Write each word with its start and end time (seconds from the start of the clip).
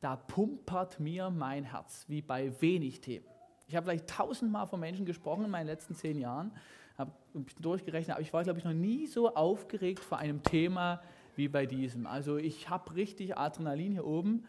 da 0.00 0.16
pumpert 0.16 0.98
mir 0.98 1.30
mein 1.30 1.64
Herz, 1.64 2.04
wie 2.08 2.22
bei 2.22 2.60
wenig 2.60 3.00
Themen. 3.00 3.26
Ich 3.68 3.76
habe 3.76 3.86
vielleicht 3.86 4.08
tausendmal 4.08 4.66
von 4.66 4.80
Menschen 4.80 5.06
gesprochen 5.06 5.44
in 5.44 5.50
meinen 5.50 5.66
letzten 5.66 5.94
zehn 5.94 6.18
Jahren, 6.18 6.52
habe 6.98 7.12
ein 7.34 7.44
bisschen 7.44 7.62
durchgerechnet, 7.62 8.16
aber 8.16 8.22
ich 8.22 8.32
war, 8.32 8.42
glaube 8.42 8.58
ich, 8.58 8.64
noch 8.64 8.72
nie 8.72 9.06
so 9.06 9.34
aufgeregt 9.34 10.00
vor 10.00 10.18
einem 10.18 10.42
Thema 10.42 11.00
wie 11.36 11.48
bei 11.48 11.66
diesem. 11.66 12.06
Also 12.06 12.36
ich 12.36 12.68
habe 12.68 12.94
richtig 12.96 13.36
Adrenalin 13.36 13.92
hier 13.92 14.06
oben. 14.06 14.44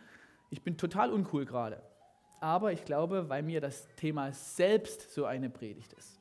Ich 0.49 0.61
bin 0.63 0.77
total 0.77 1.11
uncool 1.11 1.45
gerade. 1.45 1.81
Aber 2.39 2.71
ich 2.73 2.83
glaube, 2.83 3.29
weil 3.29 3.43
mir 3.43 3.61
das 3.61 3.87
Thema 3.95 4.31
selbst 4.33 5.13
so 5.13 5.25
eine 5.25 5.49
Predigt 5.49 5.93
ist. 5.93 6.19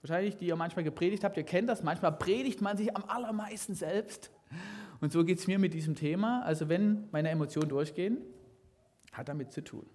Wahrscheinlich, 0.00 0.36
die 0.36 0.46
ihr 0.46 0.56
manchmal 0.56 0.84
gepredigt 0.84 1.24
habt, 1.24 1.36
ihr 1.36 1.42
kennt 1.42 1.68
das, 1.68 1.82
manchmal 1.82 2.12
predigt 2.12 2.60
man 2.60 2.76
sich 2.76 2.94
am 2.96 3.04
allermeisten 3.08 3.74
selbst. 3.74 4.30
Und 5.00 5.12
so 5.12 5.24
geht 5.24 5.38
es 5.38 5.46
mir 5.48 5.58
mit 5.58 5.74
diesem 5.74 5.96
Thema. 5.96 6.42
Also 6.44 6.68
wenn 6.68 7.08
meine 7.10 7.28
Emotionen 7.30 7.68
durchgehen, 7.68 8.18
hat 9.16 9.28
damit 9.28 9.52
zu 9.52 9.62
tun. 9.62 9.86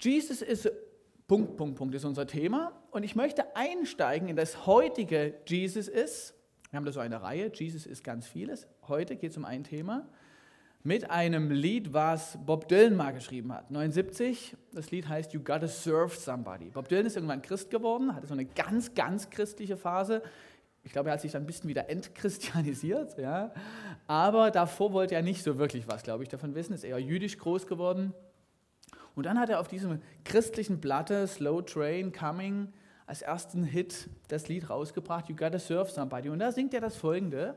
Jesus 0.00 0.42
ist 0.42 0.70
Punkt, 1.26 1.56
Punkt, 1.56 1.76
Punkt 1.76 1.94
ist 1.94 2.04
unser 2.04 2.26
Thema. 2.26 2.72
Und 2.90 3.02
ich 3.02 3.16
möchte 3.16 3.56
einsteigen 3.56 4.28
in 4.28 4.36
das 4.36 4.66
heutige 4.66 5.34
Jesus 5.46 5.88
ist. 5.88 6.34
Wir 6.70 6.76
haben 6.76 6.84
da 6.84 6.92
so 6.92 7.00
eine 7.00 7.22
Reihe, 7.22 7.50
Jesus 7.54 7.86
ist 7.86 8.04
ganz 8.04 8.26
vieles. 8.26 8.66
Heute 8.88 9.16
geht 9.16 9.30
es 9.30 9.36
um 9.36 9.44
ein 9.44 9.64
Thema 9.64 10.08
mit 10.86 11.10
einem 11.10 11.50
Lied, 11.50 11.94
was 11.94 12.38
Bob 12.44 12.68
Dylan 12.68 12.94
mal 12.94 13.12
geschrieben 13.12 13.54
hat. 13.54 13.70
79, 13.70 14.54
das 14.72 14.90
Lied 14.90 15.08
heißt 15.08 15.32
You 15.32 15.40
Gotta 15.40 15.66
Serve 15.66 16.14
Somebody. 16.14 16.68
Bob 16.68 16.88
Dylan 16.88 17.06
ist 17.06 17.16
irgendwann 17.16 17.40
Christ 17.40 17.70
geworden, 17.70 18.14
hatte 18.14 18.26
so 18.26 18.34
eine 18.34 18.44
ganz, 18.44 18.94
ganz 18.94 19.30
christliche 19.30 19.78
Phase. 19.78 20.22
Ich 20.84 20.92
glaube, 20.92 21.08
er 21.08 21.14
hat 21.14 21.20
sich 21.22 21.32
dann 21.32 21.42
ein 21.42 21.46
bisschen 21.46 21.68
wieder 21.68 21.88
entchristianisiert. 21.88 23.18
Ja. 23.18 23.52
Aber 24.06 24.50
davor 24.50 24.92
wollte 24.92 25.14
er 25.14 25.22
nicht 25.22 25.42
so 25.42 25.58
wirklich 25.58 25.88
was, 25.88 26.02
glaube 26.02 26.22
ich, 26.22 26.28
davon 26.28 26.54
wissen. 26.54 26.74
Ist 26.74 26.84
eher 26.84 26.98
jüdisch 26.98 27.38
groß 27.38 27.66
geworden. 27.66 28.12
Und 29.14 29.26
dann 29.26 29.38
hat 29.38 29.48
er 29.48 29.60
auf 29.60 29.68
diesem 29.68 30.00
christlichen 30.24 30.80
Blatte 30.80 31.26
Slow 31.26 31.62
Train 31.62 32.12
Coming 32.12 32.72
als 33.06 33.22
ersten 33.22 33.64
Hit 33.64 34.08
das 34.28 34.48
Lied 34.48 34.68
rausgebracht, 34.70 35.28
You 35.28 35.36
Gotta 35.36 35.58
Serve 35.58 35.90
Somebody. 35.90 36.28
Und 36.28 36.38
da 36.38 36.52
singt 36.52 36.74
er 36.74 36.80
das 36.80 36.96
folgende. 36.96 37.54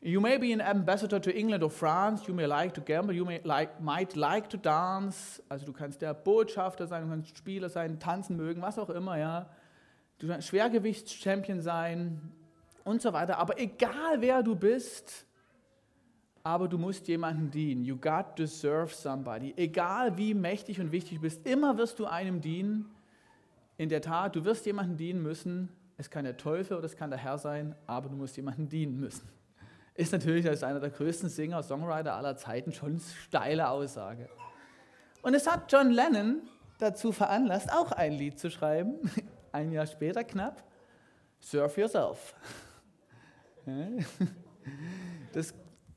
You 0.00 0.20
may 0.20 0.36
be 0.36 0.52
an 0.52 0.60
ambassador 0.60 1.20
to 1.22 1.30
England 1.30 1.62
or 1.62 1.70
France, 1.70 2.24
you 2.26 2.34
may 2.34 2.44
like 2.44 2.74
to 2.74 2.80
gamble, 2.80 3.14
you 3.14 3.24
may 3.24 3.40
like, 3.44 3.80
might 3.80 4.16
like 4.16 4.48
to 4.50 4.56
dance. 4.56 5.40
Also 5.48 5.64
du 5.64 5.72
kannst 5.72 6.02
der 6.02 6.12
Botschafter 6.12 6.88
sein, 6.88 7.04
du 7.04 7.10
kannst 7.10 7.38
Spieler 7.38 7.68
sein, 7.68 8.00
tanzen 8.00 8.36
mögen, 8.36 8.60
was 8.60 8.78
auch 8.78 8.90
immer, 8.90 9.16
ja. 9.16 9.48
Du 10.22 10.40
Schwergewichtschampion 10.40 11.60
sein 11.60 12.32
und 12.84 13.02
so 13.02 13.12
weiter. 13.12 13.38
Aber 13.38 13.60
egal 13.60 14.20
wer 14.20 14.42
du 14.42 14.54
bist, 14.56 15.26
aber 16.42 16.68
du 16.68 16.78
musst 16.78 17.06
jemandem 17.08 17.50
dienen. 17.50 17.84
You 17.84 17.96
got 17.96 18.36
to 18.36 18.46
serve 18.46 18.94
somebody. 18.94 19.52
Egal 19.56 20.16
wie 20.16 20.32
mächtig 20.32 20.80
und 20.80 20.92
wichtig 20.92 21.16
du 21.16 21.22
bist, 21.22 21.46
immer 21.46 21.76
wirst 21.76 21.98
du 21.98 22.06
einem 22.06 22.40
dienen. 22.40 22.86
In 23.76 23.88
der 23.88 24.00
Tat, 24.00 24.34
du 24.36 24.44
wirst 24.44 24.64
jemandem 24.64 24.96
dienen 24.96 25.22
müssen. 25.22 25.68
Es 25.96 26.08
kann 26.08 26.24
der 26.24 26.36
Teufel 26.36 26.76
oder 26.76 26.86
es 26.86 26.96
kann 26.96 27.10
der 27.10 27.18
Herr 27.18 27.38
sein, 27.38 27.74
aber 27.86 28.08
du 28.08 28.16
musst 28.16 28.36
jemandem 28.36 28.68
dienen 28.68 28.98
müssen 28.98 29.28
ist 29.94 30.12
natürlich 30.12 30.48
als 30.48 30.62
einer 30.62 30.80
der 30.80 30.90
größten 30.90 31.28
Singer, 31.28 31.62
Songwriter 31.62 32.14
aller 32.14 32.36
Zeiten 32.36 32.72
schon 32.72 32.92
eine 32.92 33.00
steile 33.00 33.68
Aussage. 33.68 34.28
Und 35.22 35.34
es 35.34 35.50
hat 35.50 35.70
John 35.70 35.90
Lennon 35.90 36.42
dazu 36.78 37.12
veranlasst, 37.12 37.72
auch 37.72 37.92
ein 37.92 38.12
Lied 38.12 38.38
zu 38.38 38.50
schreiben, 38.50 38.94
ein 39.52 39.72
Jahr 39.72 39.86
später 39.86 40.24
knapp, 40.24 40.62
Serve 41.40 41.80
Yourself. 41.80 42.34
Das 45.32 45.54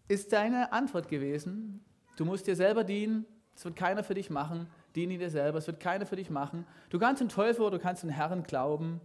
ist 0.07 0.29
seine 0.29 0.71
Antwort 0.71 1.07
gewesen. 1.07 1.83
Du 2.15 2.25
musst 2.25 2.47
dir 2.47 2.55
selber 2.55 2.83
dienen, 2.83 3.25
es 3.55 3.65
wird 3.65 3.75
keiner 3.75 4.03
für 4.03 4.13
dich 4.13 4.29
machen, 4.29 4.67
diene 4.95 5.17
dir 5.17 5.29
selber, 5.29 5.59
es 5.59 5.67
wird 5.67 5.79
keiner 5.79 6.05
für 6.05 6.15
dich 6.15 6.29
machen. 6.29 6.65
Du 6.89 6.99
kannst 6.99 7.21
den 7.21 7.29
Teufel 7.29 7.69
du 7.69 7.79
kannst 7.79 8.03
den 8.03 8.09
Herrn 8.09 8.43
glauben, 8.43 9.01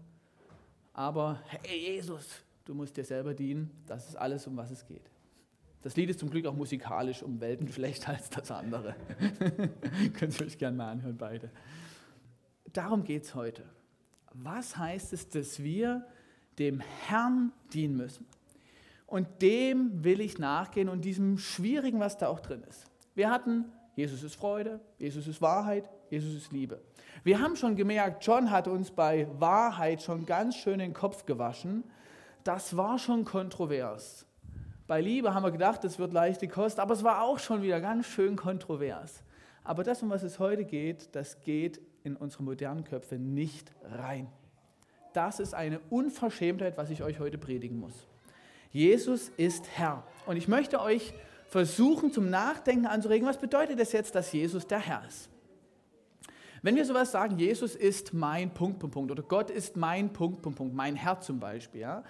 aber 0.93 1.41
hey 1.47 1.95
Jesus, 1.95 2.43
du 2.65 2.75
musst 2.75 2.97
dir 2.97 3.05
selber 3.05 3.35
dienen. 3.35 3.71
Das 3.87 4.09
ist 4.09 4.17
alles, 4.17 4.47
um 4.47 4.57
was 4.57 4.71
es 4.71 4.85
geht. 4.87 5.11
Das 5.83 5.97
Lied 5.97 6.11
ist 6.11 6.19
zum 6.19 6.31
Glück 6.31 6.47
auch 6.47 6.55
musikalisch 6.55 7.23
um 7.23 7.41
Welten 7.41 7.69
schlechter 7.73 8.11
als 8.11 8.31
das 8.31 8.51
andere. 8.51 8.95
Könnt 10.15 10.39
ihr 10.39 10.47
euch 10.47 10.59
gerne 10.59 10.77
mal 10.77 10.91
anhören, 10.91 11.17
beide. 11.17 11.51
Darum 12.73 13.03
geht 13.03 13.25
es 13.25 13.35
heute. 13.35 13.65
Was 14.35 14.77
heißt 14.77 15.13
es, 15.13 15.29
dass 15.29 15.63
wir 15.63 16.07
dem 16.59 16.81
Herrn 16.81 17.53
dienen 17.73 17.97
müssen? 17.97 18.27
Und 19.07 19.27
dem 19.43 20.05
will 20.05 20.21
ich 20.21 20.39
nachgehen 20.39 20.89
und 20.89 21.05
diesem 21.05 21.39
Schwierigen, 21.39 21.99
was 21.99 22.17
da 22.17 22.29
auch 22.29 22.41
drin 22.41 22.63
ist. 22.69 22.85
Wir 23.15 23.31
hatten, 23.31 23.65
Jesus 23.97 24.23
ist 24.23 24.37
Freude, 24.37 24.81
Jesus 24.99 25.27
ist 25.27 25.43
Wahrheit, 25.43 25.91
Jesus 26.11 26.35
ist 26.35 26.53
Liebe. 26.53 26.81
Wir 27.25 27.41
haben 27.41 27.57
schon 27.57 27.75
gemerkt, 27.75 28.25
John 28.25 28.51
hat 28.51 28.69
uns 28.69 28.91
bei 28.91 29.27
Wahrheit 29.39 30.03
schon 30.03 30.27
ganz 30.27 30.57
schön 30.57 30.79
den 30.79 30.95
Kopf 30.95 31.27
gewaschen 31.27 31.85
das 32.45 32.77
war 32.77 32.99
schon 32.99 33.25
kontrovers. 33.25 34.27
Bei 34.87 35.01
Liebe 35.01 35.35
haben 35.35 35.45
wir 35.45 35.51
gedacht, 35.51 35.85
es 35.85 35.99
wird 35.99 36.13
leichte 36.13 36.49
Kost, 36.49 36.81
aber 36.81 36.95
es 36.95 37.05
war 37.05 37.23
auch 37.23 37.39
schon 37.39 37.63
wieder 37.63 37.81
ganz 37.81 38.07
schön 38.07 38.37
kontrovers. 38.37 39.23
Aber 39.63 39.85
das, 39.85 40.03
um 40.03 40.11
was 40.11 40.23
es 40.23 40.39
heute 40.39 40.65
geht, 40.65 41.15
das 41.15 41.41
geht 41.41 41.81
in 42.05 42.17
unsere 42.17 42.43
modernen 42.43 42.85
Köpfe 42.85 43.17
nicht 43.17 43.73
rein. 43.83 44.29
Das 45.13 45.41
ist 45.41 45.55
eine 45.55 45.81
Unverschämtheit, 45.91 46.77
was 46.77 46.91
ich 46.91 47.03
euch 47.03 47.19
heute 47.19 47.39
predigen 47.39 47.79
muss. 47.79 48.07
Jesus 48.71 49.31
ist 49.37 49.67
Herr. 49.77 50.05
Und 50.27 50.37
ich 50.37 50.47
möchte 50.47 50.81
euch 50.81 51.13
versuchen, 51.49 52.13
zum 52.13 52.31
Nachdenken 52.31 52.87
anzuregen, 52.87 53.27
was 53.27 53.39
bedeutet 53.39 53.81
es 53.81 53.93
jetzt, 53.93 54.15
dass 54.15 54.33
Jesus 54.33 54.67
der 54.67 54.79
Herr 54.79 55.03
ist? 55.07 55.29
Wenn 56.63 56.77
wir 56.77 56.85
sowas 56.85 57.11
sagen, 57.11 57.39
Jesus 57.39 57.75
ist 57.75 58.13
mein 58.13 58.53
Punkt, 58.53 58.79
Punkt, 58.79 58.95
Punkt 58.95 59.11
oder 59.11 59.23
Gott 59.23 59.51
ist 59.51 59.77
mein 59.77 60.13
Punkt, 60.13 60.43
Punkt, 60.43 60.59
Punkt, 60.59 60.75
mein 60.75 60.95
Herr 60.95 61.21
zum 61.21 61.41
Beispiel, 61.41 61.81
ja, 61.81 62.05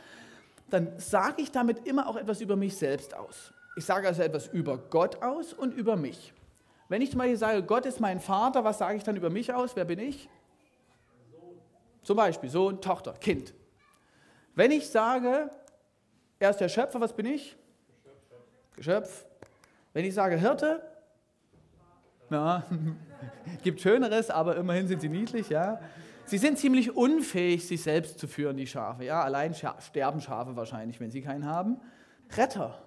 dann 0.68 0.98
sage 0.98 1.42
ich 1.42 1.50
damit 1.50 1.86
immer 1.86 2.08
auch 2.08 2.16
etwas 2.16 2.40
über 2.40 2.56
mich 2.56 2.76
selbst 2.76 3.14
aus. 3.14 3.52
Ich 3.76 3.84
sage 3.84 4.08
also 4.08 4.22
etwas 4.22 4.48
über 4.48 4.76
Gott 4.76 5.22
aus 5.22 5.52
und 5.52 5.72
über 5.74 5.96
mich. 5.96 6.32
Wenn 6.90 7.02
ich 7.02 7.10
zum 7.10 7.18
Beispiel 7.18 7.36
sage, 7.36 7.62
Gott 7.62 7.86
ist 7.86 8.00
mein 8.00 8.18
Vater, 8.18 8.64
was 8.64 8.78
sage 8.78 8.96
ich 8.96 9.04
dann 9.04 9.14
über 9.14 9.30
mich 9.30 9.54
aus? 9.54 9.76
Wer 9.76 9.84
bin 9.84 10.00
ich? 10.00 10.28
Zum 12.02 12.16
Beispiel 12.16 12.50
Sohn, 12.50 12.80
Tochter, 12.80 13.12
Kind. 13.12 13.54
Wenn 14.56 14.72
ich 14.72 14.90
sage, 14.90 15.50
er 16.40 16.50
ist 16.50 16.56
der 16.56 16.68
Schöpfer, 16.68 17.00
was 17.00 17.12
bin 17.12 17.26
ich? 17.26 17.56
Geschöpf. 18.74 19.24
Wenn 19.92 20.04
ich 20.04 20.14
sage 20.14 20.36
Hirte, 20.36 20.82
ja, 22.28 22.64
gibt 23.62 23.80
Schöneres, 23.80 24.28
aber 24.28 24.56
immerhin 24.56 24.88
sind 24.88 25.00
sie 25.00 25.08
niedlich, 25.08 25.48
ja. 25.48 25.80
Sie 26.24 26.38
sind 26.38 26.58
ziemlich 26.58 26.96
unfähig, 26.96 27.68
sich 27.68 27.84
selbst 27.84 28.18
zu 28.18 28.26
führen, 28.26 28.56
die 28.56 28.66
Schafe. 28.66 29.04
Ja, 29.04 29.22
allein 29.22 29.54
sterben 29.54 30.20
Schafe 30.20 30.56
wahrscheinlich, 30.56 30.98
wenn 30.98 31.12
sie 31.12 31.22
keinen 31.22 31.46
haben. 31.46 31.80
Retter. 32.36 32.82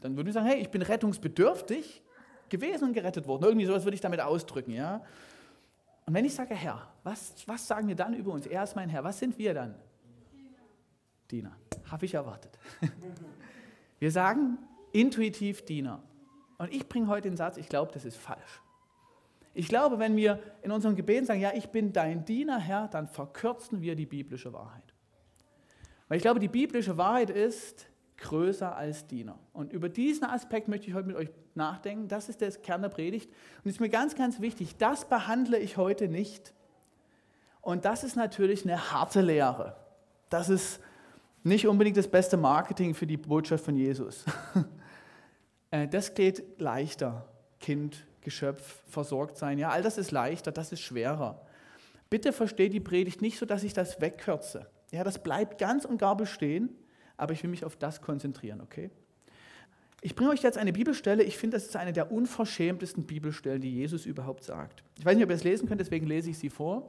Dann 0.00 0.16
würden 0.16 0.26
wir 0.26 0.32
sagen, 0.32 0.46
hey, 0.46 0.60
ich 0.60 0.70
bin 0.70 0.82
rettungsbedürftig 0.82 2.02
gewesen 2.48 2.84
und 2.84 2.92
gerettet 2.92 3.26
worden. 3.26 3.44
Irgendwie 3.44 3.66
sowas 3.66 3.84
würde 3.84 3.94
ich 3.94 4.00
damit 4.00 4.20
ausdrücken, 4.20 4.72
ja. 4.72 5.02
Und 6.06 6.14
wenn 6.14 6.24
ich 6.24 6.34
sage, 6.34 6.54
Herr, 6.54 6.88
was, 7.02 7.34
was 7.46 7.66
sagen 7.66 7.88
wir 7.88 7.94
dann 7.94 8.14
über 8.14 8.32
uns? 8.32 8.46
Er 8.46 8.62
ist 8.62 8.74
mein 8.74 8.88
Herr. 8.88 9.04
Was 9.04 9.18
sind 9.18 9.36
wir 9.38 9.52
dann? 9.52 9.74
Diener. 10.32 10.58
Diener. 11.30 11.56
Habe 11.90 12.06
ich 12.06 12.14
erwartet. 12.14 12.58
Wir 13.98 14.12
sagen 14.12 14.58
intuitiv 14.92 15.64
Diener. 15.64 16.02
Und 16.56 16.72
ich 16.72 16.88
bringe 16.88 17.08
heute 17.08 17.28
den 17.28 17.36
Satz, 17.36 17.56
ich 17.56 17.68
glaube, 17.68 17.90
das 17.92 18.04
ist 18.04 18.16
falsch. 18.16 18.62
Ich 19.54 19.68
glaube, 19.68 19.98
wenn 19.98 20.16
wir 20.16 20.40
in 20.62 20.70
unserem 20.70 20.94
Gebet 20.94 21.26
sagen, 21.26 21.40
ja, 21.40 21.52
ich 21.52 21.70
bin 21.70 21.92
dein 21.92 22.24
Diener, 22.24 22.58
Herr, 22.58 22.86
dann 22.86 23.08
verkürzen 23.08 23.80
wir 23.80 23.96
die 23.96 24.06
biblische 24.06 24.52
Wahrheit. 24.52 24.94
Weil 26.06 26.18
ich 26.18 26.22
glaube, 26.22 26.38
die 26.38 26.48
biblische 26.48 26.96
Wahrheit 26.96 27.30
ist 27.30 27.87
größer 28.18 28.76
als 28.76 29.06
Diener. 29.06 29.38
Und 29.52 29.72
über 29.72 29.88
diesen 29.88 30.24
Aspekt 30.24 30.68
möchte 30.68 30.88
ich 30.88 30.94
heute 30.94 31.06
mit 31.06 31.16
euch 31.16 31.30
nachdenken. 31.54 32.08
Das 32.08 32.28
ist 32.28 32.40
der 32.40 32.50
Kern 32.50 32.82
der 32.82 32.88
Predigt. 32.88 33.30
Und 33.64 33.70
ist 33.70 33.80
mir 33.80 33.88
ganz, 33.88 34.14
ganz 34.14 34.40
wichtig, 34.40 34.76
das 34.76 35.08
behandle 35.08 35.58
ich 35.58 35.76
heute 35.76 36.08
nicht. 36.08 36.52
Und 37.60 37.84
das 37.84 38.04
ist 38.04 38.16
natürlich 38.16 38.64
eine 38.64 38.92
harte 38.92 39.20
Lehre. 39.20 39.76
Das 40.30 40.48
ist 40.48 40.80
nicht 41.42 41.66
unbedingt 41.66 41.96
das 41.96 42.08
beste 42.08 42.36
Marketing 42.36 42.94
für 42.94 43.06
die 43.06 43.16
Botschaft 43.16 43.64
von 43.64 43.76
Jesus. 43.76 44.24
Äh, 45.70 45.86
das 45.86 46.14
geht 46.14 46.58
leichter. 46.58 47.28
Kind, 47.60 48.06
Geschöpf, 48.22 48.82
versorgt 48.86 49.36
sein. 49.36 49.58
Ja, 49.58 49.68
all 49.68 49.82
das 49.82 49.98
ist 49.98 50.12
leichter, 50.12 50.50
das 50.50 50.72
ist 50.72 50.80
schwerer. 50.80 51.42
Bitte 52.08 52.32
versteht 52.32 52.72
die 52.72 52.80
Predigt 52.80 53.20
nicht 53.20 53.38
so, 53.38 53.44
dass 53.44 53.62
ich 53.64 53.74
das 53.74 54.00
wegkürze. 54.00 54.66
Ja, 54.90 55.04
das 55.04 55.22
bleibt 55.22 55.58
ganz 55.58 55.84
und 55.84 55.98
gar 55.98 56.16
bestehen, 56.16 56.70
aber 57.18 57.34
ich 57.34 57.42
will 57.42 57.50
mich 57.50 57.64
auf 57.64 57.76
das 57.76 58.00
konzentrieren, 58.00 58.62
okay? 58.62 58.90
Ich 60.00 60.14
bringe 60.14 60.30
euch 60.30 60.42
jetzt 60.42 60.56
eine 60.56 60.72
Bibelstelle. 60.72 61.24
Ich 61.24 61.36
finde, 61.36 61.56
das 61.56 61.66
ist 61.66 61.76
eine 61.76 61.92
der 61.92 62.12
unverschämtesten 62.12 63.04
Bibelstellen, 63.04 63.60
die 63.60 63.74
Jesus 63.74 64.06
überhaupt 64.06 64.44
sagt. 64.44 64.84
Ich 64.96 65.04
weiß 65.04 65.16
nicht, 65.16 65.24
ob 65.24 65.30
ihr 65.30 65.36
es 65.36 65.44
lesen 65.44 65.68
könnt, 65.68 65.80
deswegen 65.80 66.06
lese 66.06 66.30
ich 66.30 66.38
sie 66.38 66.50
vor. 66.50 66.88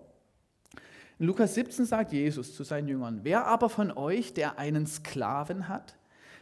In 1.18 1.26
Lukas 1.26 1.56
17 1.56 1.86
sagt 1.86 2.14
Jesus 2.14 2.56
zu 2.56 2.64
seinen 2.64 2.88
Jüngern, 2.88 3.22
wer 3.24 3.46
aber 3.46 3.68
von 3.70 3.92
euch, 3.92 4.34
der 4.34 4.60
einen 4.60 4.86
Sklaven 4.86 5.68
hat, 5.68 5.98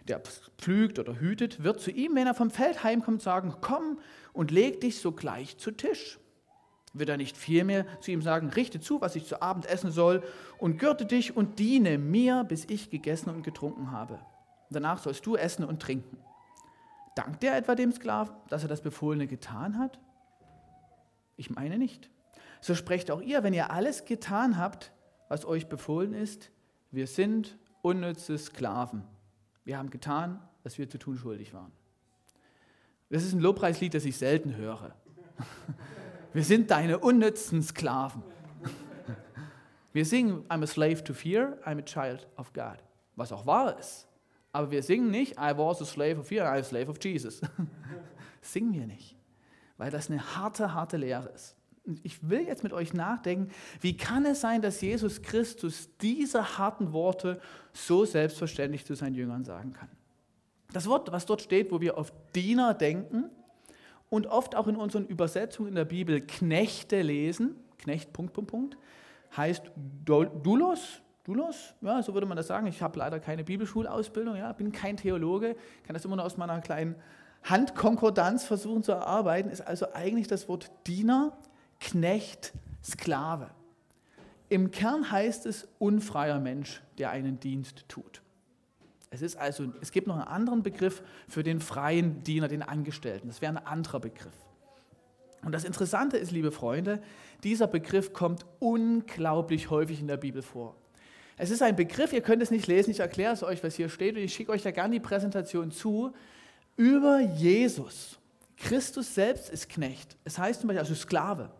der 0.07 0.21
pflügt 0.59 0.99
oder 0.99 1.19
hütet, 1.19 1.63
wird 1.63 1.79
zu 1.79 1.89
ihm, 1.89 2.15
wenn 2.15 2.27
er 2.27 2.35
vom 2.35 2.51
Feld 2.51 2.83
heimkommt, 2.83 3.21
sagen, 3.21 3.55
komm 3.61 3.99
und 4.33 4.51
leg 4.51 4.81
dich 4.81 4.99
sogleich 4.99 5.57
zu 5.57 5.71
Tisch. 5.71 6.19
Wird 6.93 7.09
er 7.09 7.17
nicht 7.17 7.37
vielmehr 7.37 7.85
zu 8.01 8.11
ihm 8.11 8.21
sagen, 8.21 8.49
richte 8.49 8.79
zu, 8.79 9.01
was 9.01 9.15
ich 9.15 9.25
zu 9.25 9.41
Abend 9.41 9.65
essen 9.65 9.91
soll, 9.91 10.23
und 10.57 10.77
gürte 10.77 11.05
dich 11.05 11.35
und 11.35 11.59
diene 11.59 11.97
mir, 11.97 12.43
bis 12.43 12.65
ich 12.65 12.89
gegessen 12.89 13.29
und 13.29 13.43
getrunken 13.43 13.91
habe. 13.91 14.19
Danach 14.69 14.99
sollst 14.99 15.25
du 15.25 15.35
essen 15.35 15.63
und 15.63 15.81
trinken. 15.81 16.17
Dankt 17.15 17.43
er 17.43 17.57
etwa 17.57 17.75
dem 17.75 17.91
Sklaven, 17.91 18.35
dass 18.49 18.63
er 18.63 18.69
das 18.69 18.81
Befohlene 18.81 19.27
getan 19.27 19.77
hat? 19.77 19.99
Ich 21.35 21.49
meine 21.49 21.77
nicht. 21.77 22.09
So 22.61 22.75
sprecht 22.75 23.11
auch 23.11 23.21
ihr, 23.21 23.43
wenn 23.43 23.53
ihr 23.53 23.71
alles 23.71 24.05
getan 24.05 24.57
habt, 24.57 24.91
was 25.29 25.45
euch 25.45 25.67
befohlen 25.67 26.13
ist, 26.13 26.51
wir 26.91 27.07
sind 27.07 27.57
unnütze 27.81 28.37
Sklaven. 28.37 29.03
Wir 29.63 29.77
haben 29.77 29.89
getan, 29.89 30.41
was 30.63 30.77
wir 30.77 30.89
zu 30.89 30.97
tun 30.97 31.17
schuldig 31.17 31.53
waren. 31.53 31.71
Das 33.09 33.23
ist 33.23 33.33
ein 33.33 33.39
Lobpreislied, 33.39 33.93
das 33.93 34.05
ich 34.05 34.17
selten 34.17 34.55
höre. 34.55 34.95
Wir 36.37 36.43
sind 36.43 36.69
deine 36.69 36.99
unnützen 36.99 37.63
Sklaven. 37.63 38.21
Wir 39.91 40.05
singen, 40.05 40.45
I'm 40.49 40.61
a 40.61 40.67
slave 40.67 41.03
to 41.03 41.11
fear, 41.11 41.57
I'm 41.65 41.79
a 41.79 41.81
child 41.81 42.27
of 42.37 42.53
God. 42.53 42.77
Was 43.15 43.31
auch 43.31 43.47
wahr 43.47 43.79
ist. 43.79 44.07
Aber 44.51 44.69
wir 44.69 44.83
singen 44.83 45.09
nicht, 45.09 45.31
I 45.39 45.57
was 45.57 45.81
a 45.81 45.85
slave 45.85 46.19
of 46.19 46.27
fear, 46.27 46.45
I'm 46.45 46.59
a 46.59 46.63
slave 46.63 46.91
of 46.91 47.03
Jesus. 47.03 47.41
singen 48.43 48.71
wir 48.71 48.85
nicht. 48.85 49.15
Weil 49.77 49.89
das 49.89 50.11
eine 50.11 50.35
harte, 50.35 50.75
harte 50.75 50.97
Lehre 50.97 51.29
ist. 51.29 51.55
Ich 52.03 52.29
will 52.29 52.45
jetzt 52.45 52.61
mit 52.61 52.71
euch 52.71 52.93
nachdenken, 52.93 53.51
wie 53.81 53.97
kann 53.97 54.23
es 54.23 54.39
sein, 54.39 54.61
dass 54.61 54.79
Jesus 54.79 55.23
Christus 55.23 55.89
diese 56.01 56.59
harten 56.59 56.93
Worte 56.93 57.41
so 57.73 58.05
selbstverständlich 58.05 58.85
zu 58.85 58.93
seinen 58.93 59.15
Jüngern 59.15 59.43
sagen 59.43 59.73
kann? 59.73 59.89
Das 60.71 60.85
Wort, 60.85 61.11
was 61.11 61.25
dort 61.25 61.41
steht, 61.41 61.71
wo 61.71 61.81
wir 61.81 61.97
auf 61.97 62.13
Diener 62.35 62.75
denken 62.75 63.31
und 64.09 64.27
oft 64.27 64.55
auch 64.55 64.67
in 64.67 64.75
unseren 64.75 65.05
Übersetzungen 65.05 65.69
in 65.69 65.75
der 65.75 65.85
Bibel 65.85 66.21
Knechte 66.21 67.01
lesen, 67.01 67.55
Knecht, 67.77 68.13
Punkt, 68.13 68.33
Punkt, 68.33 68.49
Punkt, 68.49 68.77
heißt 69.35 69.63
Doulos, 70.05 71.01
Doulos, 71.23 71.73
ja, 71.81 72.01
so 72.01 72.13
würde 72.13 72.25
man 72.25 72.37
das 72.37 72.47
sagen. 72.47 72.67
Ich 72.67 72.81
habe 72.81 72.97
leider 72.99 73.19
keine 73.19 73.43
Bibelschulausbildung, 73.43 74.35
ja, 74.37 74.51
bin 74.53 74.71
kein 74.71 74.97
Theologe, 74.97 75.55
kann 75.83 75.93
das 75.93 76.05
immer 76.05 76.15
nur 76.15 76.25
aus 76.25 76.37
meiner 76.37 76.61
kleinen 76.61 76.95
Handkonkordanz 77.43 78.45
versuchen 78.45 78.83
zu 78.83 78.93
erarbeiten, 78.93 79.49
ist 79.49 79.61
also 79.61 79.93
eigentlich 79.93 80.27
das 80.27 80.47
Wort 80.47 80.71
Diener, 80.87 81.37
Knecht, 81.79 82.53
Sklave. 82.83 83.49
Im 84.49 84.71
Kern 84.71 85.11
heißt 85.11 85.45
es 85.45 85.67
unfreier 85.77 86.39
Mensch, 86.39 86.81
der 86.97 87.09
einen 87.09 87.39
Dienst 87.39 87.85
tut. 87.89 88.21
Es, 89.09 89.21
ist 89.21 89.37
also, 89.37 89.71
es 89.81 89.91
gibt 89.91 90.07
noch 90.07 90.15
einen 90.15 90.27
anderen 90.27 90.63
Begriff 90.63 91.01
für 91.27 91.43
den 91.43 91.59
freien 91.59 92.23
Diener, 92.23 92.47
den 92.47 92.61
Angestellten. 92.61 93.27
Das 93.27 93.41
wäre 93.41 93.53
ein 93.53 93.65
anderer 93.65 93.99
Begriff. 93.99 94.33
Und 95.43 95.51
das 95.53 95.63
Interessante 95.63 96.17
ist, 96.17 96.31
liebe 96.31 96.51
Freunde, 96.51 97.01
dieser 97.43 97.67
Begriff 97.67 98.11
kommt 98.11 98.45
unglaublich 98.59 99.69
häufig 99.69 100.01
in 100.01 100.07
der 100.07 100.17
Bibel 100.17 100.41
vor. 100.41 100.75
Es 101.37 101.51
ist 101.51 101.61
ein 101.61 101.75
Begriff, 101.75 102.11
ihr 102.13 102.21
könnt 102.21 102.41
es 102.41 102.49
nicht 102.49 102.67
lesen, 102.67 102.89
ich 102.89 102.99
erkläre 102.99 103.33
es 103.33 103.43
euch, 103.43 103.63
was 103.63 103.75
hier 103.75 103.89
steht, 103.89 104.15
und 104.15 104.23
ich 104.23 104.33
schicke 104.33 104.51
euch 104.51 104.63
da 104.63 104.71
gerne 104.71 104.95
die 104.95 104.99
Präsentation 104.99 105.71
zu, 105.71 106.13
über 106.75 107.19
Jesus. 107.19 108.17
Christus 108.57 109.13
selbst 109.13 109.49
ist 109.49 109.69
Knecht. 109.69 110.17
Es 110.23 110.37
heißt 110.37 110.61
zum 110.61 110.67
Beispiel 110.67 110.79
also 110.79 110.95
Sklave. 110.95 111.51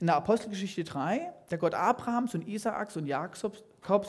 In 0.00 0.06
der 0.06 0.16
Apostelgeschichte 0.16 0.84
3, 0.84 1.32
der 1.50 1.58
Gott 1.58 1.74
Abrahams 1.74 2.34
und 2.34 2.46
Isaaks 2.46 2.96
und 2.96 3.06
Jakobs, 3.06 3.64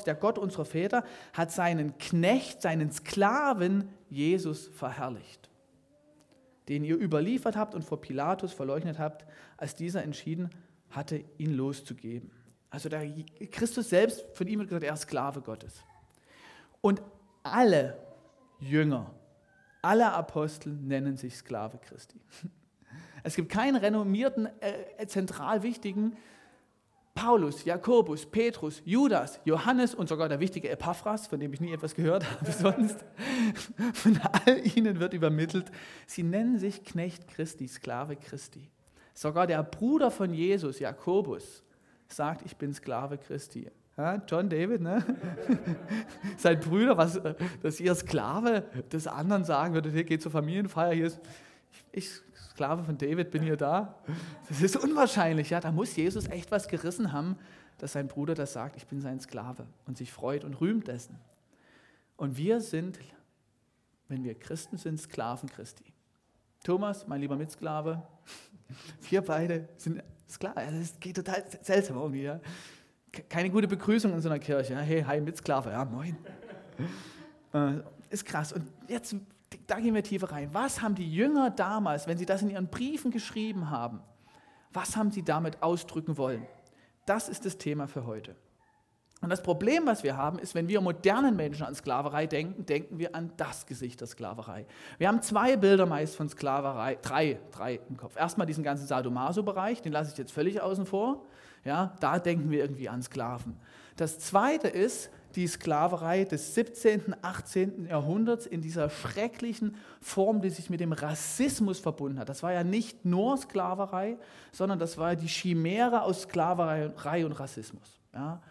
der 0.06 0.16
Gott 0.16 0.38
unserer 0.38 0.66
Väter, 0.66 1.04
hat 1.34 1.52
seinen 1.52 1.98
Knecht, 1.98 2.62
seinen 2.62 2.92
Sklaven 2.92 3.90
Jesus 4.10 4.68
verherrlicht, 4.68 5.50
den 6.68 6.84
ihr 6.84 6.98
überliefert 6.98 7.56
habt 7.56 7.76
und 7.76 7.84
vor 7.84 8.02
Pilatus 8.02 8.54
verleugnet 8.54 9.00
habt, 9.00 9.26
als 9.58 9.76
dieser 9.76 10.04
entschieden 10.04 10.50
hatte, 10.90 11.24
ihn 11.38 11.54
loszugeben. 11.54 12.32
Also 12.70 12.90
der 12.90 13.08
Christus 13.52 13.90
selbst, 13.90 14.26
von 14.34 14.48
ihm 14.48 14.60
wird 14.60 14.70
gesagt, 14.70 14.86
er 14.86 14.94
ist 14.94 15.02
Sklave 15.02 15.42
Gottes. 15.42 15.84
Und 16.82 17.02
alle 17.44 17.98
Jünger, 18.60 19.12
alle 19.82 20.12
Apostel 20.12 20.74
nennen 20.74 21.18
sich 21.18 21.36
Sklave 21.36 21.78
Christi. 21.78 22.20
Es 23.22 23.36
gibt 23.36 23.52
keinen 23.52 23.76
renommierten, 23.76 24.48
äh, 24.62 25.06
zentral 25.06 25.62
wichtigen 25.62 26.16
Paulus, 27.20 27.66
Jakobus, 27.66 28.26
Petrus, 28.26 28.82
Judas, 28.86 29.42
Johannes 29.44 29.94
und 29.94 30.08
sogar 30.08 30.30
der 30.30 30.40
wichtige 30.40 30.70
Epaphras, 30.70 31.28
von 31.28 31.38
dem 31.42 31.52
ich 31.52 31.60
nie 31.60 31.74
etwas 31.74 31.94
gehört 31.94 32.24
habe 32.24 32.50
sonst. 32.58 33.04
Von 33.94 34.18
all 34.22 34.66
ihnen 34.66 35.02
wird 35.02 35.14
übermittelt, 35.14 35.70
sie 36.08 36.24
nennen 36.24 36.58
sich 36.58 36.86
Knecht 36.86 37.28
Christi, 37.28 37.68
Sklave 37.68 38.16
Christi. 38.16 38.70
Sogar 39.14 39.48
der 39.48 39.62
Bruder 39.64 40.12
von 40.12 40.34
Jesus, 40.34 40.80
Jakobus, 40.80 41.62
sagt, 42.08 42.46
ich 42.46 42.56
bin 42.56 42.74
Sklave 42.74 43.18
Christi. 43.18 43.70
John 44.26 44.48
David, 44.48 44.80
ne? 44.80 45.04
Sein 46.38 46.58
Brüder, 46.62 46.96
was, 46.96 47.20
dass 47.62 47.82
ihr 47.82 47.96
Sklave 47.96 48.64
des 48.94 49.08
anderen 49.08 49.44
sagen 49.44 49.74
würdet, 49.74 49.92
hier 49.92 50.06
geht 50.06 50.22
zur 50.22 50.32
Familienfeier, 50.32 50.94
hier 50.94 51.08
ist, 51.08 51.20
ich, 51.92 52.10
Sklave 52.52 52.84
von 52.84 52.98
David, 52.98 53.32
bin 53.32 53.42
hier 53.42 53.58
da. 53.58 53.96
Das 54.48 54.62
ist 54.62 54.76
unwahrscheinlich, 54.76 55.50
ja. 55.50 55.60
Da 55.60 55.72
muss 55.72 55.96
Jesus 55.96 56.28
echt 56.28 56.52
was 56.52 56.68
gerissen 56.68 57.12
haben, 57.12 57.38
dass 57.78 57.94
sein 57.94 58.08
Bruder 58.08 58.36
das 58.36 58.54
sagt, 58.54 58.76
ich 58.76 58.86
bin 58.88 59.02
sein 59.02 59.20
Sklave 59.20 59.66
und 59.86 59.98
sich 59.98 60.12
freut 60.12 60.44
und 60.44 60.60
rühmt 60.60 60.88
dessen. 60.88 61.18
Und 62.18 62.38
wir 62.38 62.60
sind, 62.60 63.00
wenn 64.08 64.24
wir 64.24 64.38
Christen 64.38 64.78
sind, 64.78 65.00
Sklaven 65.00 65.50
Christi. 65.50 65.86
Thomas, 66.64 67.08
mein 67.08 67.22
lieber 67.22 67.38
Mitsklave, 67.38 68.04
wir 69.10 69.22
beide 69.22 69.70
sind 69.78 70.04
Sklaven. 70.30 70.80
Das 70.80 71.00
geht 71.00 71.16
total 71.16 71.46
seltsam 71.62 71.98
irgendwie, 71.98 72.24
ja. 72.24 72.40
Keine 73.30 73.50
gute 73.50 73.68
Begrüßung 73.68 74.14
in 74.14 74.22
so 74.22 74.30
einer 74.30 74.40
Kirche. 74.40 74.78
Hey, 74.78 75.02
hi, 75.02 75.20
Mitsklave, 75.20 75.72
ja, 75.72 75.84
moin. 75.86 76.18
Äh, 77.54 77.80
ist 78.10 78.26
krass. 78.26 78.54
Und 78.54 78.66
jetzt 78.88 79.16
da 79.68 79.80
gehen 79.80 79.96
wir 79.96 80.04
tiefer 80.04 80.32
rein. 80.32 80.50
Was 80.54 80.82
haben 80.82 80.96
die 80.96 81.12
Jünger 81.12 81.50
damals, 81.50 82.08
wenn 82.08 82.18
sie 82.18 82.26
das 82.26 82.42
in 82.42 82.50
ihren 82.50 82.68
Briefen 82.68 83.12
geschrieben 83.12 83.70
haben, 83.70 84.02
was 84.72 84.96
haben 84.96 85.12
sie 85.12 85.24
damit 85.24 85.62
ausdrücken 85.64 86.18
wollen? 86.18 86.46
Das 87.06 87.30
ist 87.30 87.46
das 87.46 87.58
Thema 87.58 87.88
für 87.88 88.06
heute. 88.06 88.36
Und 89.22 89.30
das 89.30 89.44
Problem, 89.44 89.86
was 89.86 90.04
wir 90.04 90.16
haben, 90.16 90.40
ist, 90.40 90.56
wenn 90.56 90.70
wir 90.70 90.80
modernen 90.80 91.36
Menschen 91.36 91.66
an 91.66 91.76
Sklaverei 91.76 92.26
denken, 92.26 92.66
denken 92.66 93.00
wir 93.00 93.16
an 93.16 93.34
das 93.36 93.66
Gesicht 93.66 94.00
der 94.00 94.08
Sklaverei. 94.08 94.66
Wir 94.98 95.10
haben 95.10 95.22
zwei 95.22 95.58
Bilder 95.58 95.86
meist 95.86 96.16
von 96.16 96.30
Sklaverei, 96.30 96.98
drei, 97.02 97.40
drei 97.52 97.82
im 97.90 97.98
Kopf. 97.98 98.16
Erstmal 98.16 98.48
diesen 98.48 98.64
ganzen 98.64 98.88
Sadomaso-Bereich, 98.88 99.82
den 99.82 99.92
lasse 99.92 100.12
ich 100.12 100.18
jetzt 100.18 100.32
völlig 100.32 100.62
außen 100.62 100.86
vor. 100.86 101.26
Ja, 101.66 101.96
da 102.00 102.20
denken 102.20 102.50
wir 102.50 102.60
irgendwie 102.60 102.88
an 102.88 103.02
Sklaven. 103.02 103.58
Das 103.98 104.20
zweite 104.20 104.70
ist, 104.70 105.10
die 105.36 105.48
Sklaverei 105.48 106.24
des 106.24 106.56
17., 106.56 107.16
18. 107.22 107.86
Jahrhunderts 107.86 108.46
in 108.46 108.62
dieser 108.62 108.90
schrecklichen 108.90 109.76
Form, 110.02 110.42
die 110.42 110.50
sich 110.50 110.70
mit 110.70 110.80
dem 110.80 110.92
Rassismus 110.92 111.80
verbunden 111.80 112.20
hat. 112.20 112.30
Das 112.30 112.44
war 112.44 112.52
ja 112.52 112.64
nicht 112.64 113.06
nur 113.06 113.38
Sklaverei, 113.38 114.18
sondern 114.52 114.80
das 114.80 114.98
war 114.98 115.16
die 115.16 115.28
Chimäre 115.28 116.02
aus 116.02 116.24
Sklaverei 116.24 117.26
und 117.26 117.34
Rassismus. 117.34 118.00
Ja? 118.14 118.42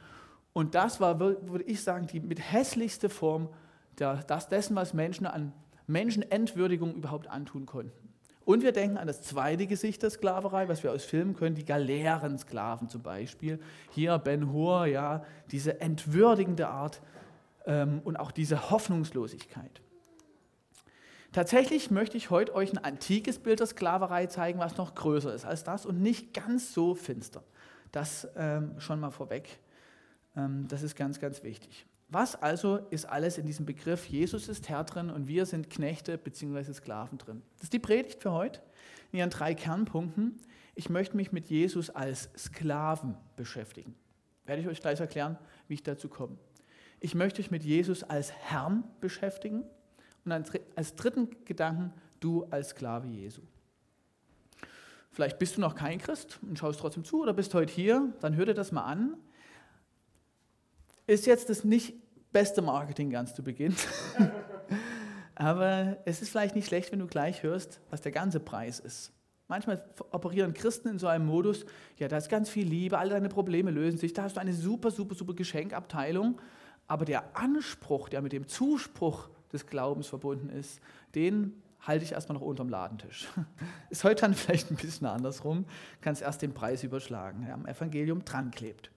Und 0.53 0.75
das 0.75 1.01
war, 1.01 1.19
würde 1.21 1.65
ich 1.65 1.83
sagen, 1.83 2.07
die 2.07 2.21
mit 2.21 2.41
hässlichste 2.41 3.09
Form 3.09 3.49
der, 3.99 4.17
das 4.25 4.49
dessen, 4.49 4.77
was 4.77 4.95
Menschen 4.95 5.27
an 5.27 5.53
Menschenentwürdigung 5.87 6.95
überhaupt 6.95 7.29
antun 7.29 7.67
konnten. 7.67 8.08
Und 8.49 8.63
wir 8.63 8.73
denken 8.73 8.97
an 8.97 9.07
das 9.07 9.21
zweite 9.21 9.67
Gesicht 9.67 10.03
der 10.03 10.09
Sklaverei, 10.09 10.69
was 10.69 10.83
wir 10.83 10.91
aus 10.91 11.05
Filmen 11.05 11.37
können, 11.37 11.55
die 11.55 11.67
Galeerensklaven 11.67 12.89
zum 12.89 13.03
Beispiel. 13.03 13.61
Hier 13.91 14.17
Ben 14.17 14.51
Hur, 14.51 14.87
ja, 14.87 15.23
diese 15.51 15.83
entwürdigende 15.83 16.67
Art 16.69 17.03
ähm, 17.67 18.01
und 18.05 18.17
auch 18.17 18.31
diese 18.31 18.71
Hoffnungslosigkeit. 18.71 19.83
Tatsächlich 21.31 21.91
möchte 21.91 22.17
ich 22.17 22.31
heute 22.31 22.55
euch 22.55 22.73
ein 22.73 22.83
antikes 22.83 23.39
Bild 23.39 23.61
der 23.61 23.67
Sklaverei 23.67 24.29
zeigen, 24.29 24.59
was 24.61 24.79
noch 24.79 24.95
größer 24.95 25.35
ist 25.35 25.45
als 25.45 25.63
das 25.63 25.85
und 25.85 26.01
nicht 26.01 26.33
ganz 26.33 26.73
so 26.73 26.95
finster. 26.95 27.43
Das 27.93 28.29
ähm, 28.35 28.81
schon 28.81 28.99
mal 28.99 29.11
vorweg. 29.11 29.59
Ähm, 30.39 30.65
das 30.69 30.83
ist 30.83 30.97
ganz, 30.97 31.21
ganz 31.21 31.43
wichtig. 31.43 31.85
Was 32.11 32.37
also 32.37 32.77
ist 32.91 33.05
alles 33.05 33.37
in 33.37 33.47
diesem 33.47 33.67
Begriff, 33.67 34.07
Jesus 34.07 34.49
ist 34.49 34.71
Herr 34.71 34.85
drin 34.85 35.11
und 35.11 35.29
wir 35.29 35.45
sind 35.45 35.69
Knechte 35.69 36.17
bzw. 36.17 36.73
Sklaven 36.73 37.19
drin? 37.19 37.43
Das 37.57 37.65
ist 37.65 37.75
die 37.75 37.79
Predigt 37.79 38.23
für 38.23 38.33
heute 38.33 38.63
in 39.13 39.19
ihren 39.19 39.29
drei 39.29 39.55
Kernpunkten. 39.55 40.41
Ich 40.75 40.89
möchte 40.89 41.17
mich 41.17 41.33
mit 41.33 41.51
Jesus 41.51 41.91
als 41.91 42.31
Sklaven 42.37 43.15
beschäftigen. 43.37 43.95
Werde 44.47 44.63
ich 44.63 44.69
euch 44.69 44.81
gleich 44.81 45.01
erklären, 45.01 45.37
wie 45.67 45.75
ich 45.75 45.83
dazu 45.83 46.09
komme. 46.09 46.39
Ich 47.01 47.15
möchte 47.15 47.43
mich 47.43 47.51
mit 47.51 47.63
Jesus 47.63 48.03
als 48.05 48.33
Herrn 48.33 48.85
beschäftigen 49.01 49.65
und 50.25 50.33
als 50.77 50.95
dritten 50.95 51.29
Gedanken 51.45 51.93
du 52.21 52.45
als 52.45 52.71
Sklave 52.71 53.07
Jesu. 53.07 53.43
Vielleicht 55.11 55.39
bist 55.39 55.59
du 55.59 55.61
noch 55.61 55.75
kein 55.75 55.99
Christ 55.99 56.39
und 56.41 56.59
schaust 56.59 56.81
trotzdem 56.81 57.05
zu 57.05 57.21
oder 57.21 57.35
bist 57.35 57.53
heute 57.53 57.73
hier, 57.73 58.15
dann 58.21 58.35
hör 58.35 58.47
dir 58.47 58.55
das 58.55 58.73
mal 58.73 58.85
an 58.85 59.17
ist 61.09 61.27
jetzt 61.27 61.49
das 61.49 61.65
nicht 61.65 61.95
beste 62.33 62.63
Marketing 62.63 63.11
ganz 63.11 63.35
zu 63.35 63.43
Beginn. 63.43 63.75
Aber 65.35 65.97
es 66.05 66.21
ist 66.23 66.31
vielleicht 66.31 66.55
nicht 66.55 66.67
schlecht, 66.67 66.93
wenn 66.93 66.99
du 66.99 67.07
gleich 67.07 67.43
hörst, 67.43 67.81
was 67.91 68.01
der 68.01 68.13
ganze 68.13 68.39
Preis 68.39 68.79
ist. 68.79 69.13
Manchmal 69.49 69.83
operieren 70.11 70.53
Christen 70.53 70.89
in 70.89 70.99
so 70.99 71.07
einem 71.07 71.25
Modus, 71.25 71.65
ja, 71.97 72.07
da 72.07 72.19
ist 72.19 72.29
ganz 72.29 72.51
viel 72.51 72.67
Liebe, 72.67 72.99
alle 72.99 73.11
deine 73.11 73.31
Probleme 73.31 73.71
lösen 73.71 73.97
sich, 73.97 74.13
da 74.13 74.25
hast 74.25 74.37
du 74.37 74.41
eine 74.41 74.53
super, 74.53 74.91
super, 74.91 75.15
super 75.15 75.33
Geschenkabteilung. 75.33 76.39
Aber 76.87 77.05
der 77.05 77.37
Anspruch, 77.37 78.11
der 78.11 78.21
mit 78.21 78.33
dem 78.33 78.47
Zuspruch 78.47 79.31
des 79.53 79.67
Glaubens 79.67 80.07
verbunden 80.09 80.51
ist, 80.51 80.81
den 81.15 81.63
halte 81.81 82.05
ich 82.05 82.13
erstmal 82.13 82.37
noch 82.37 82.45
unterm 82.45 82.69
Ladentisch. 82.69 83.29
Ist 83.91 84.05
heute 84.05 84.23
dann 84.23 84.35
vielleicht 84.35 84.71
ein 84.71 84.77
bisschen 84.77 85.07
andersrum, 85.07 85.65
kannst 86.03 86.21
erst 86.21 86.43
den 86.43 86.53
Preis 86.53 86.83
überschlagen, 86.83 87.45
der 87.47 87.55
am 87.55 87.65
Evangelium 87.65 88.25
dran 88.25 88.51
klebt. 88.51 88.91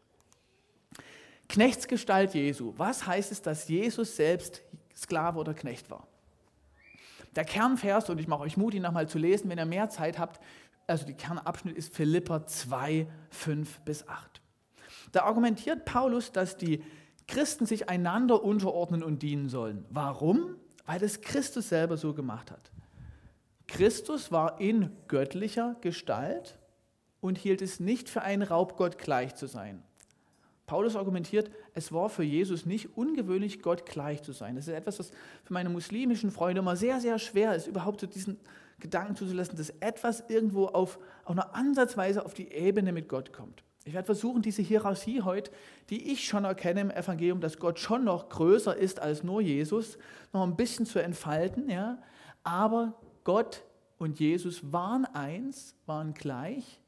Knechtsgestalt 1.51 2.33
Jesu. 2.33 2.73
Was 2.77 3.05
heißt 3.05 3.29
es, 3.29 3.41
dass 3.41 3.67
Jesus 3.67 4.15
selbst 4.15 4.61
Sklave 4.95 5.37
oder 5.37 5.53
Knecht 5.53 5.89
war? 5.89 6.07
Der 7.35 7.43
Kernvers, 7.43 8.09
und 8.09 8.21
ich 8.21 8.27
mache 8.29 8.43
euch 8.43 8.55
Mut, 8.55 8.73
ihn 8.73 8.83
nochmal 8.83 9.09
zu 9.09 9.19
lesen, 9.19 9.49
wenn 9.49 9.57
ihr 9.57 9.65
mehr 9.65 9.89
Zeit 9.89 10.17
habt, 10.17 10.39
also 10.87 11.05
der 11.05 11.15
Kernabschnitt 11.15 11.75
ist 11.75 11.93
Philipper 11.93 12.47
2, 12.47 13.05
5 13.31 13.81
bis 13.81 14.07
8. 14.07 14.41
Da 15.11 15.23
argumentiert 15.23 15.83
Paulus, 15.83 16.31
dass 16.31 16.55
die 16.55 16.85
Christen 17.27 17.65
sich 17.65 17.89
einander 17.89 18.41
unterordnen 18.45 19.03
und 19.03 19.21
dienen 19.21 19.49
sollen. 19.49 19.83
Warum? 19.89 20.55
Weil 20.85 20.99
das 20.99 21.19
Christus 21.19 21.67
selber 21.67 21.97
so 21.97 22.13
gemacht 22.13 22.49
hat. 22.49 22.71
Christus 23.67 24.31
war 24.31 24.61
in 24.61 24.95
göttlicher 25.09 25.75
Gestalt 25.81 26.57
und 27.19 27.37
hielt 27.37 27.61
es 27.61 27.81
nicht 27.81 28.07
für 28.07 28.21
einen 28.21 28.41
Raubgott 28.41 28.97
gleich 28.97 29.35
zu 29.35 29.47
sein. 29.47 29.83
Paulus 30.71 30.95
argumentiert, 30.95 31.51
es 31.73 31.91
war 31.91 32.07
für 32.07 32.23
Jesus 32.23 32.65
nicht 32.65 32.95
ungewöhnlich, 32.95 33.61
Gott 33.61 33.85
gleich 33.85 34.23
zu 34.23 34.31
sein. 34.31 34.55
Das 34.55 34.69
ist 34.69 34.73
etwas, 34.73 34.99
was 34.99 35.09
für 35.43 35.51
meine 35.51 35.67
muslimischen 35.67 36.31
Freunde 36.31 36.59
immer 36.59 36.77
sehr, 36.77 37.01
sehr 37.01 37.19
schwer 37.19 37.53
ist, 37.55 37.67
überhaupt 37.67 37.99
so 37.99 38.07
diesen 38.07 38.39
Gedanken 38.79 39.17
zuzulassen, 39.17 39.57
dass 39.57 39.71
etwas 39.81 40.23
irgendwo 40.29 40.67
auf, 40.67 40.97
auf 41.25 41.31
einer 41.31 41.53
Ansatzweise 41.55 42.25
auf 42.25 42.33
die 42.33 42.53
Ebene 42.53 42.93
mit 42.93 43.09
Gott 43.09 43.33
kommt. 43.33 43.65
Ich 43.83 43.93
werde 43.93 44.05
versuchen, 44.05 44.41
diese 44.41 44.61
Hierarchie 44.61 45.23
heute, 45.23 45.51
die 45.89 46.09
ich 46.09 46.23
schon 46.25 46.45
erkenne 46.45 46.79
im 46.79 46.91
Evangelium, 46.91 47.41
dass 47.41 47.59
Gott 47.59 47.77
schon 47.77 48.05
noch 48.05 48.29
größer 48.29 48.73
ist 48.73 49.01
als 49.01 49.23
nur 49.23 49.41
Jesus, 49.41 49.97
noch 50.31 50.43
ein 50.43 50.55
bisschen 50.55 50.85
zu 50.85 50.99
entfalten. 50.99 51.69
Ja? 51.69 52.01
Aber 52.45 52.93
Gott 53.25 53.65
und 53.97 54.21
Jesus 54.21 54.71
waren 54.71 55.03
eins, 55.03 55.75
waren 55.85 56.13
gleich. 56.13 56.80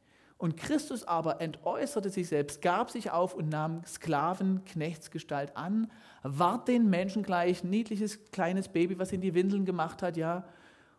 Und 0.43 0.57
Christus 0.57 1.05
aber 1.05 1.39
entäußerte 1.39 2.09
sich 2.09 2.27
selbst, 2.27 2.61
gab 2.61 2.91
sich 2.91 3.11
auf 3.11 3.33
und 3.33 3.47
nahm 3.47 3.81
Sklaven, 3.85 4.65
Knechtsgestalt 4.65 5.55
an, 5.55 5.89
ward 6.21 6.67
den 6.67 6.89
Menschen 6.89 7.23
gleich, 7.23 7.63
niedliches 7.63 8.29
kleines 8.31 8.67
Baby, 8.67 8.99
was 8.99 9.13
in 9.13 9.21
die 9.21 9.35
Windeln 9.35 9.63
gemacht 9.63 10.01
hat, 10.01 10.17
ja, 10.17 10.43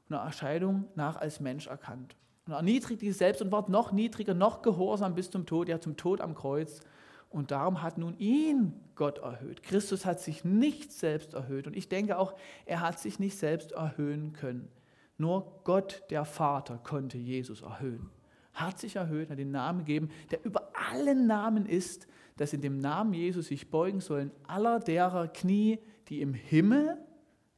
einer 0.08 0.20
Erscheidung 0.20 0.86
nach 0.94 1.16
als 1.16 1.40
Mensch 1.40 1.66
erkannt 1.66 2.16
und 2.46 2.54
erniedrigte 2.54 3.04
sich 3.04 3.18
selbst 3.18 3.42
und 3.42 3.52
ward 3.52 3.68
noch 3.68 3.92
niedriger, 3.92 4.32
noch 4.32 4.62
gehorsam 4.62 5.14
bis 5.14 5.30
zum 5.30 5.44
Tod, 5.44 5.68
ja 5.68 5.78
zum 5.78 5.98
Tod 5.98 6.22
am 6.22 6.34
Kreuz. 6.34 6.80
Und 7.28 7.50
darum 7.50 7.82
hat 7.82 7.98
nun 7.98 8.16
ihn 8.16 8.72
Gott 8.94 9.18
erhöht. 9.18 9.62
Christus 9.62 10.06
hat 10.06 10.20
sich 10.20 10.42
nicht 10.42 10.90
selbst 10.90 11.34
erhöht. 11.34 11.66
Und 11.66 11.76
ich 11.76 11.90
denke 11.90 12.16
auch, 12.16 12.34
er 12.64 12.80
hat 12.80 12.98
sich 12.98 13.18
nicht 13.18 13.36
selbst 13.36 13.72
erhöhen 13.72 14.32
können. 14.32 14.70
Nur 15.18 15.60
Gott, 15.64 16.02
der 16.08 16.24
Vater, 16.24 16.78
konnte 16.82 17.18
Jesus 17.18 17.60
erhöhen. 17.60 18.08
Hat 18.54 18.78
sich 18.78 18.96
erhöht, 18.96 19.30
hat 19.30 19.38
den 19.38 19.50
Namen 19.50 19.80
gegeben, 19.80 20.08
der 20.30 20.44
über 20.44 20.70
allen 20.90 21.26
Namen 21.26 21.66
ist, 21.66 22.06
dass 22.36 22.52
in 22.52 22.62
dem 22.62 22.78
Namen 22.78 23.12
Jesus 23.12 23.48
sich 23.48 23.70
beugen 23.70 24.00
sollen 24.00 24.30
aller 24.46 24.80
derer 24.80 25.28
Knie, 25.28 25.78
die 26.08 26.20
im 26.20 26.34
Himmel, 26.34 26.96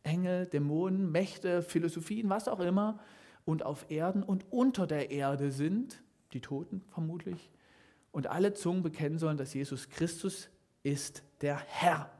Engel, 0.02 0.46
Dämonen, 0.46 1.10
Mächte, 1.10 1.62
Philosophien, 1.62 2.28
was 2.28 2.48
auch 2.48 2.60
immer, 2.60 2.98
und 3.44 3.64
auf 3.64 3.90
Erden 3.90 4.22
und 4.22 4.52
unter 4.52 4.86
der 4.86 5.10
Erde 5.10 5.52
sind, 5.52 6.02
die 6.32 6.40
Toten 6.40 6.82
vermutlich, 6.88 7.50
und 8.10 8.26
alle 8.26 8.54
Zungen 8.54 8.82
bekennen 8.82 9.18
sollen, 9.18 9.36
dass 9.36 9.54
Jesus 9.54 9.88
Christus 9.88 10.48
ist 10.82 11.22
der 11.40 11.58
Herr. 11.58 12.10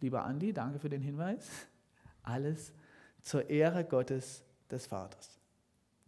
Lieber 0.00 0.24
Andi, 0.24 0.52
danke 0.52 0.78
für 0.78 0.88
den 0.88 1.02
Hinweis. 1.02 1.48
Alles 2.22 2.72
zur 3.20 3.50
Ehre 3.50 3.84
Gottes 3.84 4.44
des 4.70 4.86
Vaters. 4.86 5.37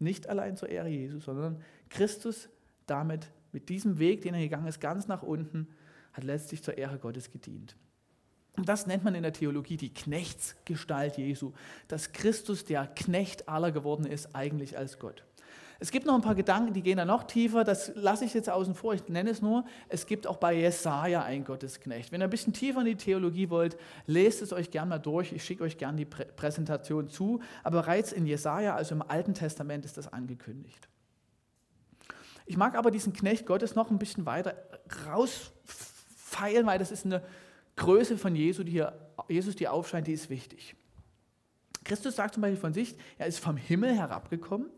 Nicht 0.00 0.28
allein 0.28 0.57
zur 0.57 0.69
Ehre 0.69 0.88
Jesus, 0.88 1.25
sondern 1.25 1.62
Christus 1.88 2.49
damit 2.87 3.30
mit 3.52 3.69
diesem 3.69 3.99
Weg, 3.99 4.23
den 4.23 4.35
er 4.35 4.40
gegangen 4.40 4.66
ist, 4.66 4.80
ganz 4.80 5.07
nach 5.07 5.23
unten, 5.23 5.69
hat 6.12 6.25
letztlich 6.25 6.62
zur 6.64 6.76
Ehre 6.76 6.99
Gottes 6.99 7.30
gedient. 7.30 7.76
Und 8.57 8.69
das 8.69 8.87
nennt 8.87 9.04
man 9.04 9.14
in 9.14 9.23
der 9.23 9.33
Theologie 9.33 9.76
die 9.76 9.95
Knechtsgestalt 9.95 11.16
Jesu, 11.16 11.52
dass 11.88 12.12
Christus 12.12 12.64
der 12.64 12.87
Knecht 12.87 13.49
aller 13.49 13.73
geworden 13.73 14.07
ist, 14.07 14.35
eigentlich 14.35 14.76
als 14.76 14.99
Gott. 14.99 15.25
Es 15.82 15.90
gibt 15.90 16.04
noch 16.04 16.14
ein 16.14 16.20
paar 16.20 16.34
Gedanken, 16.34 16.75
die 16.75 16.82
gehen 16.82 16.99
da 16.99 17.06
noch 17.06 17.25
tiefer, 17.25 17.64
das 17.64 17.90
lasse 17.94 18.26
ich 18.26 18.34
jetzt 18.34 18.50
außen 18.50 18.75
vor, 18.75 18.92
ich 18.92 19.08
nenne 19.08 19.30
es 19.30 19.40
nur. 19.40 19.64
Es 19.88 20.04
gibt 20.04 20.26
auch 20.26 20.37
bei 20.37 20.52
Jesaja 20.52 21.22
ein 21.22 21.42
Gottesknecht. 21.42 22.12
Wenn 22.12 22.20
ihr 22.20 22.25
ein 22.25 22.30
bisschen 22.30 22.52
tiefer 22.52 22.80
in 22.80 22.87
die 22.87 22.96
Theologie 22.96 23.49
wollt, 23.49 23.78
lest 24.06 24.42
es 24.42 24.52
euch 24.52 24.70
gerne 24.70 24.90
mal 24.90 24.99
durch, 24.99 25.32
ich 25.32 25.42
schicke 25.42 25.64
euch 25.64 25.78
gerne 25.78 25.96
die 25.96 26.04
Prä 26.04 26.26
Präsentation 26.37 27.08
zu, 27.08 27.40
aber 27.64 27.80
bereits 27.80 28.12
in 28.12 28.26
Jesaja, 28.26 28.75
also 28.75 28.94
im 28.94 29.00
Alten 29.00 29.32
Testament, 29.32 29.87
ist 29.87 29.96
das 29.96 30.12
angekündigt. 30.12 30.87
Ich 32.44 32.58
mag 32.58 32.75
aber 32.75 32.90
diesen 32.90 33.14
Knecht 33.14 33.46
Gottes 33.46 33.75
noch 33.75 33.90
ein 33.90 33.99
bisschen 33.99 34.26
weiter 34.26 34.54
rausfeilen, 35.06 36.66
weil 36.66 36.78
das 36.78 36.90
ist 36.90 37.06
eine 37.06 37.22
Größe 37.76 38.18
von 38.18 38.37
Jesu, 38.37 38.64
die 38.64 38.72
hier, 38.72 38.92
Jesus, 39.28 39.56
die 39.56 39.66
aufscheint, 39.66 40.06
die 40.06 40.12
ist 40.12 40.28
wichtig. 40.28 40.76
Christus 41.84 42.16
sagt 42.16 42.34
zum 42.34 42.42
Beispiel 42.42 42.60
von 42.60 42.75
sich, 42.75 42.96
er 43.16 43.28
ist 43.28 43.38
vom 43.38 43.56
Himmel 43.56 43.94
herabgekommen, 43.94 44.68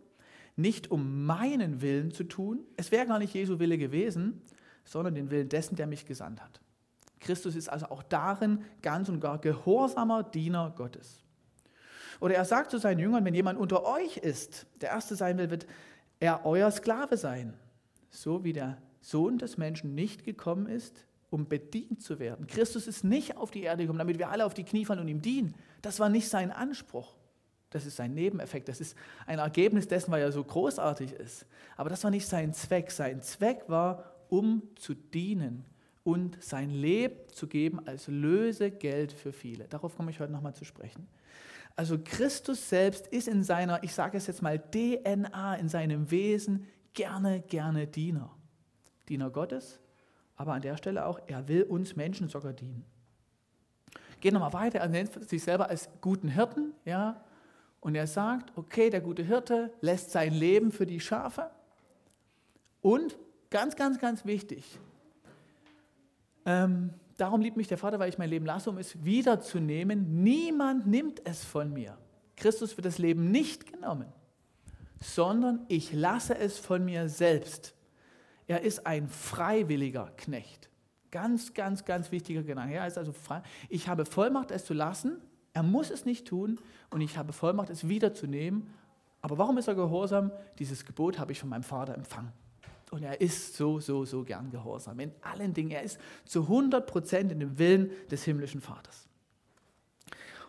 nicht 0.56 0.90
um 0.90 1.24
meinen 1.24 1.80
Willen 1.80 2.10
zu 2.10 2.24
tun, 2.24 2.60
es 2.76 2.92
wäre 2.92 3.06
gar 3.06 3.18
nicht 3.18 3.34
Jesu 3.34 3.58
Wille 3.58 3.78
gewesen, 3.78 4.42
sondern 4.84 5.14
den 5.14 5.30
Willen 5.30 5.48
dessen, 5.48 5.76
der 5.76 5.86
mich 5.86 6.06
gesandt 6.06 6.42
hat. 6.42 6.60
Christus 7.20 7.54
ist 7.54 7.68
also 7.68 7.86
auch 7.86 8.02
darin 8.02 8.64
ganz 8.82 9.08
und 9.08 9.20
gar 9.20 9.38
gehorsamer 9.38 10.24
Diener 10.24 10.72
Gottes. 10.76 11.22
Oder 12.20 12.34
er 12.34 12.44
sagt 12.44 12.70
zu 12.70 12.78
seinen 12.78 12.98
Jüngern, 12.98 13.24
wenn 13.24 13.34
jemand 13.34 13.58
unter 13.58 13.84
euch 13.84 14.16
ist, 14.16 14.66
der 14.80 14.90
Erste 14.90 15.16
sein 15.16 15.38
will, 15.38 15.50
wird 15.50 15.66
er 16.20 16.44
euer 16.44 16.70
Sklave 16.70 17.16
sein. 17.16 17.54
So 18.10 18.44
wie 18.44 18.52
der 18.52 18.78
Sohn 19.00 19.38
des 19.38 19.56
Menschen 19.56 19.94
nicht 19.94 20.24
gekommen 20.24 20.66
ist, 20.66 21.06
um 21.30 21.48
bedient 21.48 22.02
zu 22.02 22.18
werden. 22.18 22.46
Christus 22.46 22.86
ist 22.86 23.04
nicht 23.04 23.36
auf 23.36 23.50
die 23.50 23.62
Erde 23.62 23.84
gekommen, 23.84 23.98
damit 23.98 24.18
wir 24.18 24.30
alle 24.30 24.44
auf 24.44 24.54
die 24.54 24.64
Knie 24.64 24.84
fallen 24.84 25.00
und 25.00 25.08
ihm 25.08 25.22
dienen. 25.22 25.54
Das 25.80 25.98
war 25.98 26.08
nicht 26.08 26.28
sein 26.28 26.50
Anspruch. 26.50 27.16
Das 27.74 27.86
ist 27.86 27.96
sein 27.96 28.14
Nebeneffekt. 28.14 28.68
Das 28.68 28.80
ist 28.80 28.96
ein 29.26 29.38
Ergebnis 29.38 29.88
dessen, 29.88 30.10
weil 30.10 30.22
er 30.22 30.32
so 30.32 30.42
großartig 30.42 31.12
ist. 31.12 31.46
Aber 31.76 31.90
das 31.90 32.04
war 32.04 32.10
nicht 32.10 32.26
sein 32.26 32.52
Zweck. 32.54 32.90
Sein 32.90 33.22
Zweck 33.22 33.64
war, 33.68 34.04
um 34.28 34.62
zu 34.76 34.94
dienen 34.94 35.64
und 36.04 36.42
sein 36.42 36.70
Leben 36.70 37.16
zu 37.32 37.46
geben 37.46 37.86
als 37.86 38.08
Lösegeld 38.08 39.12
für 39.12 39.32
viele. 39.32 39.68
Darauf 39.68 39.96
komme 39.96 40.10
ich 40.10 40.20
heute 40.20 40.32
nochmal 40.32 40.54
zu 40.54 40.64
sprechen. 40.64 41.06
Also 41.76 41.98
Christus 42.02 42.68
selbst 42.68 43.06
ist 43.06 43.28
in 43.28 43.42
seiner, 43.42 43.82
ich 43.82 43.94
sage 43.94 44.16
es 44.16 44.26
jetzt 44.26 44.42
mal, 44.42 44.58
DNA, 44.58 45.54
in 45.56 45.68
seinem 45.68 46.10
Wesen 46.10 46.66
gerne, 46.92 47.40
gerne 47.40 47.86
Diener. 47.86 48.30
Diener 49.08 49.30
Gottes, 49.30 49.80
aber 50.36 50.52
an 50.52 50.62
der 50.62 50.76
Stelle 50.76 51.06
auch, 51.06 51.20
er 51.26 51.48
will 51.48 51.62
uns 51.64 51.96
Menschen 51.96 52.28
sogar 52.28 52.52
dienen. 52.52 52.84
Geht 54.20 54.32
nochmal 54.32 54.52
weiter, 54.52 54.78
er 54.78 54.88
nennt 54.88 55.28
sich 55.28 55.42
selber 55.42 55.68
als 55.68 55.88
guten 56.00 56.28
Hirten, 56.28 56.72
ja, 56.84 57.24
und 57.82 57.96
er 57.96 58.06
sagt, 58.06 58.56
okay, 58.56 58.88
der 58.90 59.00
gute 59.00 59.24
Hirte 59.24 59.72
lässt 59.80 60.12
sein 60.12 60.32
Leben 60.32 60.70
für 60.70 60.86
die 60.86 61.00
Schafe 61.00 61.50
und 62.80 63.18
ganz, 63.50 63.76
ganz, 63.76 63.98
ganz 63.98 64.24
wichtig, 64.24 64.78
ähm, 66.46 66.94
darum 67.16 67.40
liebt 67.40 67.56
mich 67.56 67.66
der 67.66 67.78
Vater, 67.78 67.98
weil 67.98 68.08
ich 68.08 68.18
mein 68.18 68.30
Leben 68.30 68.46
lasse, 68.46 68.70
um 68.70 68.78
es 68.78 69.04
wiederzunehmen. 69.04 70.22
Niemand 70.22 70.86
nimmt 70.86 71.26
es 71.26 71.44
von 71.44 71.72
mir. 71.72 71.98
Christus 72.36 72.76
wird 72.76 72.86
das 72.86 72.98
Leben 72.98 73.30
nicht 73.30 73.72
genommen, 73.72 74.08
sondern 75.00 75.64
ich 75.68 75.92
lasse 75.92 76.38
es 76.38 76.58
von 76.58 76.84
mir 76.84 77.08
selbst. 77.08 77.74
Er 78.46 78.62
ist 78.62 78.86
ein 78.86 79.08
freiwilliger 79.08 80.12
Knecht. 80.16 80.70
Ganz, 81.10 81.52
ganz, 81.52 81.84
ganz 81.84 82.12
wichtiger 82.12 82.42
Gedanke. 82.42 82.74
Er 82.74 82.86
ist 82.86 82.96
also 82.96 83.12
frei. 83.12 83.42
Ich 83.68 83.88
habe 83.88 84.06
Vollmacht, 84.06 84.50
es 84.52 84.64
zu 84.64 84.72
lassen. 84.72 85.20
Er 85.54 85.62
muss 85.62 85.90
es 85.90 86.04
nicht 86.04 86.26
tun 86.26 86.58
und 86.90 87.00
ich 87.00 87.16
habe 87.18 87.32
Vollmacht, 87.32 87.70
es 87.70 87.88
wiederzunehmen. 87.88 88.72
Aber 89.20 89.38
warum 89.38 89.58
ist 89.58 89.68
er 89.68 89.74
gehorsam? 89.74 90.32
Dieses 90.58 90.84
Gebot 90.84 91.18
habe 91.18 91.32
ich 91.32 91.40
von 91.40 91.48
meinem 91.48 91.62
Vater 91.62 91.94
empfangen. 91.94 92.32
Und 92.90 93.02
er 93.02 93.20
ist 93.20 93.56
so, 93.56 93.80
so, 93.80 94.04
so 94.04 94.22
gern 94.22 94.50
gehorsam. 94.50 95.00
In 95.00 95.12
allen 95.22 95.54
Dingen. 95.54 95.70
Er 95.70 95.82
ist 95.82 95.98
zu 96.26 96.42
100 96.42 96.86
Prozent 96.86 97.32
in 97.32 97.40
dem 97.40 97.58
Willen 97.58 97.90
des 98.10 98.24
himmlischen 98.24 98.60
Vaters. 98.60 99.08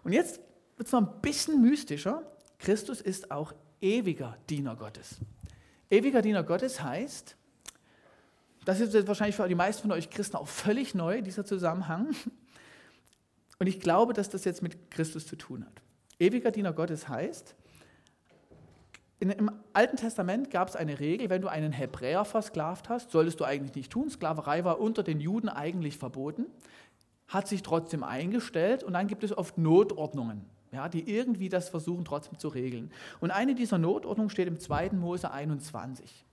Und 0.04 0.12
jetzt 0.12 0.42
wird 0.76 0.88
es 0.88 0.92
noch 0.92 1.02
ein 1.02 1.22
bisschen 1.22 1.62
mystischer. 1.62 2.24
Christus 2.60 3.00
ist 3.00 3.32
auch 3.32 3.54
ewiger 3.80 4.38
Diener 4.50 4.76
Gottes. 4.76 5.20
Ewiger 5.90 6.22
Diener 6.22 6.44
Gottes 6.44 6.82
heißt, 6.82 7.38
das 8.66 8.80
ist 8.80 8.94
jetzt 8.94 9.08
wahrscheinlich 9.08 9.36
für 9.36 9.48
die 9.48 9.56
meisten 9.56 9.84
von 9.84 9.92
euch 9.92 10.10
Christen 10.10 10.38
auch 10.38 10.48
völlig 10.48 10.96
neu, 10.96 11.22
dieser 11.22 11.46
Zusammenhang. 11.46 12.16
Und 13.64 13.68
ich 13.68 13.80
glaube, 13.80 14.12
dass 14.12 14.28
das 14.28 14.44
jetzt 14.44 14.62
mit 14.62 14.92
Christus 14.92 15.26
zu 15.26 15.38
tun 15.38 15.64
hat. 15.64 15.82
Ewiger 16.20 16.52
Diener 16.52 16.74
Gottes 16.74 17.08
heißt, 17.08 17.56
in, 19.22 19.30
Im 19.30 19.52
Alten 19.72 19.96
Testament 19.96 20.52
gab 20.52 20.68
es 20.68 20.76
eine 20.76 21.00
Regel, 21.00 21.30
wenn 21.30 21.42
du 21.42 21.48
einen 21.48 21.72
Hebräer 21.72 22.26
versklavt 22.26 22.90
hast, 22.90 23.12
solltest 23.12 23.40
du 23.40 23.46
eigentlich 23.46 23.74
nicht 23.74 23.90
tun. 23.90 24.10
Sklaverei 24.10 24.66
war 24.66 24.82
unter 24.82 25.02
den 25.02 25.22
Juden 25.22 25.48
eigentlich 25.48 25.98
verboten, 25.98 26.48
hat 27.30 27.48
sich 27.48 27.64
trotzdem 27.64 28.04
eingestellt 28.04 28.84
und 28.84 28.92
dann 28.92 29.08
gibt 29.08 29.24
es 29.24 29.32
oft 29.32 29.58
Notordnungen, 29.58 30.44
ja, 30.74 30.90
die 30.90 31.10
irgendwie 31.10 31.48
das 31.48 31.70
versuchen 31.70 32.04
trotzdem 32.04 32.38
zu 32.38 32.50
regeln. 32.50 32.92
Und 33.22 33.32
eine 33.32 33.56
dieser 33.56 33.78
Notordnungen 33.78 34.30
steht 34.30 34.50
im 34.50 34.60
2. 34.60 34.90
Mose 34.90 35.32
21. 35.32 36.26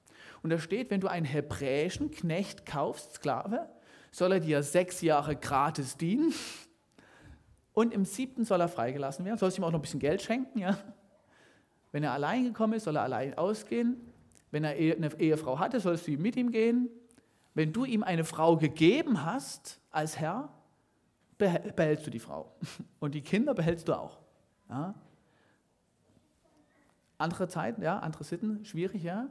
Und 0.43 0.51
da 0.51 0.59
steht, 0.59 0.91
wenn 0.91 1.01
du 1.01 1.07
einen 1.07 1.27
hebräischen 1.27 2.11
Knecht 2.11 2.67
kaufst, 2.67 3.13
Sklave, 3.13 3.69
soll 4.11 4.33
er 4.33 4.41
dir 4.41 4.65
sechs 4.65 5.01
Jahre 5.01 5.37
gratis 5.37 5.97
dienen 5.97 6.35
und 7.73 7.95
im 7.95 8.05
siebten 8.05 8.45
soll 8.45 8.61
er 8.61 8.69
freigelassen 8.69 9.25
werden. 9.25 9.39
Sollst 9.39 9.59
ihm 9.59 9.65
auch 9.65 9.71
noch 9.71 9.79
ein 9.79 9.83
bisschen 9.83 10.01
Geld 10.01 10.23
schenken, 10.23 10.59
ja. 10.59 10.79
Wenn 11.93 12.03
er 12.03 12.13
allein 12.13 12.45
gekommen 12.45 12.75
ist, 12.75 12.85
soll 12.85 12.97
er 12.97 13.03
allein 13.03 13.37
ausgehen. 13.37 13.97
Wenn 14.51 14.65
er 14.65 14.71
eine 14.71 15.19
Ehefrau 15.19 15.59
hatte, 15.59 15.81
sollst 15.81 16.07
du 16.07 16.13
mit 16.13 16.37
ihm 16.37 16.51
gehen. 16.51 16.89
Wenn 17.55 17.73
du 17.73 17.85
ihm 17.85 18.03
eine 18.03 18.25
Frau 18.25 18.57
gegeben 18.57 19.25
hast 19.25 19.81
als 19.91 20.19
Herr, 20.19 20.49
behältst 21.39 22.07
du 22.07 22.11
die 22.11 22.19
Frau. 22.19 22.53
Und 23.01 23.15
die 23.15 23.23
Kinder 23.23 23.55
behältst 23.55 23.89
du 23.89 23.95
auch. 23.95 24.19
Ja? 24.69 24.95
Andere 27.19 27.49
Zeiten, 27.49 27.83
ja, 27.83 27.99
andere 27.99 28.25
Sitten, 28.25 28.65
schwierig, 28.65 29.03
ja. 29.03 29.29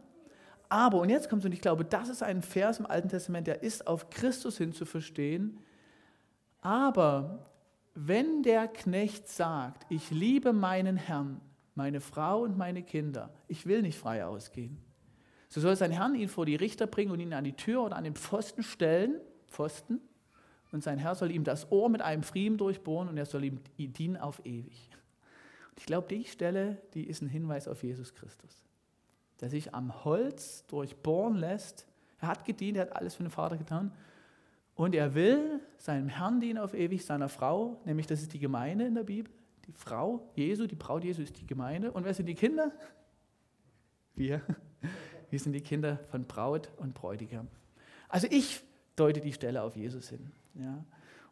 Aber, 0.71 0.99
und 0.99 1.09
jetzt 1.09 1.27
kommt 1.27 1.41
es, 1.41 1.47
und 1.47 1.53
ich 1.53 1.61
glaube, 1.61 1.83
das 1.83 2.09
ist 2.09 2.21
ein 2.21 2.43
Vers 2.43 2.77
im 2.77 2.85
Alten 2.85 3.09
Testament, 3.09 3.47
der 3.47 3.63
ist 3.63 3.87
auf 3.87 4.11
Christus 4.11 4.59
hin 4.59 4.71
zu 4.71 4.85
verstehen. 4.85 5.57
Aber 6.61 7.47
wenn 8.07 8.43
der 8.43 8.67
Knecht 8.67 9.27
sagt, 9.27 9.85
ich 9.89 10.09
liebe 10.09 10.53
meinen 10.53 10.95
Herrn, 10.95 11.41
meine 11.75 11.99
Frau 11.99 12.43
und 12.43 12.57
meine 12.57 12.83
Kinder. 12.83 13.33
Ich 13.47 13.65
will 13.65 13.81
nicht 13.81 13.97
frei 13.97 14.25
ausgehen. 14.25 14.77
So 15.49 15.59
soll 15.59 15.75
sein 15.75 15.91
Herr 15.91 16.13
ihn 16.13 16.29
vor 16.29 16.45
die 16.45 16.55
Richter 16.55 16.87
bringen 16.87 17.11
und 17.11 17.19
ihn 17.19 17.33
an 17.33 17.43
die 17.43 17.53
Tür 17.53 17.83
oder 17.83 17.95
an 17.95 18.03
den 18.03 18.15
Pfosten 18.15 18.63
stellen, 18.63 19.19
Pfosten, 19.47 19.99
und 20.71 20.83
sein 20.83 20.99
Herr 20.99 21.15
soll 21.15 21.31
ihm 21.31 21.43
das 21.43 21.71
Ohr 21.71 21.89
mit 21.89 22.01
einem 22.01 22.23
Friemen 22.23 22.57
durchbohren 22.57 23.09
und 23.09 23.17
er 23.17 23.25
soll 23.25 23.43
ihm 23.43 23.59
dienen 23.77 24.17
auf 24.17 24.39
ewig. 24.45 24.89
Und 25.71 25.79
ich 25.79 25.85
glaube, 25.85 26.07
die 26.07 26.25
Stelle, 26.25 26.77
die 26.93 27.07
ist 27.07 27.21
ein 27.21 27.27
Hinweis 27.27 27.67
auf 27.67 27.83
Jesus 27.83 28.13
Christus, 28.13 28.63
der 29.41 29.49
sich 29.49 29.73
am 29.73 30.05
Holz 30.05 30.65
durchbohren 30.67 31.35
lässt. 31.35 31.87
Er 32.21 32.27
hat 32.27 32.45
gedient, 32.45 32.77
er 32.77 32.83
hat 32.83 32.95
alles 32.95 33.15
für 33.15 33.23
den 33.23 33.31
Vater 33.31 33.57
getan. 33.57 33.91
Und 34.79 34.95
er 34.95 35.13
will 35.13 35.59
seinem 35.77 36.07
Herrn 36.07 36.39
dienen 36.39 36.57
auf 36.57 36.73
ewig, 36.73 37.03
seiner 37.03 37.27
Frau, 37.27 37.81
nämlich 37.83 38.07
das 38.07 38.21
ist 38.21 38.31
die 38.31 38.39
Gemeinde 38.39 38.85
in 38.85 38.95
der 38.95 39.03
Bibel. 39.03 39.29
Die 39.67 39.73
Frau 39.73 40.31
Jesu, 40.35 40.67
die 40.67 40.77
Braut 40.77 41.03
Jesu 41.03 41.21
ist 41.21 41.37
die 41.37 41.45
Gemeinde. 41.45 41.91
Und 41.91 42.05
wer 42.05 42.13
sind 42.13 42.27
die 42.27 42.33
Kinder? 42.33 42.71
Wir. 44.15 44.41
Wir 45.29 45.39
sind 45.39 45.51
die 45.51 45.59
Kinder 45.59 45.99
von 46.09 46.23
Braut 46.23 46.71
und 46.77 46.93
Bräutigam. 46.93 47.49
Also 48.07 48.27
ich 48.31 48.61
deute 48.95 49.19
die 49.19 49.33
Stelle 49.33 49.63
auf 49.63 49.75
Jesus 49.75 50.07
hin. 50.07 50.31
Ja. 50.55 50.85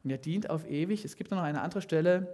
Und 0.04 0.10
er 0.10 0.18
dient 0.18 0.50
auf 0.50 0.70
ewig. 0.70 1.06
Es 1.06 1.16
gibt 1.16 1.32
noch 1.32 1.42
eine 1.42 1.62
andere 1.62 1.82
Stelle, 1.82 2.28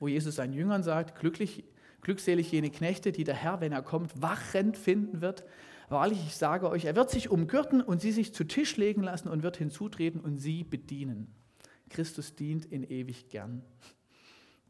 wo 0.00 0.08
Jesus 0.08 0.34
seinen 0.34 0.52
Jüngern 0.52 0.82
sagt, 0.82 1.16
glücklich, 1.20 1.62
glückselig 2.00 2.50
jene 2.50 2.70
Knechte, 2.70 3.12
die 3.12 3.22
der 3.22 3.36
Herr, 3.36 3.60
wenn 3.60 3.70
er 3.70 3.82
kommt, 3.82 4.20
wachend 4.20 4.76
finden 4.76 5.20
wird. 5.20 5.44
Wahrlich, 5.88 6.18
ich 6.26 6.36
sage 6.36 6.68
euch, 6.70 6.84
er 6.84 6.96
wird 6.96 7.10
sich 7.10 7.30
umgürten 7.30 7.80
und 7.80 8.00
sie 8.00 8.12
sich 8.12 8.34
zu 8.34 8.44
Tisch 8.44 8.76
legen 8.76 9.02
lassen 9.02 9.28
und 9.28 9.42
wird 9.42 9.56
hinzutreten 9.56 10.20
und 10.20 10.38
sie 10.38 10.64
bedienen. 10.64 11.34
Christus 11.90 12.34
dient 12.34 12.64
in 12.64 12.82
ewig 12.82 13.28
gern 13.28 13.62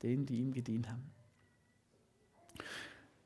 denen, 0.04 0.26
die 0.26 0.38
ihm 0.38 0.52
gedient 0.52 0.88
haben. 0.88 1.11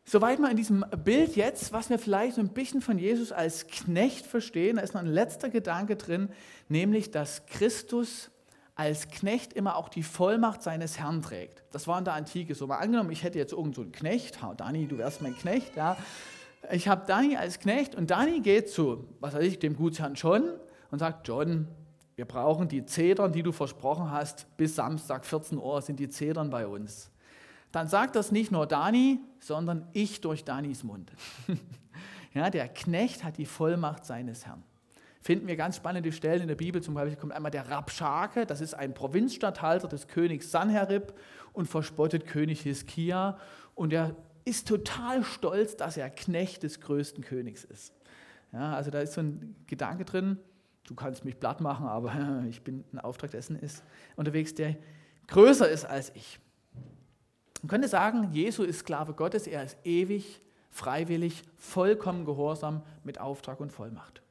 Soweit 0.04 0.38
mal 0.38 0.50
in 0.50 0.56
diesem 0.56 0.86
Bild 1.04 1.36
jetzt, 1.36 1.72
was 1.72 1.90
wir 1.90 1.98
vielleicht 1.98 2.36
so 2.36 2.40
ein 2.40 2.54
bisschen 2.54 2.80
von 2.80 2.98
Jesus 2.98 3.30
als 3.30 3.66
Knecht 3.66 4.24
verstehen, 4.24 4.76
da 4.76 4.82
ist 4.82 4.94
noch 4.94 5.02
ein 5.02 5.06
letzter 5.06 5.50
Gedanke 5.50 5.96
drin, 5.96 6.30
nämlich, 6.68 7.10
dass 7.10 7.44
Christus 7.44 8.30
als 8.74 9.08
Knecht 9.08 9.52
immer 9.52 9.76
auch 9.76 9.90
die 9.90 10.02
Vollmacht 10.02 10.62
seines 10.62 10.98
Herrn 10.98 11.20
trägt. 11.20 11.62
Das 11.72 11.86
war 11.86 11.98
in 11.98 12.04
der 12.04 12.14
Antike 12.14 12.54
so. 12.54 12.66
Mal 12.66 12.78
angenommen, 12.78 13.10
ich 13.10 13.22
hätte 13.22 13.36
jetzt 13.36 13.52
irgend 13.52 13.74
so 13.74 13.82
einen 13.82 13.92
Knecht, 13.92 14.38
Dani, 14.56 14.86
du 14.86 14.96
wärst 14.96 15.20
mein 15.20 15.36
Knecht, 15.36 15.76
ja. 15.76 15.98
Ich 16.70 16.88
habe 16.88 17.06
Dani 17.06 17.36
als 17.36 17.60
Knecht 17.60 17.94
und 17.94 18.10
Dani 18.10 18.40
geht 18.40 18.70
zu, 18.70 19.08
was 19.20 19.34
weiß 19.34 19.44
ich, 19.44 19.58
dem 19.58 19.76
Gutsherrn 19.76 20.14
John 20.14 20.50
und 20.90 20.98
sagt, 20.98 21.26
John, 21.26 21.68
wir 22.16 22.24
brauchen 22.24 22.68
die 22.68 22.84
Zedern, 22.84 23.32
die 23.32 23.42
du 23.42 23.52
versprochen 23.52 24.10
hast, 24.10 24.46
bis 24.56 24.74
Samstag 24.74 25.24
14 25.24 25.56
Uhr 25.56 25.80
sind 25.82 26.00
die 26.00 26.08
Zedern 26.08 26.50
bei 26.50 26.66
uns. 26.66 27.10
Dann 27.70 27.86
sagt 27.86 28.16
das 28.16 28.32
nicht 28.32 28.50
nur 28.50 28.66
Dani, 28.66 29.20
sondern 29.40 29.86
ich 29.92 30.20
durch 30.20 30.44
Danis 30.44 30.82
Mund. 30.82 31.12
ja, 32.34 32.50
der 32.50 32.68
Knecht 32.68 33.24
hat 33.24 33.38
die 33.38 33.46
Vollmacht 33.46 34.04
seines 34.04 34.46
Herrn. 34.46 34.64
Finden 35.20 35.46
wir 35.46 35.56
ganz 35.56 35.76
spannende 35.76 36.10
Stellen 36.12 36.42
in 36.42 36.48
der 36.48 36.54
Bibel. 36.54 36.82
Zum 36.82 36.94
Beispiel 36.94 37.16
kommt 37.16 37.32
einmal 37.32 37.50
der 37.50 37.68
Rabschake, 37.68 38.46
das 38.46 38.60
ist 38.60 38.74
ein 38.74 38.94
Provinzstatthalter 38.94 39.86
des 39.86 40.08
Königs 40.08 40.50
Sanherib 40.50 41.12
und 41.52 41.66
verspottet 41.66 42.26
König 42.26 42.62
Hiskia. 42.62 43.36
Und 43.74 43.92
er 43.92 44.16
ist 44.48 44.66
total 44.66 45.22
stolz, 45.22 45.76
dass 45.76 45.96
er 45.96 46.10
Knecht 46.10 46.62
des 46.62 46.80
größten 46.80 47.22
Königs 47.22 47.64
ist. 47.64 47.92
Ja, 48.52 48.74
also 48.74 48.90
da 48.90 49.00
ist 49.00 49.12
so 49.12 49.20
ein 49.20 49.54
Gedanke 49.66 50.04
drin, 50.04 50.38
du 50.84 50.94
kannst 50.94 51.24
mich 51.24 51.38
platt 51.38 51.60
machen, 51.60 51.86
aber 51.86 52.44
ich 52.48 52.62
bin 52.62 52.84
ein 52.92 52.98
Auftrag 52.98 53.30
dessen 53.30 53.56
ist 53.56 53.84
unterwegs, 54.16 54.54
der 54.54 54.76
größer 55.26 55.68
ist 55.68 55.84
als 55.84 56.10
ich. 56.14 56.40
Man 57.62 57.68
könnte 57.68 57.88
sagen, 57.88 58.32
Jesu 58.32 58.62
ist 58.62 58.80
Sklave 58.80 59.12
Gottes, 59.12 59.46
er 59.46 59.64
ist 59.64 59.76
ewig, 59.84 60.40
freiwillig, 60.70 61.42
vollkommen 61.56 62.24
gehorsam 62.24 62.82
mit 63.04 63.20
Auftrag 63.20 63.60
und 63.60 63.72
Vollmacht. 63.72 64.22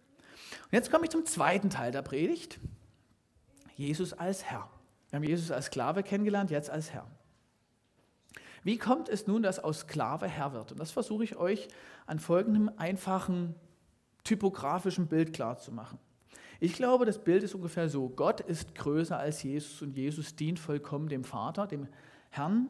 Und 0.65 0.73
jetzt 0.73 0.91
komme 0.91 1.03
ich 1.03 1.11
zum 1.11 1.25
zweiten 1.25 1.69
Teil 1.69 1.91
der 1.91 2.01
Predigt. 2.01 2.59
Jesus 3.75 4.13
als 4.13 4.45
Herr. 4.45 4.69
Wir 5.09 5.17
haben 5.17 5.23
Jesus 5.23 5.51
als 5.51 5.65
Sklave 5.65 6.03
kennengelernt, 6.03 6.49
jetzt 6.49 6.69
als 6.69 6.91
Herr. 6.91 7.05
Wie 8.67 8.77
kommt 8.77 9.07
es 9.07 9.27
nun, 9.27 9.43
dass 9.43 9.59
aus 9.59 9.79
Sklave 9.79 10.27
Herr 10.27 10.51
wird? 10.51 10.73
Und 10.73 10.79
das 10.81 10.91
versuche 10.91 11.23
ich 11.23 11.37
euch 11.37 11.69
an 12.05 12.19
folgendem 12.19 12.69
einfachen 12.75 13.55
typografischen 14.25 15.07
Bild 15.07 15.31
klarzumachen. 15.31 15.99
Ich 16.59 16.73
glaube, 16.73 17.05
das 17.05 17.23
Bild 17.23 17.43
ist 17.43 17.55
ungefähr 17.55 17.87
so. 17.87 18.09
Gott 18.09 18.41
ist 18.41 18.75
größer 18.75 19.17
als 19.17 19.41
Jesus 19.41 19.81
und 19.81 19.95
Jesus 19.95 20.35
dient 20.35 20.59
vollkommen 20.59 21.07
dem 21.07 21.23
Vater, 21.23 21.65
dem 21.65 21.87
Herrn 22.29 22.67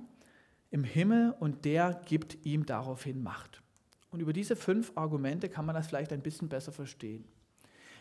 im 0.70 0.84
Himmel 0.84 1.34
und 1.40 1.66
der 1.66 2.00
gibt 2.06 2.46
ihm 2.46 2.68
daraufhin 2.68 3.24
Macht. 3.24 3.64
Und 4.12 4.20
über 4.20 4.34
diese 4.34 4.56
fünf 4.56 4.92
Argumente 4.94 5.50
kann 5.50 5.66
man 5.66 5.74
das 5.74 5.88
vielleicht 5.88 6.14
ein 6.14 6.22
bisschen 6.22 6.48
besser 6.48 6.72
verstehen. 6.72 7.26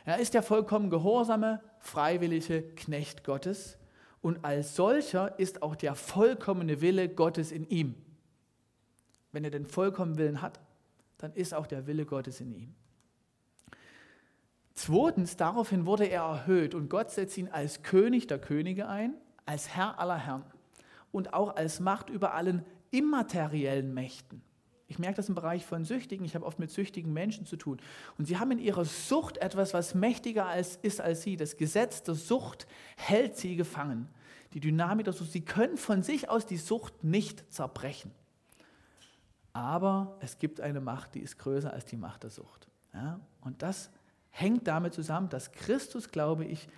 Er 0.04 0.18
ist 0.18 0.34
der 0.34 0.42
vollkommen 0.42 0.90
gehorsame, 0.90 1.62
freiwillige 1.78 2.60
Knecht 2.60 3.24
Gottes 3.24 3.78
und 4.26 4.44
als 4.44 4.74
solcher 4.74 5.38
ist 5.38 5.62
auch 5.62 5.76
der 5.76 5.94
vollkommene 5.94 6.80
Wille 6.80 7.08
Gottes 7.08 7.52
in 7.52 7.64
ihm. 7.68 7.94
Wenn 9.30 9.44
er 9.44 9.50
den 9.50 9.66
vollkommenen 9.66 10.18
Willen 10.18 10.42
hat, 10.42 10.58
dann 11.18 11.32
ist 11.34 11.54
auch 11.54 11.68
der 11.68 11.86
Wille 11.86 12.06
Gottes 12.06 12.40
in 12.40 12.52
ihm. 12.52 12.74
Zweitens, 14.74 15.36
daraufhin 15.36 15.86
wurde 15.86 16.06
er 16.06 16.22
erhöht 16.22 16.74
und 16.74 16.90
Gott 16.90 17.12
setzt 17.12 17.38
ihn 17.38 17.46
als 17.46 17.84
König 17.84 18.26
der 18.26 18.40
Könige 18.40 18.88
ein, 18.88 19.14
als 19.44 19.68
Herr 19.68 20.00
aller 20.00 20.18
Herren 20.18 20.42
und 21.12 21.32
auch 21.32 21.54
als 21.54 21.78
Macht 21.78 22.10
über 22.10 22.34
allen 22.34 22.64
immateriellen 22.90 23.94
Mächten. 23.94 24.42
Ich 24.88 24.98
merke 24.98 25.18
das 25.18 25.28
im 25.28 25.36
Bereich 25.36 25.64
von 25.64 25.84
Süchtigen. 25.84 26.26
Ich 26.26 26.34
habe 26.34 26.44
oft 26.44 26.58
mit 26.58 26.72
süchtigen 26.72 27.12
Menschen 27.12 27.46
zu 27.46 27.56
tun. 27.56 27.78
Und 28.18 28.24
sie 28.24 28.38
haben 28.38 28.50
in 28.50 28.58
ihrer 28.58 28.84
Sucht 28.84 29.36
etwas, 29.38 29.72
was 29.72 29.94
mächtiger 29.94 30.46
als, 30.46 30.80
ist 30.82 31.00
als 31.00 31.22
sie. 31.22 31.36
Das 31.36 31.56
Gesetz 31.56 32.02
der 32.02 32.16
Sucht 32.16 32.66
hält 32.96 33.36
sie 33.36 33.54
gefangen. 33.54 34.08
Die 34.56 34.60
Dynamik 34.60 35.04
der 35.04 35.12
Sucht. 35.12 35.32
Sie 35.32 35.44
können 35.44 35.76
von 35.76 36.02
sich 36.02 36.30
aus 36.30 36.46
die 36.46 36.56
Sucht 36.56 37.04
nicht 37.04 37.52
zerbrechen. 37.52 38.10
Aber 39.52 40.16
es 40.20 40.38
gibt 40.38 40.62
eine 40.62 40.80
Macht, 40.80 41.14
die 41.14 41.20
ist 41.20 41.36
größer 41.36 41.70
als 41.70 41.84
die 41.84 41.98
Macht 41.98 42.22
der 42.22 42.30
Sucht. 42.30 42.66
Ja? 42.94 43.20
Und 43.42 43.60
das 43.60 43.90
hängt 44.30 44.66
damit 44.66 44.94
zusammen, 44.94 45.28
dass 45.28 45.52
Christus, 45.52 46.10
glaube 46.10 46.46
ich, 46.46 46.68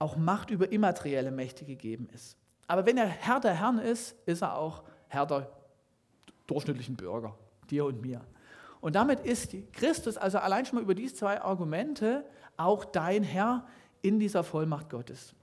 auch 0.00 0.16
Macht 0.16 0.50
über 0.50 0.72
immaterielle 0.72 1.30
Mächte 1.30 1.64
gegeben 1.64 2.08
ist. 2.12 2.36
Aber 2.66 2.84
wenn 2.84 2.98
er 2.98 3.06
Herr 3.06 3.38
der 3.38 3.54
Herren 3.54 3.78
ist, 3.78 4.16
ist 4.26 4.42
er 4.42 4.56
auch 4.56 4.82
Herr 5.06 5.24
der 5.24 5.52
durchschnittlichen 6.48 6.96
Bürger, 6.96 7.38
dir 7.70 7.84
und 7.84 8.02
mir. 8.02 8.22
Und 8.80 8.96
damit 8.96 9.20
ist 9.20 9.54
Christus 9.72 10.16
also 10.16 10.38
allein 10.38 10.66
schon 10.66 10.78
mal 10.78 10.82
über 10.82 10.96
diese 10.96 11.14
zwei 11.14 11.40
Argumente 11.40 12.24
auch 12.56 12.84
dein 12.84 13.22
Herr 13.22 13.68
in 14.02 14.18
dieser 14.18 14.42
Vollmacht 14.42 14.90
Gottes. 14.90 15.36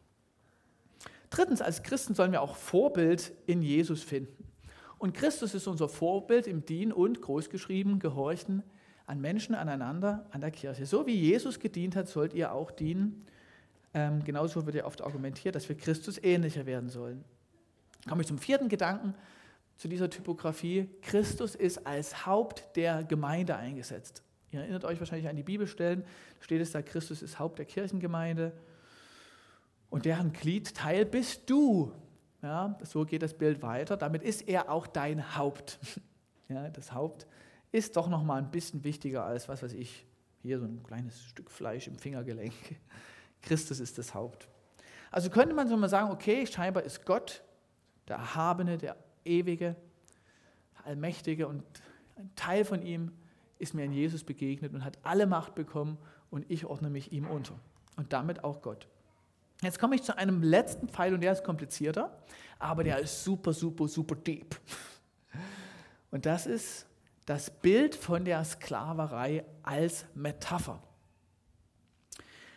Drittens, 1.30 1.62
als 1.62 1.84
Christen 1.84 2.16
sollen 2.16 2.32
wir 2.32 2.42
auch 2.42 2.56
Vorbild 2.56 3.34
in 3.46 3.62
Jesus 3.62 4.04
finden. 4.04 4.48
Und 4.98 5.14
Christus 5.14 5.54
ist 5.54 5.68
unser 5.68 5.90
Vorbild 5.90 6.48
im 6.48 6.66
Dienen 6.66 6.92
und 6.92 7.22
großgeschrieben 7.22 8.00
Gehorchen 8.00 8.64
an 9.06 9.22
Menschen, 9.22 9.56
aneinander, 9.56 10.26
an 10.32 10.42
der 10.42 10.52
Kirche. 10.52 10.86
So 10.86 11.06
wie 11.06 11.16
Jesus 11.16 11.60
gedient 11.60 11.96
hat, 11.96 12.08
sollt 12.08 12.34
ihr 12.34 12.52
auch 12.52 12.72
dienen. 12.72 13.26
Ähm, 13.94 14.24
genauso 14.24 14.66
wird 14.66 14.76
ja 14.76 14.86
oft 14.86 15.02
argumentiert, 15.02 15.56
dass 15.56 15.70
wir 15.70 15.78
Christus 15.78 16.22
ähnlicher 16.22 16.66
werden 16.66 16.90
sollen. 16.90 17.24
Komme 18.08 18.22
ich 18.22 18.28
zum 18.28 18.38
vierten 18.38 18.70
Gedanken 18.70 19.14
zu 19.78 19.88
dieser 19.88 20.10
Typografie. 20.10 20.90
Christus 21.02 21.56
ist 21.56 21.86
als 21.86 22.26
Haupt 22.26 22.76
der 22.76 23.04
Gemeinde 23.04 23.56
eingesetzt. 23.56 24.24
Ihr 24.52 24.62
erinnert 24.62 24.86
euch 24.86 25.00
wahrscheinlich 25.00 25.30
an 25.30 25.36
die 25.36 25.44
Bibelstellen, 25.44 26.04
steht 26.40 26.62
es 26.62 26.72
da, 26.72 26.82
Christus 26.82 27.22
ist 27.22 27.38
Haupt 27.38 27.60
der 27.60 27.66
Kirchengemeinde 27.66 28.54
und 29.98 30.06
deren 30.06 30.32
Glied 30.32 30.76
Teil 30.76 31.08
bist 31.08 31.50
du. 31.50 31.92
Ja, 32.44 32.78
so 32.84 33.04
geht 33.04 33.24
das 33.24 33.34
Bild 33.34 33.64
weiter. 33.64 33.98
Damit 33.98 34.22
ist 34.22 34.48
er 34.48 34.70
auch 34.70 34.86
dein 34.86 35.36
Haupt. 35.36 35.80
Ja, 36.50 36.70
das 36.70 36.94
Haupt 36.94 37.28
ist 37.74 37.98
doch 37.98 38.08
noch 38.08 38.24
mal 38.24 38.38
ein 38.38 38.52
bisschen 38.52 38.86
wichtiger 38.86 39.26
als, 39.26 39.50
was 39.50 39.62
weiß 39.64 39.74
ich, 39.74 40.06
hier 40.44 40.60
so 40.60 40.66
ein 40.66 40.82
kleines 40.82 41.22
Stück 41.24 41.52
Fleisch 41.52 41.88
im 41.88 41.98
Fingergelenk. 41.98 42.54
Christus 43.42 43.82
ist 43.82 43.98
das 43.98 44.14
Haupt. 44.14 44.48
Also 45.12 45.30
könnte 45.30 45.54
man 45.54 45.68
so 45.68 45.76
mal 45.76 45.90
sagen, 45.90 46.10
okay, 46.10 46.48
scheinbar 46.48 46.84
ist 46.84 47.06
Gott 47.06 47.44
der 48.08 48.16
Erhabene, 48.16 48.78
der 48.78 48.96
Ewige, 49.26 49.76
Allmächtige 50.86 51.50
und 51.50 51.66
ein 52.16 52.32
Teil 52.38 52.64
von 52.64 52.82
ihm 52.82 53.12
ist 53.60 53.74
mir 53.74 53.84
in 53.84 53.92
Jesus 53.92 54.24
begegnet 54.24 54.74
und 54.74 54.86
hat 54.86 54.98
alle 55.04 55.28
Macht 55.28 55.54
bekommen 55.54 55.98
und 56.30 56.50
ich 56.50 56.66
ordne 56.66 56.90
mich 56.90 57.12
ihm 57.12 57.28
unter. 57.28 57.60
Und 57.98 58.14
damit 58.14 58.46
auch 58.46 58.62
Gott. 58.62 58.88
Jetzt 59.62 59.80
komme 59.80 59.96
ich 59.96 60.04
zu 60.04 60.18
einem 60.18 60.44
letzten 60.44 60.88
Pfeil 60.88 61.14
und 61.14 61.22
der 61.22 61.32
ist 61.32 61.44
komplizierter, 61.44 62.16
aber 62.60 62.84
der 62.84 63.00
ist 63.00 63.24
super, 63.24 63.54
super, 63.54 63.88
super 63.88 64.16
deep. 64.16 64.56
Und 66.12 66.26
das 66.26 66.46
ist 66.46 66.86
das 67.26 67.50
Bild 67.50 67.96
von 67.96 68.24
der 68.24 68.44
Sklaverei 68.44 69.44
als 69.64 70.06
Metapher. 70.16 70.82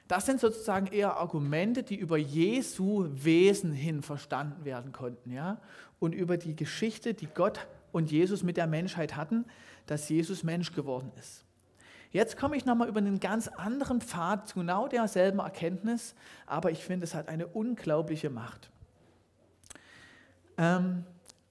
Das 0.06 0.26
sind 0.26 0.40
sozusagen 0.40 0.86
eher 0.88 1.16
Argumente, 1.16 1.82
die 1.82 1.96
über 1.96 2.16
Jesu 2.16 3.06
Wesen 3.10 3.72
hin 3.72 4.02
verstanden 4.02 4.64
werden 4.64 4.92
konnten, 4.92 5.30
ja, 5.30 5.60
und 6.00 6.14
über 6.14 6.36
die 6.36 6.56
Geschichte, 6.56 7.14
die 7.14 7.28
Gott 7.28 7.66
und 7.92 8.10
Jesus 8.10 8.42
mit 8.42 8.56
der 8.56 8.66
Menschheit 8.66 9.16
hatten, 9.16 9.44
dass 9.86 10.08
Jesus 10.08 10.42
Mensch 10.42 10.72
geworden 10.72 11.12
ist. 11.18 11.44
Jetzt 12.12 12.36
komme 12.36 12.56
ich 12.56 12.64
nochmal 12.64 12.88
über 12.88 12.98
einen 12.98 13.20
ganz 13.20 13.46
anderen 13.46 14.00
Pfad 14.00 14.48
zu 14.48 14.58
genau 14.58 14.88
derselben 14.88 15.38
Erkenntnis, 15.38 16.14
aber 16.46 16.70
ich 16.70 16.84
finde, 16.84 17.04
es 17.04 17.14
hat 17.14 17.28
eine 17.28 17.46
unglaubliche 17.46 18.30
Macht. 18.30 18.70
Ähm, 20.58 21.04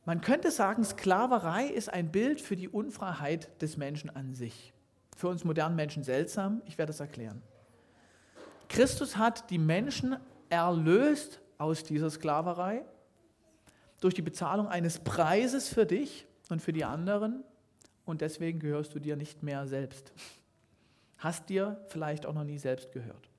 man 0.05 0.21
könnte 0.21 0.51
sagen, 0.51 0.83
Sklaverei 0.83 1.67
ist 1.67 1.93
ein 1.93 2.11
Bild 2.11 2.41
für 2.41 2.55
die 2.55 2.67
Unfreiheit 2.67 3.61
des 3.61 3.77
Menschen 3.77 4.09
an 4.09 4.33
sich. 4.33 4.73
Für 5.15 5.29
uns 5.29 5.43
modernen 5.43 5.75
Menschen 5.75 6.03
seltsam, 6.03 6.61
ich 6.65 6.77
werde 6.77 6.91
es 6.91 6.99
erklären. 6.99 7.41
Christus 8.67 9.17
hat 9.17 9.49
die 9.49 9.57
Menschen 9.57 10.17
erlöst 10.49 11.39
aus 11.57 11.83
dieser 11.83 12.09
Sklaverei 12.09 12.83
durch 14.01 14.13
die 14.13 14.21
Bezahlung 14.21 14.67
eines 14.67 14.99
Preises 14.99 15.69
für 15.69 15.85
dich 15.85 16.27
und 16.49 16.61
für 16.61 16.73
die 16.73 16.85
anderen 16.85 17.43
und 18.05 18.21
deswegen 18.21 18.59
gehörst 18.59 18.95
du 18.95 18.99
dir 18.99 19.15
nicht 19.15 19.43
mehr 19.43 19.67
selbst. 19.67 20.11
Hast 21.19 21.49
dir 21.49 21.79
vielleicht 21.89 22.25
auch 22.25 22.33
noch 22.33 22.43
nie 22.43 22.57
selbst 22.57 22.91
gehört. 22.91 23.29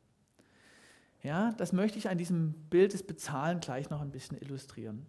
Ja, 1.23 1.53
das 1.53 1.73
möchte 1.73 1.99
ich 1.99 2.09
an 2.09 2.19
diesem 2.19 2.53
Bild 2.71 2.93
des 2.93 3.03
Bezahlen 3.03 3.61
gleich 3.61 3.90
noch 3.90 4.01
ein 4.01 4.11
bisschen 4.11 4.40
illustrieren. 4.40 5.07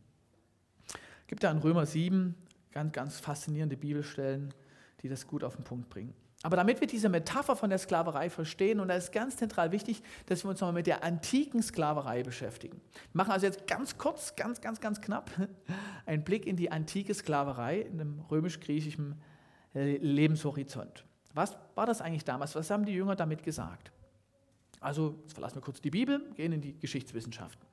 Es 0.94 1.28
gibt 1.28 1.44
ja 1.44 1.52
in 1.52 1.60
Römer 1.60 1.86
7 1.86 2.36
ganz, 2.72 2.92
ganz 2.92 3.20
faszinierende 3.20 3.78
Bibelstellen, 3.78 4.54
die 5.02 5.10
das 5.10 5.28
gut 5.28 5.44
auf 5.44 5.56
den 5.56 5.64
Punkt 5.64 5.90
bringen. 5.90 6.14
Aber 6.44 6.56
damit 6.56 6.82
wir 6.82 6.88
diese 6.88 7.08
Metapher 7.08 7.56
von 7.56 7.70
der 7.70 7.78
Sklaverei 7.78 8.30
verstehen, 8.30 8.80
und 8.80 8.88
da 8.88 8.96
ist 8.96 9.12
ganz 9.12 9.38
zentral 9.38 9.72
wichtig, 9.72 10.02
dass 10.26 10.44
wir 10.44 10.50
uns 10.50 10.60
nochmal 10.60 10.74
mit 10.74 10.88
der 10.88 11.04
antiken 11.04 11.62
Sklaverei 11.62 12.24
beschäftigen. 12.24 12.82
Wir 12.94 13.02
machen 13.14 13.32
also 13.32 13.46
jetzt 13.46 13.68
ganz 13.68 13.98
kurz, 13.98 14.36
ganz, 14.36 14.60
ganz, 14.60 14.82
ganz 14.82 15.02
knapp 15.02 15.30
einen 16.06 16.24
Blick 16.24 16.48
in 16.48 16.56
die 16.56 16.72
antike 16.72 17.14
Sklaverei 17.14 17.82
in 17.82 18.00
dem 18.00 18.22
römisch-griechischen 18.32 19.22
Lebenshorizont. 19.74 21.06
Was 21.34 21.58
war 21.76 21.86
das 21.86 22.02
eigentlich 22.02 22.26
damals? 22.26 22.56
Was 22.56 22.70
haben 22.70 22.86
die 22.86 22.94
Jünger 22.94 23.16
damit 23.16 23.44
gesagt? 23.44 23.92
Also, 24.80 25.16
jetzt 25.24 25.34
verlassen 25.34 25.56
wir 25.56 25.62
kurz 25.62 25.82
die 25.82 25.92
Bibel, 25.92 26.22
gehen 26.36 26.52
in 26.52 26.62
die 26.62 26.78
Geschichtswissenschaften. 26.80 27.66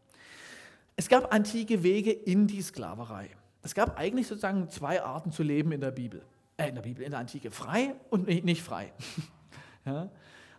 Es 0.97 1.09
gab 1.09 1.33
antike 1.33 1.83
Wege 1.83 2.13
in 2.13 2.47
die 2.47 2.61
Sklaverei. 2.61 3.31
Es 3.63 3.75
gab 3.75 3.99
eigentlich 3.99 4.27
sozusagen 4.27 4.69
zwei 4.69 5.03
Arten 5.03 5.33
zu 5.33 5.43
leben 5.43 5.73
in 5.73 5.81
der 5.81 5.91
Bibel 5.91 6.23
äh, 6.59 6.69
in 6.69 6.75
der 6.75 6.83
Bibel, 6.83 7.03
in 7.03 7.11
der 7.11 7.21
Antike, 7.21 7.51
frei 7.51 7.95
und 8.11 8.27
nicht 8.27 8.63
frei. 8.63 8.93
ja? 9.87 10.11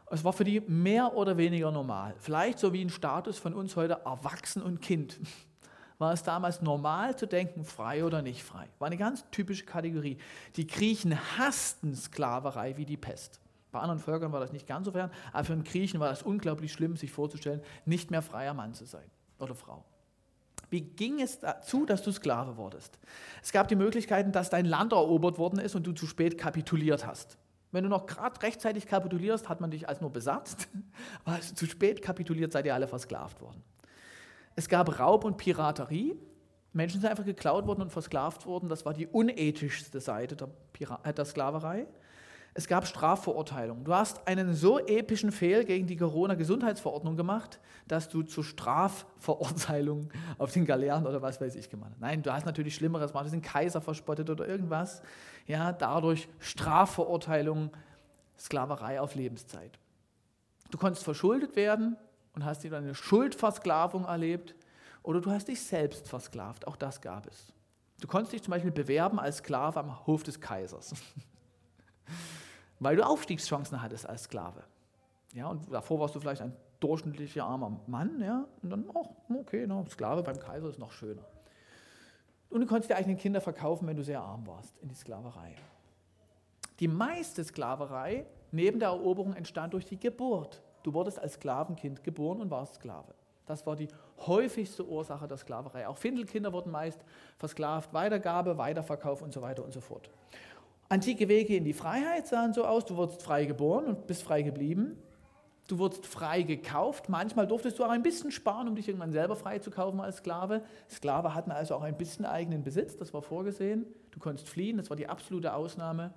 Es 0.09 0.23
war 0.23 0.33
für 0.33 0.43
die 0.43 0.59
mehr 0.61 1.13
oder 1.13 1.37
weniger 1.37 1.71
normal. 1.71 2.15
Vielleicht 2.17 2.57
so 2.57 2.73
wie 2.73 2.83
ein 2.83 2.89
Status 2.89 3.37
von 3.37 3.53
uns 3.53 3.75
heute 3.75 3.99
Erwachsen 4.05 4.63
und 4.63 4.81
Kind. 4.81 5.19
War 5.99 6.13
es 6.13 6.23
damals 6.23 6.61
normal 6.61 7.17
zu 7.17 7.27
denken, 7.27 7.65
frei 7.65 8.05
oder 8.05 8.21
nicht 8.21 8.43
frei? 8.43 8.67
War 8.79 8.87
eine 8.87 8.97
ganz 8.97 9.25
typische 9.31 9.65
Kategorie. 9.65 10.17
Die 10.55 10.65
Griechen 10.65 11.19
hassten 11.37 11.93
Sklaverei 11.93 12.77
wie 12.77 12.85
die 12.85 12.97
Pest. 12.97 13.41
Bei 13.71 13.79
anderen 13.79 13.99
Völkern 13.99 14.31
war 14.31 14.39
das 14.39 14.53
nicht 14.53 14.65
ganz 14.65 14.85
so 14.85 14.93
fern, 14.93 15.11
aber 15.33 15.43
für 15.43 15.53
einen 15.53 15.65
Griechen 15.65 15.99
war 15.99 16.09
das 16.09 16.23
unglaublich 16.23 16.71
schlimm, 16.71 16.95
sich 16.95 17.11
vorzustellen, 17.11 17.61
nicht 17.85 18.11
mehr 18.11 18.21
freier 18.21 18.53
Mann 18.53 18.73
zu 18.73 18.85
sein 18.85 19.05
oder 19.37 19.53
Frau. 19.53 19.83
Wie 20.69 20.81
ging 20.81 21.19
es 21.19 21.39
dazu, 21.39 21.85
dass 21.85 22.01
du 22.01 22.11
Sklave 22.11 22.55
wurdest? 22.55 22.97
Es 23.43 23.51
gab 23.51 23.67
die 23.67 23.75
Möglichkeiten, 23.75 24.31
dass 24.31 24.49
dein 24.49 24.65
Land 24.65 24.93
erobert 24.93 25.37
worden 25.37 25.59
ist 25.59 25.75
und 25.75 25.85
du 25.85 25.91
zu 25.91 26.07
spät 26.07 26.37
kapituliert 26.37 27.05
hast. 27.05 27.37
Wenn 27.71 27.83
du 27.83 27.89
noch 27.89 28.05
gerade 28.05 28.41
rechtzeitig 28.41 28.87
kapitulierst, 28.87 29.49
hat 29.49 29.61
man 29.61 29.69
dich 29.69 29.87
als 29.89 30.01
nur 30.01 30.11
besatzt. 30.11 30.69
Du 31.25 31.55
zu 31.55 31.65
spät 31.65 32.01
kapituliert, 32.01 32.51
seid 32.51 32.65
ihr 32.65 32.73
alle 32.73 32.87
versklavt 32.87 33.41
worden. 33.41 33.61
Es 34.59 34.67
gab 34.67 34.99
Raub 34.99 35.23
und 35.23 35.37
Piraterie. 35.37 36.17
Menschen 36.73 36.99
sind 36.99 37.09
einfach 37.09 37.23
geklaut 37.23 37.65
worden 37.65 37.83
und 37.83 37.93
versklavt 37.93 38.45
worden. 38.45 38.67
Das 38.67 38.85
war 38.85 38.93
die 38.93 39.07
unethischste 39.07 40.01
Seite 40.01 40.35
der, 40.35 40.49
Pira 40.73 40.99
äh, 41.05 41.13
der 41.13 41.23
Sklaverei. 41.23 41.87
Es 42.53 42.67
gab 42.67 42.85
Strafverurteilungen. 42.85 43.85
Du 43.85 43.93
hast 43.93 44.27
einen 44.27 44.53
so 44.53 44.77
epischen 44.77 45.31
Fehl 45.31 45.63
gegen 45.63 45.87
die 45.87 45.95
Corona-Gesundheitsverordnung 45.95 47.15
gemacht, 47.15 47.61
dass 47.87 48.09
du 48.09 48.21
zur 48.21 48.43
Strafverurteilung 48.43 50.09
auf 50.37 50.51
den 50.51 50.65
Galeeren 50.65 51.07
oder 51.07 51.21
was 51.21 51.39
weiß 51.39 51.55
ich 51.55 51.69
gemacht 51.69 51.91
hast. 51.93 52.01
Nein, 52.01 52.21
du 52.21 52.33
hast 52.33 52.45
natürlich 52.45 52.75
Schlimmeres 52.75 53.11
gemacht. 53.11 53.23
Du 53.23 53.27
hast 53.27 53.33
den 53.35 53.41
Kaiser 53.41 53.79
verspottet 53.79 54.29
oder 54.29 54.45
irgendwas. 54.45 55.01
Ja, 55.47 55.71
dadurch 55.71 56.27
Strafverurteilung, 56.39 57.71
Sklaverei 58.37 58.99
auf 58.99 59.15
Lebenszeit. 59.15 59.79
Du 60.69 60.77
konntest 60.77 61.05
verschuldet 61.05 61.55
werden 61.55 61.95
und 62.39 62.45
hast 62.45 62.63
dir 62.63 62.71
eine 62.73 62.95
Schuldversklavung 62.95 64.05
erlebt 64.05 64.55
oder 65.03 65.19
du 65.19 65.29
hast 65.29 65.49
dich 65.49 65.61
selbst 65.61 66.07
versklavt. 66.07 66.65
Auch 66.67 66.77
das 66.77 67.01
gab 67.01 67.27
es. 67.27 67.51
Du 67.99 68.07
konntest 68.07 68.31
dich 68.31 68.43
zum 68.43 68.51
Beispiel 68.51 68.71
bewerben 68.71 69.19
als 69.19 69.39
Sklave 69.39 69.77
am 69.77 70.07
Hof 70.07 70.23
des 70.23 70.39
Kaisers. 70.39 70.93
weil 72.79 72.95
du 72.95 73.05
Aufstiegschancen 73.05 73.81
hattest 73.81 74.07
als 74.07 74.23
Sklave. 74.23 74.63
Ja, 75.33 75.47
und 75.47 75.69
davor 75.69 75.99
warst 75.99 76.15
du 76.15 76.21
vielleicht 76.21 76.41
ein 76.41 76.55
durchschnittlicher 76.79 77.43
armer 77.43 77.77
Mann, 77.87 78.21
ja, 78.21 78.45
und 78.63 78.69
dann, 78.69 78.85
oh, 78.93 79.05
okay, 79.37 79.67
no, 79.67 79.85
Sklave 79.89 80.23
beim 80.23 80.39
Kaiser 80.39 80.69
ist 80.69 80.79
noch 80.79 80.93
schöner. 80.93 81.25
Und 82.49 82.61
du 82.61 82.67
konntest 82.67 82.89
die 82.89 82.95
eigenen 82.95 83.17
Kinder 83.17 83.41
verkaufen, 83.41 83.85
wenn 83.85 83.97
du 83.97 84.03
sehr 84.05 84.21
arm 84.21 84.47
warst, 84.47 84.77
in 84.77 84.87
die 84.87 84.95
Sklaverei. 84.95 85.55
Die 86.79 86.87
meiste 86.87 87.43
Sklaverei 87.43 88.25
neben 88.51 88.79
der 88.79 88.87
Eroberung 88.87 89.33
entstand 89.33 89.73
durch 89.73 89.85
die 89.85 89.99
Geburt. 89.99 90.61
Du 90.83 90.93
wurdest 90.93 91.19
als 91.19 91.33
Sklavenkind 91.33 92.03
geboren 92.03 92.41
und 92.41 92.51
warst 92.51 92.75
Sklave. 92.75 93.13
Das 93.45 93.65
war 93.65 93.75
die 93.75 93.87
häufigste 94.27 94.85
Ursache 94.85 95.27
der 95.27 95.37
Sklaverei. 95.37 95.87
Auch 95.87 95.97
Findelkinder 95.97 96.53
wurden 96.53 96.71
meist 96.71 96.99
versklavt, 97.37 97.93
Weitergabe, 97.93 98.57
Weiterverkauf 98.57 99.23
und 99.23 99.33
so 99.33 99.41
weiter 99.41 99.63
und 99.63 99.73
so 99.73 99.81
fort. 99.81 100.09
Antike 100.87 101.27
Wege 101.27 101.55
in 101.55 101.63
die 101.63 101.73
Freiheit 101.73 102.27
sahen 102.27 102.53
so 102.53 102.65
aus, 102.65 102.85
du 102.85 102.95
wurdest 102.95 103.23
frei 103.23 103.45
geboren 103.45 103.85
und 103.85 104.07
bist 104.07 104.23
frei 104.23 104.43
geblieben. 104.43 104.97
Du 105.67 105.77
wurdest 105.77 106.05
frei 106.07 106.41
gekauft. 106.41 107.09
Manchmal 107.09 107.45
durftest 107.45 107.77
du 107.77 107.85
auch 107.85 107.89
ein 107.89 108.01
bisschen 108.01 108.31
sparen, 108.31 108.67
um 108.67 108.75
dich 108.75 108.87
irgendwann 108.87 109.11
selber 109.11 109.35
frei 109.35 109.59
zu 109.59 109.69
kaufen 109.69 109.99
als 109.99 110.17
Sklave. 110.17 110.63
Sklave 110.89 111.35
hatten 111.35 111.51
also 111.51 111.75
auch 111.75 111.83
ein 111.83 111.95
bisschen 111.95 112.25
eigenen 112.25 112.63
Besitz, 112.63 112.97
das 112.97 113.13
war 113.13 113.21
vorgesehen. 113.21 113.85
Du 114.09 114.19
konntest 114.19 114.49
fliehen, 114.49 114.77
das 114.77 114.89
war 114.89 114.97
die 114.97 115.07
absolute 115.07 115.53
Ausnahme. 115.53 116.11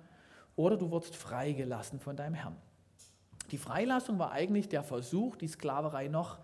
Oder 0.55 0.77
du 0.77 0.89
wurdest 0.89 1.15
freigelassen 1.15 1.99
von 1.99 2.15
deinem 2.15 2.33
Herrn. 2.33 2.55
Die 3.51 3.57
Freilassung 3.57 4.19
war 4.19 4.31
eigentlich 4.31 4.69
der 4.69 4.83
Versuch, 4.83 5.35
die 5.35 5.47
Sklaverei 5.47 6.07
noch 6.07 6.39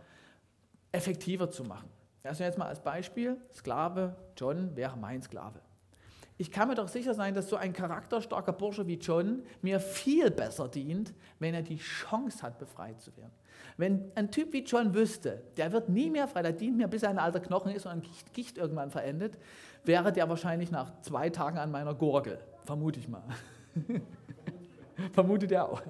effektiver 0.91 1.49
zu 1.49 1.63
machen. 1.63 1.89
Also 2.23 2.43
jetzt 2.43 2.57
mal 2.57 2.67
als 2.67 2.81
Beispiel, 2.81 3.37
Sklave 3.53 4.15
John 4.37 4.75
wäre 4.75 4.97
mein 4.97 5.21
Sklave 5.21 5.61
ich 6.39 6.51
kann 6.51 6.69
mir 6.69 6.75
doch 6.75 6.87
sicher 6.87 7.13
sein, 7.13 7.33
dass 7.33 7.49
so 7.49 7.57
ein 7.57 7.73
charakterstarker 7.73 8.53
Bursche 8.53 8.87
wie 8.87 8.93
John 8.93 9.43
mir 9.61 9.81
viel 9.81 10.31
besser 10.31 10.69
dient, 10.69 11.13
wenn 11.37 11.53
er 11.53 11.61
die 11.61 11.75
Chance 11.75 12.41
hat, 12.43 12.57
befreit 12.57 13.01
zu 13.01 13.15
werden. 13.17 13.33
Wenn 13.75 14.09
ein 14.15 14.31
Typ 14.31 14.53
wie 14.53 14.63
John 14.63 14.93
wüsste, 14.93 15.43
der 15.57 15.73
wird 15.73 15.89
nie 15.89 16.09
mehr 16.09 16.29
frei, 16.29 16.41
der 16.41 16.53
dient 16.53 16.77
mir, 16.77 16.87
bis 16.87 17.03
er 17.03 17.09
ein 17.09 17.19
alter 17.19 17.41
Knochen 17.41 17.73
ist 17.73 17.85
und 17.85 17.91
an 17.91 18.01
Gicht, 18.01 18.33
Gicht 18.33 18.57
irgendwann 18.57 18.89
verendet, 18.89 19.37
wäre 19.83 20.13
der 20.13 20.29
wahrscheinlich 20.29 20.71
nach 20.71 21.01
zwei 21.01 21.29
Tagen 21.29 21.57
an 21.57 21.71
meiner 21.71 21.93
Gurgel. 21.93 22.39
Vermute 22.63 23.01
ich 23.01 23.09
mal. 23.09 23.23
Vermutet 25.11 25.51
er 25.51 25.67
auch. 25.67 25.81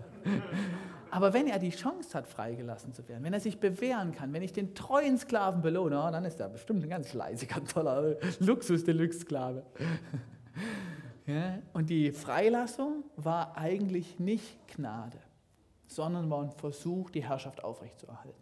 Aber 1.11 1.33
wenn 1.33 1.47
er 1.47 1.59
die 1.59 1.71
Chance 1.71 2.17
hat, 2.17 2.27
freigelassen 2.27 2.93
zu 2.93 3.07
werden, 3.07 3.23
wenn 3.23 3.33
er 3.33 3.39
sich 3.39 3.59
bewähren 3.59 4.11
kann, 4.13 4.33
wenn 4.33 4.43
ich 4.43 4.53
den 4.53 4.75
treuen 4.75 5.17
Sklaven 5.17 5.61
belohne, 5.61 5.97
oh, 5.97 6.11
dann 6.11 6.25
ist 6.25 6.39
er 6.39 6.49
bestimmt 6.49 6.83
ein 6.83 6.89
ganz 6.89 7.09
fleißiger, 7.09 7.63
toller 7.65 8.15
Luxus-Deluxe-Sklave. 8.39 9.63
Ja, 11.25 11.59
und 11.73 11.91
die 11.91 12.11
Freilassung 12.11 13.03
war 13.15 13.55
eigentlich 13.55 14.17
nicht 14.17 14.67
Gnade, 14.75 15.19
sondern 15.85 16.27
war 16.31 16.41
ein 16.41 16.49
Versuch, 16.49 17.11
die 17.11 17.23
Herrschaft 17.23 17.63
aufrechtzuerhalten. 17.63 18.41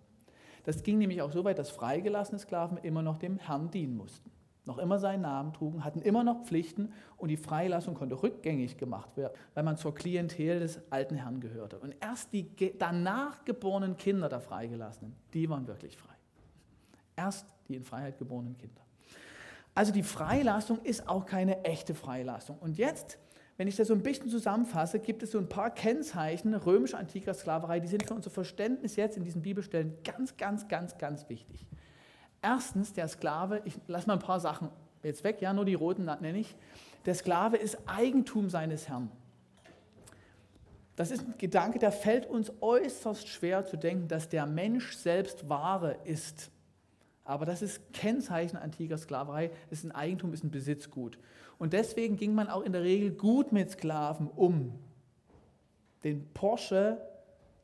Das 0.64 0.84
ging 0.84 0.98
nämlich 0.98 1.22
auch 1.22 1.34
so 1.34 1.44
weit, 1.44 1.60
dass 1.60 1.70
freigelassene 1.70 2.40
Sklaven 2.40 2.78
immer 2.78 3.02
noch 3.02 3.18
dem 3.18 3.40
Herrn 3.40 3.70
dienen 3.72 3.98
mussten 3.98 4.32
noch 4.68 4.78
immer 4.78 5.00
seinen 5.00 5.22
Namen 5.22 5.54
trugen, 5.54 5.84
hatten 5.84 6.02
immer 6.02 6.24
noch 6.24 6.44
Pflichten 6.44 6.94
und 7.16 7.30
die 7.30 7.38
Freilassung 7.38 7.94
konnte 7.96 8.22
rückgängig 8.22 8.78
gemacht 8.78 9.16
werden, 9.18 9.34
weil 9.54 9.64
man 9.64 9.78
zur 9.78 9.96
Klientel 9.96 10.60
des 10.60 10.82
alten 10.92 11.16
Herrn 11.16 11.40
gehörte. 11.40 11.80
Und 11.80 11.96
erst 12.02 12.34
die 12.34 12.52
danach 12.78 13.46
geborenen 13.46 13.98
Kinder 13.98 14.30
der 14.30 14.42
Freigelassenen, 14.42 15.16
die 15.34 15.50
waren 15.50 15.68
wirklich 15.68 15.98
frei. 15.98 16.14
Erst 17.16 17.48
die 17.68 17.76
in 17.76 17.84
Freiheit 17.84 18.18
geborenen 18.18 18.58
Kinder. 18.58 18.82
Also 19.74 19.92
die 19.92 20.04
Freilassung 20.04 20.80
ist 20.84 21.08
auch 21.08 21.26
keine 21.26 21.64
echte 21.64 21.94
Freilassung. 21.94 22.58
Und 22.60 22.78
jetzt, 22.78 23.20
wenn 23.58 23.68
ich 23.68 23.76
das 23.76 23.88
so 23.88 23.94
ein 23.94 24.02
bisschen 24.02 24.28
zusammenfasse, 24.28 25.00
gibt 25.00 25.24
es 25.24 25.32
so 25.32 25.38
ein 25.38 25.50
paar 25.50 25.70
Kennzeichen 25.70 26.54
römisch-antiker 26.56 27.34
Sklaverei, 27.34 27.80
die 27.80 27.88
sind 27.88 28.08
für 28.08 28.16
unser 28.16 28.32
Verständnis 28.32 28.96
jetzt 28.96 29.18
in 29.18 29.24
diesen 29.24 29.42
Bibelstellen 29.42 29.98
ganz, 30.04 30.36
ganz, 30.36 30.68
ganz, 30.68 30.98
ganz 30.98 31.30
wichtig. 31.30 31.68
Erstens, 32.48 32.94
der 32.94 33.10
Sklave, 33.10 33.62
ich 33.66 33.78
lasse 33.88 34.08
mal 34.08 34.14
ein 34.14 34.20
paar 34.20 34.40
Sachen 34.40 34.70
jetzt 35.04 35.26
weg, 35.26 35.42
ja, 35.42 35.52
nur 35.52 35.66
die 35.66 35.74
roten 35.74 36.06
nenne 36.06 36.38
ich. 36.38 36.56
Der 37.06 37.14
Sklave 37.14 37.58
ist 37.58 37.78
Eigentum 37.86 38.50
seines 38.50 38.88
Herrn. 38.88 39.12
Das 40.96 41.12
ist 41.12 41.28
ein 41.28 41.34
Gedanke, 41.38 41.78
der 41.78 41.92
fällt 41.92 42.26
uns 42.26 42.54
äußerst 42.62 43.28
schwer 43.28 43.66
zu 43.66 43.76
denken, 43.76 44.08
dass 44.08 44.30
der 44.30 44.46
Mensch 44.46 44.96
selbst 44.96 45.50
Ware 45.50 45.98
ist. 46.06 46.50
Aber 47.26 47.46
das 47.46 47.62
ist 47.62 47.92
Kennzeichen 47.92 48.56
antiker 48.56 48.98
Sklaverei, 48.98 49.52
ist 49.70 49.84
ein 49.84 49.92
Eigentum, 49.92 50.32
ist 50.32 50.46
ein 50.46 50.50
Besitzgut. 50.50 51.20
Und 51.58 51.74
deswegen 51.74 52.16
ging 52.16 52.34
man 52.34 52.48
auch 52.48 52.62
in 52.62 52.72
der 52.72 52.84
Regel 52.84 53.12
gut 53.12 53.52
mit 53.52 53.72
Sklaven 53.72 54.28
um. 54.28 54.80
Den 56.06 56.26
Porsche, 56.34 56.98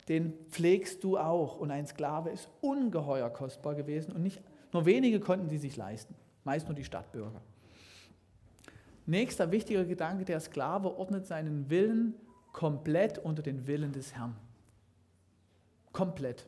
den 0.10 0.34
pflegst 0.50 1.06
du 1.06 1.18
auch. 1.18 1.56
Und 1.56 1.72
ein 1.72 1.88
Sklave 1.88 2.32
ist 2.32 2.50
ungeheuer 2.60 3.30
kostbar 3.30 3.76
gewesen 3.76 4.12
und 4.12 4.24
nicht 4.24 4.42
nur 4.74 4.86
wenige 4.86 5.20
konnten 5.20 5.50
sie 5.50 5.58
sich 5.58 5.78
leisten, 5.78 6.16
meist 6.44 6.68
nur 6.68 6.76
die 6.76 6.84
Stadtbürger. 6.84 7.42
Nächster 9.06 9.52
wichtiger 9.52 9.86
Gedanke, 9.86 10.26
der 10.26 10.40
Sklave 10.40 10.98
ordnet 10.98 11.26
seinen 11.26 11.70
Willen 11.70 12.16
komplett 12.54 13.20
unter 13.20 13.42
den 13.42 13.68
Willen 13.68 13.92
des 13.92 14.16
Herrn. 14.16 14.36
Komplett. 15.92 16.48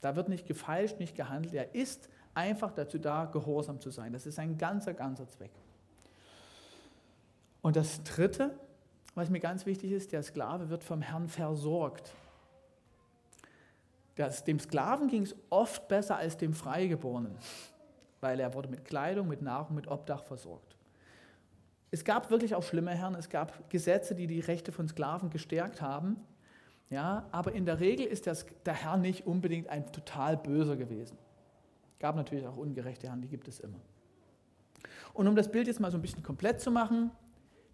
Da 0.00 0.14
wird 0.14 0.28
nicht 0.28 0.46
gefeilscht, 0.46 1.00
nicht 1.00 1.16
gehandelt. 1.16 1.54
Er 1.54 1.74
ist 1.74 2.08
einfach 2.34 2.72
dazu 2.72 2.98
da, 2.98 3.24
gehorsam 3.24 3.80
zu 3.80 3.90
sein. 3.90 4.12
Das 4.12 4.26
ist 4.26 4.38
ein 4.38 4.58
ganzer, 4.58 4.94
ganzer 4.94 5.28
Zweck. 5.28 5.50
Und 7.62 7.76
das 7.76 8.02
Dritte, 8.04 8.58
was 9.14 9.30
mir 9.30 9.40
ganz 9.40 9.66
wichtig 9.66 9.92
ist, 9.92 10.12
der 10.12 10.22
Sklave 10.22 10.68
wird 10.68 10.84
vom 10.84 11.02
Herrn 11.02 11.28
versorgt. 11.28 12.12
Das, 14.18 14.42
dem 14.42 14.58
Sklaven 14.58 15.06
ging 15.06 15.22
es 15.22 15.36
oft 15.48 15.86
besser 15.86 16.16
als 16.16 16.36
dem 16.36 16.52
Freigeborenen, 16.52 17.38
weil 18.20 18.40
er 18.40 18.52
wurde 18.52 18.68
mit 18.68 18.84
Kleidung, 18.84 19.28
mit 19.28 19.42
Nahrung, 19.42 19.76
mit 19.76 19.86
Obdach 19.86 20.24
versorgt. 20.24 20.76
Es 21.92 22.02
gab 22.02 22.28
wirklich 22.28 22.56
auch 22.56 22.64
schlimme 22.64 22.90
Herren, 22.90 23.14
es 23.14 23.28
gab 23.28 23.70
Gesetze, 23.70 24.16
die 24.16 24.26
die 24.26 24.40
Rechte 24.40 24.72
von 24.72 24.88
Sklaven 24.88 25.30
gestärkt 25.30 25.80
haben, 25.80 26.16
ja, 26.90 27.28
aber 27.30 27.52
in 27.52 27.64
der 27.64 27.78
Regel 27.78 28.06
ist 28.06 28.26
das, 28.26 28.44
der 28.66 28.74
Herr 28.74 28.96
nicht 28.96 29.24
unbedingt 29.24 29.68
ein 29.68 29.86
total 29.92 30.36
böser 30.36 30.74
gewesen. 30.74 31.16
Es 31.92 32.00
gab 32.00 32.16
natürlich 32.16 32.44
auch 32.48 32.56
ungerechte 32.56 33.06
Herren, 33.06 33.20
die 33.20 33.28
gibt 33.28 33.46
es 33.46 33.60
immer. 33.60 33.78
Und 35.14 35.28
um 35.28 35.36
das 35.36 35.48
Bild 35.48 35.68
jetzt 35.68 35.78
mal 35.78 35.92
so 35.92 35.96
ein 35.96 36.02
bisschen 36.02 36.24
komplett 36.24 36.60
zu 36.60 36.72
machen, 36.72 37.12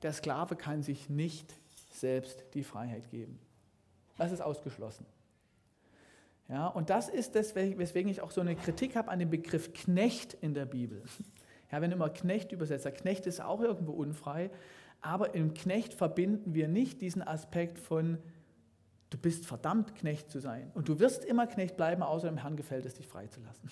der 0.03 0.13
Sklave 0.13 0.57
kann 0.57 0.83
sich 0.83 1.09
nicht 1.09 1.55
selbst 1.91 2.45
die 2.53 2.65
Freiheit 2.65 3.09
geben. 3.09 3.39
Das 4.19 4.31
ist 4.31 4.43
ausgeschlossen. 4.43 5.07
Ja, 6.49 6.67
und 6.67 6.91
das 6.91 7.09
ist 7.09 7.35
das, 7.35 7.55
weswegen 7.55 8.11
ich 8.11 8.21
auch 8.21 8.31
so 8.31 8.41
eine 8.41 8.55
Kritik 8.55 8.97
habe 8.97 9.11
an 9.11 9.19
dem 9.19 9.31
Begriff 9.31 9.73
Knecht 9.73 10.35
in 10.35 10.55
der 10.55 10.67
Bibel. 10.67 11.03
Ja, 11.73 11.81
wenn 11.81 11.91
immer 11.91 12.11
Knecht 12.11 12.53
übersetzt, 12.53 12.85
der 12.85 12.93
Knecht 12.93 13.27
ist 13.27 13.41
auch 13.41 13.61
irgendwo 13.61 13.93
unfrei, 13.93 14.51
aber 15.01 15.35
im 15.35 15.55
Knecht 15.55 15.95
verbinden 15.95 16.55
wir 16.55 16.69
nicht 16.69 17.01
diesen 17.01 17.23
Aspekt 17.23 17.79
von, 17.79 18.19
du 19.11 19.19
bist 19.19 19.47
verdammt, 19.47 19.95
Knecht 19.95 20.31
zu 20.31 20.39
sein. 20.39 20.71
Und 20.75 20.89
du 20.89 21.01
wirst 21.01 21.25
immer 21.25 21.47
Knecht 21.47 21.77
bleiben, 21.77 22.03
außer 22.03 22.29
dem 22.29 22.39
Herrn 22.39 22.57
gefällt 22.57 22.87
es, 22.87 22.95
dich 22.95 23.09
freizulassen. 23.09 23.71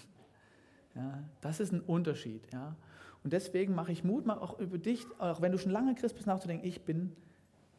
Ja, 0.94 1.22
das 1.40 1.60
ist 1.60 1.72
ein 1.72 1.80
Unterschied. 1.80 2.46
Ja. 2.52 2.76
Und 3.22 3.32
deswegen 3.32 3.74
mache 3.74 3.92
ich 3.92 4.04
Mut, 4.04 4.26
mal 4.26 4.38
auch 4.38 4.58
über 4.58 4.78
dich, 4.78 5.06
auch 5.18 5.40
wenn 5.40 5.52
du 5.52 5.58
schon 5.58 5.72
lange 5.72 5.94
Christ 5.94 6.16
bist, 6.16 6.26
nachzudenken, 6.26 6.66
ich 6.66 6.82
bin 6.82 7.16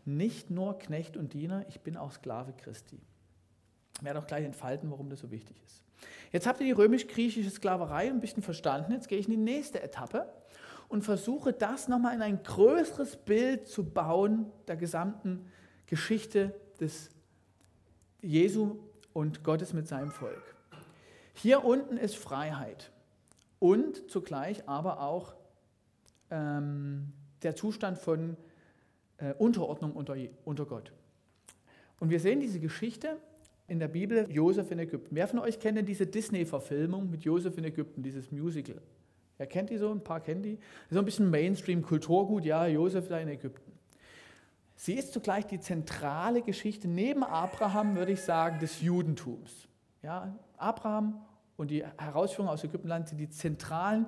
nicht 0.06 0.50
nur 0.50 0.80
Knecht 0.80 1.18
und 1.18 1.34
Diener, 1.34 1.66
ich 1.68 1.82
bin 1.82 1.98
auch 1.98 2.12
Sklave 2.12 2.54
Christi. 2.54 3.00
Werde 4.04 4.20
auch 4.20 4.28
gleich 4.28 4.46
entfalten, 4.46 4.92
warum 4.92 5.10
das 5.10 5.20
so 5.20 5.32
wichtig 5.32 5.58
ist. 5.66 5.84
Jetzt 6.32 6.48
habt 6.48 6.60
ihr 6.60 6.66
die 6.66 6.72
römisch-griechische 6.72 7.50
Sklaverei 7.50 8.08
ein 8.10 8.20
bisschen 8.20 8.44
verstanden. 8.44 8.92
Jetzt 8.92 9.08
gehe 9.08 9.20
ich 9.20 9.26
in 9.26 9.32
die 9.32 9.38
nächste 9.38 9.82
Etappe 9.82 10.32
und 10.90 11.04
versuche 11.04 11.54
das 11.54 11.88
nochmal 11.88 12.16
in 12.16 12.22
ein 12.22 12.44
größeres 12.44 13.18
Bild 13.18 13.68
zu 13.68 13.84
bauen 13.84 14.52
der 14.68 14.76
gesamten 14.76 15.52
Geschichte 15.86 16.54
des 16.80 17.10
Jesu 18.22 18.78
und 19.14 19.44
Gottes 19.44 19.74
mit 19.74 19.88
seinem 19.88 20.12
Volk. 20.12 20.56
Hier 21.34 21.64
unten 21.64 21.98
ist 21.98 22.16
Freiheit 22.16 22.92
und 23.60 24.10
zugleich 24.10 24.68
aber 24.68 25.02
auch 25.02 25.36
ähm, 26.30 27.14
der 27.44 27.56
Zustand 27.56 27.98
von 27.98 28.38
äh, 29.18 29.34
Unterordnung 29.34 29.94
unter, 29.94 30.16
unter 30.46 30.66
Gott. 30.66 30.92
Und 32.00 32.10
wir 32.10 32.20
sehen 32.20 32.40
diese 32.40 32.60
Geschichte 32.60 33.18
in 33.68 33.80
der 33.80 33.88
Bibel 33.88 34.28
Josef 34.30 34.72
in 34.72 34.80
Ägypten. 34.80 35.16
Wer 35.16 35.28
von 35.28 35.40
euch 35.40 35.60
kennt 35.60 35.78
denn 35.78 35.86
diese 35.86 36.06
Disney-Verfilmung 36.06 37.10
mit 37.10 37.24
Josef 37.24 37.58
in 37.58 37.64
Ägypten, 37.64 38.04
dieses 38.04 38.32
Musical? 38.32 38.82
Wer 39.38 39.48
kennt 39.48 39.70
die 39.70 39.78
so? 39.78 39.92
Ein 39.92 40.04
paar 40.04 40.20
kennen 40.20 40.44
die. 40.44 40.60
So 40.90 41.00
ein 41.00 41.06
bisschen 41.06 41.30
Mainstream-Kulturgut, 41.30 42.46
ja, 42.46 42.68
Josef 42.68 43.08
da 43.08 43.20
in 43.20 43.30
Ägypten. 43.30 43.72
Sie 44.76 44.94
ist 44.94 45.14
zugleich 45.14 45.46
die 45.46 45.60
zentrale 45.60 46.42
Geschichte 46.42 46.88
neben 46.88 47.24
Abraham, 47.24 47.96
würde 47.96 48.12
ich 48.12 48.22
sagen, 48.22 48.60
des 48.60 48.82
Judentums. 48.82 49.68
Ja, 50.02 50.38
Abraham 50.58 51.22
und 51.56 51.72
die 51.72 51.86
Herausführung 51.98 52.50
aus 52.50 52.64
Ägyptenland 52.64 53.08
sind 53.08 53.18
die 53.18 53.30
zentralen 53.30 54.08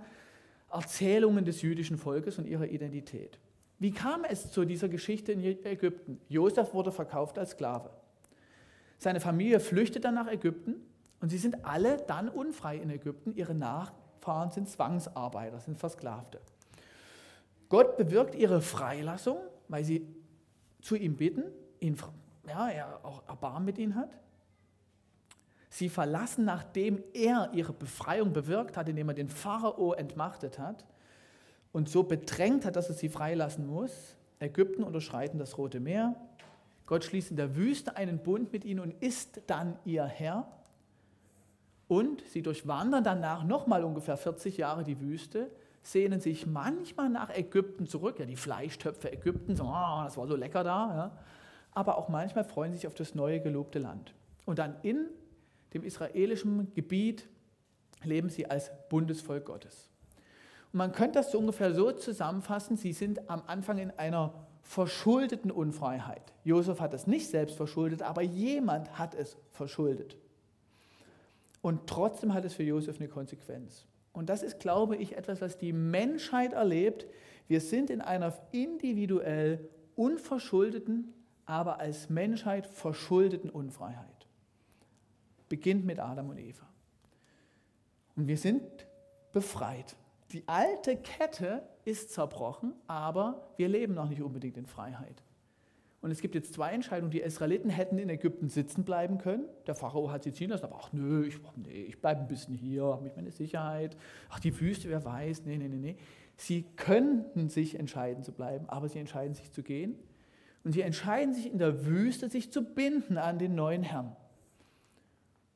Erzählungen 0.71 1.45
des 1.45 1.61
jüdischen 1.61 1.97
Volkes 1.97 2.37
und 2.37 2.45
ihrer 2.47 2.67
Identität. 2.67 3.39
Wie 3.79 3.91
kam 3.91 4.25
es 4.25 4.51
zu 4.51 4.65
dieser 4.65 4.89
Geschichte 4.89 5.31
in 5.31 5.41
Ägypten? 5.65 6.19
Josef 6.27 6.73
wurde 6.73 6.91
verkauft 6.91 7.37
als 7.37 7.51
Sklave. 7.51 7.89
Seine 8.97 9.19
Familie 9.19 9.59
flüchtet 9.59 10.05
dann 10.05 10.15
nach 10.15 10.27
Ägypten 10.27 10.75
und 11.19 11.29
sie 11.29 11.37
sind 11.37 11.65
alle 11.65 11.97
dann 11.97 12.29
unfrei 12.29 12.77
in 12.77 12.89
Ägypten. 12.89 13.33
Ihre 13.35 13.53
Nachfahren 13.53 14.51
sind 14.51 14.69
Zwangsarbeiter, 14.69 15.59
sind 15.59 15.77
Versklavte. 15.77 16.39
Gott 17.69 17.97
bewirkt 17.97 18.35
ihre 18.35 18.61
Freilassung, 18.61 19.37
weil 19.67 19.83
sie 19.83 20.07
zu 20.81 20.95
ihm 20.95 21.15
bitten, 21.15 21.43
ihn, 21.79 21.97
ja, 22.47 22.69
er 22.69 22.99
auch 23.03 23.27
Erbarmen 23.27 23.65
mit 23.65 23.77
ihnen 23.77 23.95
hat. 23.95 24.15
Sie 25.69 25.89
verlassen, 25.89 26.45
nachdem 26.45 27.03
er 27.13 27.49
ihre 27.53 27.73
Befreiung 27.73 28.31
bewirkt 28.31 28.77
hat, 28.77 28.87
indem 28.87 29.09
er 29.09 29.15
den 29.15 29.29
Pharao 29.29 29.93
entmachtet 29.93 30.57
hat 30.57 30.85
und 31.73 31.89
so 31.89 32.03
bedrängt 32.03 32.63
hat, 32.63 32.77
dass 32.77 32.87
er 32.87 32.95
sie 32.95 33.09
freilassen 33.09 33.67
muss, 33.67 34.15
Ägypten 34.39 34.83
unterschreiten 34.83 35.39
das 35.39 35.57
Rote 35.57 35.79
Meer, 35.79 36.15
Gott 36.85 37.03
schließt 37.03 37.31
in 37.31 37.37
der 37.37 37.55
Wüste 37.55 37.95
einen 37.97 38.19
Bund 38.19 38.51
mit 38.53 38.63
ihnen 38.65 38.79
und 38.79 39.01
ist 39.01 39.41
dann 39.47 39.77
ihr 39.85 40.05
Herr. 40.05 40.47
Und 41.87 42.21
sie 42.27 42.41
durchwandern 42.41 43.03
danach 43.03 43.43
nochmal 43.43 43.83
ungefähr 43.83 44.17
40 44.17 44.57
Jahre 44.57 44.83
die 44.83 44.99
Wüste, 44.99 45.51
sehnen 45.81 46.19
sich 46.19 46.47
manchmal 46.47 47.09
nach 47.09 47.29
Ägypten 47.29 47.87
zurück, 47.87 48.19
ja, 48.19 48.25
die 48.25 48.35
Fleischtöpfe 48.35 49.11
Ägyptens, 49.11 49.61
oh, 49.61 50.01
das 50.03 50.17
war 50.17 50.27
so 50.27 50.35
lecker 50.35 50.63
da, 50.63 50.95
ja. 50.95 51.17
aber 51.73 51.97
auch 51.97 52.09
manchmal 52.09 52.43
freuen 52.43 52.71
sie 52.71 52.79
sich 52.79 52.87
auf 52.87 52.95
das 52.95 53.13
neue 53.13 53.39
gelobte 53.39 53.77
Land. 53.77 54.13
Und 54.45 54.57
dann 54.57 54.75
in 54.81 55.07
dem 55.73 55.83
israelischen 55.83 56.73
Gebiet 56.73 57.27
leben 58.03 58.29
sie 58.29 58.49
als 58.49 58.71
Bundesvolk 58.89 59.45
Gottes. 59.45 59.89
Und 60.73 60.79
man 60.79 60.91
könnte 60.91 61.19
das 61.19 61.31
so 61.31 61.39
ungefähr 61.39 61.73
so 61.73 61.91
zusammenfassen, 61.91 62.77
sie 62.77 62.93
sind 62.93 63.29
am 63.29 63.43
Anfang 63.45 63.77
in 63.77 63.91
einer 63.91 64.33
verschuldeten 64.65 65.51
Unfreiheit. 65.51 66.33
Josef 66.43 66.81
hat 66.81 66.93
es 66.93 67.07
nicht 67.07 67.29
selbst 67.29 67.55
verschuldet, 67.55 68.01
aber 68.01 68.23
jemand 68.23 68.97
hat 68.97 69.13
es 69.13 69.37
verschuldet. 69.51 70.17
Und 71.61 71.87
trotzdem 71.87 72.33
hat 72.33 72.45
es 72.45 72.55
für 72.55 72.63
Josef 72.63 72.97
eine 72.99 73.07
Konsequenz. 73.07 73.85
Und 74.11 74.27
das 74.29 74.43
ist, 74.43 74.59
glaube 74.59 74.97
ich, 74.97 75.15
etwas, 75.15 75.39
was 75.39 75.57
die 75.57 75.71
Menschheit 75.71 76.53
erlebt. 76.53 77.05
Wir 77.47 77.61
sind 77.61 77.89
in 77.89 78.01
einer 78.01 78.33
individuell 78.51 79.69
unverschuldeten, 79.95 81.13
aber 81.45 81.79
als 81.79 82.09
Menschheit 82.09 82.65
verschuldeten 82.65 83.49
Unfreiheit. 83.49 84.27
beginnt 85.47 85.85
mit 85.85 85.99
Adam 85.99 86.29
und 86.29 86.39
Eva. 86.39 86.65
Und 88.15 88.27
wir 88.27 88.37
sind 88.37 88.63
befreit. 89.31 89.95
Die 90.31 90.43
alte 90.47 90.97
Kette 90.97 91.61
ist 91.85 92.11
zerbrochen, 92.11 92.73
aber 92.87 93.53
wir 93.57 93.69
leben 93.69 93.93
noch 93.93 94.09
nicht 94.09 94.21
unbedingt 94.21 94.57
in 94.57 94.65
Freiheit. 94.65 95.23
Und 96.01 96.11
es 96.11 96.21
gibt 96.21 96.35
jetzt 96.35 96.53
zwei 96.53 96.71
Entscheidungen. 96.71 97.09
Die 97.09 97.21
Israeliten 97.21 97.69
hätten 97.69 97.97
in 97.97 98.09
Ägypten 98.09 98.47
sitzen 98.47 98.83
bleiben 98.83 99.17
können. 99.17 99.45
Der 99.65 99.73
Pharao 99.73 100.11
hat 100.11 100.23
sie 100.23 100.33
ziehen 100.33 100.51
lassen, 100.51 100.65
aber 100.65 100.79
ach 100.79 100.93
nö, 100.93 101.25
ich, 101.25 101.39
nee, 101.55 101.83
ich 101.83 101.99
bleibe 101.99 102.21
ein 102.21 102.27
bisschen 102.27 102.53
hier, 102.53 102.83
habe 102.83 103.01
mich 103.01 103.15
meine 103.15 103.31
Sicherheit. 103.31 103.97
Ach, 104.29 104.39
die 104.39 104.59
Wüste, 104.59 104.87
wer 104.89 105.03
weiß. 105.03 105.45
Nee, 105.45 105.57
nee, 105.57 105.67
nee, 105.67 105.77
nee. 105.77 105.97
Sie 106.37 106.63
könnten 106.75 107.49
sich 107.49 107.79
entscheiden 107.79 108.23
zu 108.23 108.33
bleiben, 108.33 108.69
aber 108.69 108.87
sie 108.87 108.99
entscheiden 108.99 109.33
sich 109.33 109.51
zu 109.51 109.63
gehen. 109.63 109.97
Und 110.63 110.73
sie 110.73 110.81
entscheiden 110.81 111.33
sich 111.33 111.51
in 111.51 111.57
der 111.57 111.85
Wüste, 111.85 112.29
sich 112.29 112.51
zu 112.51 112.63
binden 112.63 113.17
an 113.17 113.39
den 113.39 113.55
neuen 113.55 113.81
Herrn. 113.81 114.15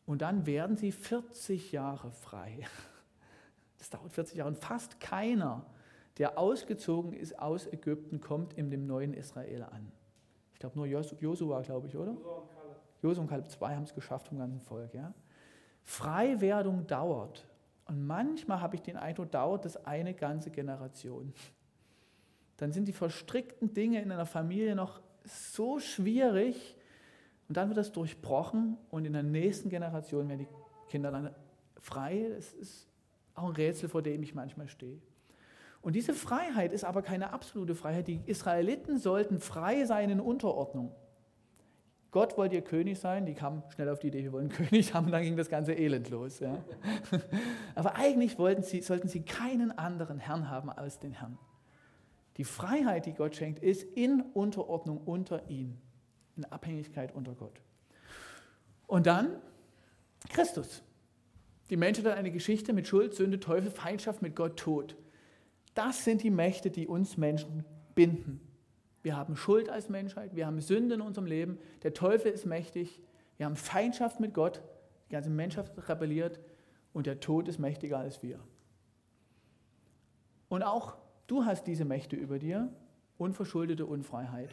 Und 0.07 0.23
dann 0.23 0.47
werden 0.47 0.77
sie 0.77 0.91
40 0.91 1.71
Jahre 1.71 2.11
frei. 2.11 2.61
Das 3.77 3.91
dauert 3.91 4.11
40 4.11 4.37
Jahre 4.37 4.49
und 4.49 4.57
fast 4.57 4.99
keiner, 4.99 5.65
der 6.17 6.37
ausgezogen 6.37 7.13
ist 7.13 7.39
aus 7.39 7.67
Ägypten, 7.67 8.19
kommt 8.19 8.53
in 8.53 8.69
dem 8.69 8.85
neuen 8.85 9.13
Israel 9.13 9.63
an. 9.63 9.91
Ich 10.53 10.59
glaube 10.59 10.77
nur 10.77 10.85
Josua, 10.85 11.61
glaube 11.61 11.87
ich, 11.87 11.95
oder? 11.95 12.17
Josua 13.01 13.21
und 13.21 13.29
Kaleb, 13.29 13.49
zwei 13.49 13.75
haben 13.75 13.83
es 13.83 13.93
geschafft 13.93 14.27
vom 14.27 14.39
ganzen 14.39 14.59
Volk. 14.59 14.93
Ja? 14.93 15.13
Freiwerdung 15.83 16.85
dauert. 16.85 17.47
Und 17.85 18.05
manchmal 18.05 18.61
habe 18.61 18.75
ich 18.75 18.81
den 18.81 18.97
Eindruck, 18.97 19.31
dauert 19.31 19.65
das 19.65 19.85
eine 19.85 20.13
ganze 20.13 20.51
Generation. 20.51 21.33
Dann 22.57 22.73
sind 22.73 22.87
die 22.87 22.93
verstrickten 22.93 23.73
Dinge 23.73 24.01
in 24.01 24.11
einer 24.11 24.25
Familie 24.25 24.75
noch 24.75 24.99
so 25.23 25.79
schwierig 25.79 26.75
und 27.47 27.57
dann 27.57 27.69
wird 27.69 27.77
das 27.77 27.91
durchbrochen 27.91 28.77
und 28.91 29.05
in 29.05 29.13
der 29.13 29.23
nächsten 29.23 29.69
Generation 29.69 30.27
werden 30.27 30.39
die 30.39 30.89
Kinder 30.89 31.09
dann 31.09 31.33
frei. 31.79 32.31
Das 32.35 32.53
ist 32.53 32.87
auch 33.33 33.45
ein 33.45 33.55
Rätsel, 33.55 33.89
vor 33.89 34.01
dem 34.01 34.21
ich 34.21 34.35
manchmal 34.35 34.67
stehe. 34.67 34.99
Und 35.81 35.95
diese 35.95 36.13
Freiheit 36.13 36.73
ist 36.73 36.83
aber 36.83 37.01
keine 37.01 37.31
absolute 37.31 37.75
Freiheit. 37.75 38.07
Die 38.07 38.21
Israeliten 38.25 38.97
sollten 38.97 39.39
frei 39.39 39.85
sein 39.85 40.09
in 40.09 40.19
Unterordnung. 40.19 40.93
Gott 42.11 42.37
wollte 42.37 42.55
ihr 42.55 42.63
König 42.63 42.99
sein, 42.99 43.25
die 43.25 43.35
kamen 43.35 43.61
schnell 43.69 43.87
auf 43.89 43.99
die 43.99 44.07
Idee, 44.07 44.23
wir 44.23 44.31
wollen 44.31 44.49
König 44.69 44.93
haben, 44.93 45.11
dann 45.11 45.21
ging 45.21 45.37
das 45.37 45.49
ganze 45.49 45.73
Elend 45.73 46.09
los. 46.09 46.39
Ja. 46.39 46.57
Aber 47.75 47.95
eigentlich 47.95 48.35
sie, 48.61 48.81
sollten 48.81 49.07
sie 49.07 49.21
keinen 49.21 49.77
anderen 49.77 50.17
Herrn 50.17 50.49
haben 50.49 50.69
als 50.71 50.99
den 50.99 51.13
Herrn. 51.13 51.37
Die 52.37 52.43
Freiheit, 52.43 53.05
die 53.05 53.13
Gott 53.13 53.35
schenkt, 53.35 53.59
ist 53.59 53.83
in 53.83 54.21
Unterordnung 54.33 55.01
unter 55.05 55.49
ihn, 55.49 55.77
in 56.35 56.45
Abhängigkeit 56.45 57.13
unter 57.13 57.33
Gott. 57.35 57.61
Und 58.87 59.05
dann 59.05 59.35
Christus. 60.29 60.81
Die 61.69 61.77
Menschheit 61.77 62.05
hat 62.05 62.17
eine 62.17 62.31
Geschichte 62.31 62.73
mit 62.73 62.87
Schuld, 62.87 63.13
Sünde, 63.13 63.39
Teufel, 63.39 63.69
Feindschaft 63.69 64.21
mit 64.21 64.35
Gott, 64.35 64.57
Tod. 64.57 64.95
Das 65.79 66.03
sind 66.03 66.23
die 66.23 66.29
Mächte, 66.29 66.69
die 66.69 66.87
uns 66.87 67.15
Menschen 67.15 67.63
binden. 67.95 68.41
Wir 69.01 69.15
haben 69.15 69.37
Schuld 69.37 69.69
als 69.69 69.87
Menschheit, 69.87 70.35
wir 70.35 70.45
haben 70.45 70.59
Sünde 70.59 70.95
in 70.95 70.99
unserem 70.99 71.25
Leben, 71.25 71.57
der 71.83 71.93
Teufel 71.93 72.33
ist 72.33 72.45
mächtig, 72.45 73.01
wir 73.37 73.45
haben 73.45 73.55
Feindschaft 73.55 74.19
mit 74.19 74.33
Gott, 74.33 74.61
die 75.07 75.13
ganze 75.13 75.29
Menschheit 75.29 75.71
rebelliert 75.87 76.41
und 76.91 77.07
der 77.07 77.21
Tod 77.21 77.47
ist 77.47 77.59
mächtiger 77.59 77.97
als 77.97 78.21
wir. 78.21 78.41
Und 80.49 80.63
auch 80.63 80.97
du 81.27 81.45
hast 81.45 81.63
diese 81.63 81.85
Mächte 81.85 82.17
über 82.17 82.39
dir, 82.39 82.73
unverschuldete 83.17 83.85
Unfreiheit. 83.85 84.49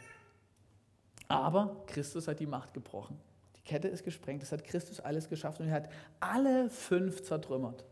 Aber 1.27 1.83
Christus 1.87 2.29
hat 2.29 2.39
die 2.39 2.45
Macht 2.45 2.73
gebrochen. 2.73 3.19
Die 3.57 3.63
Kette 3.63 3.89
ist 3.89 4.05
gesprengt, 4.05 4.43
das 4.43 4.53
hat 4.53 4.63
Christus 4.63 5.01
alles 5.01 5.27
geschafft 5.27 5.59
und 5.59 5.67
er 5.67 5.73
hat 5.73 5.89
alle 6.21 6.69
fünf 6.69 7.21
zertrümmert. 7.21 7.83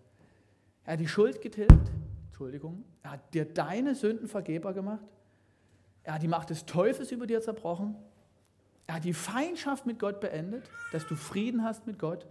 Er 0.85 0.93
hat 0.93 1.01
die 1.01 1.09
Schuld 1.09 1.41
getilgt, 1.41 1.91
Entschuldigung, 2.35 2.83
er 3.01 3.11
hat 3.11 3.33
dir 3.33 3.45
deine 3.45 3.95
Sünden 3.95 4.27
vergebbar 4.27 4.73
gemacht. 4.73 5.05
Er 6.03 6.15
hat 6.15 6.21
die 6.21 6.27
Macht 6.27 6.49
des 6.49 6.65
Teufels 6.65 7.13
über 7.13 7.27
dir 7.27 7.39
zerbrochen. 7.39 7.95
Er 8.87 8.95
hat 8.95 9.05
die 9.05 9.13
Feindschaft 9.13 9.85
mit 9.85 9.99
Gott 9.99 10.19
beendet, 10.19 10.69
dass 10.91 11.07
du 11.07 11.15
Frieden 11.15 11.63
hast 11.63 11.87
mit 11.87 11.97
Gott. 11.97 12.27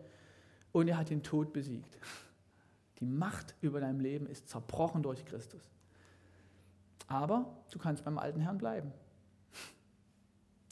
Und 0.73 0.89
er 0.89 0.99
hat 0.99 1.09
den 1.09 1.23
Tod 1.23 1.55
besiegt. 1.55 1.97
Die 3.01 3.07
Macht 3.07 3.55
über 3.63 3.81
dein 3.81 3.99
Leben 3.99 4.27
ist 4.27 4.47
zerbrochen 4.47 5.03
durch 5.03 5.25
Christus. 5.25 5.71
Aber 7.07 7.57
du 7.71 7.79
kannst 7.79 8.05
beim 8.05 8.19
alten 8.19 8.41
Herrn 8.41 8.59
bleiben. 8.59 8.93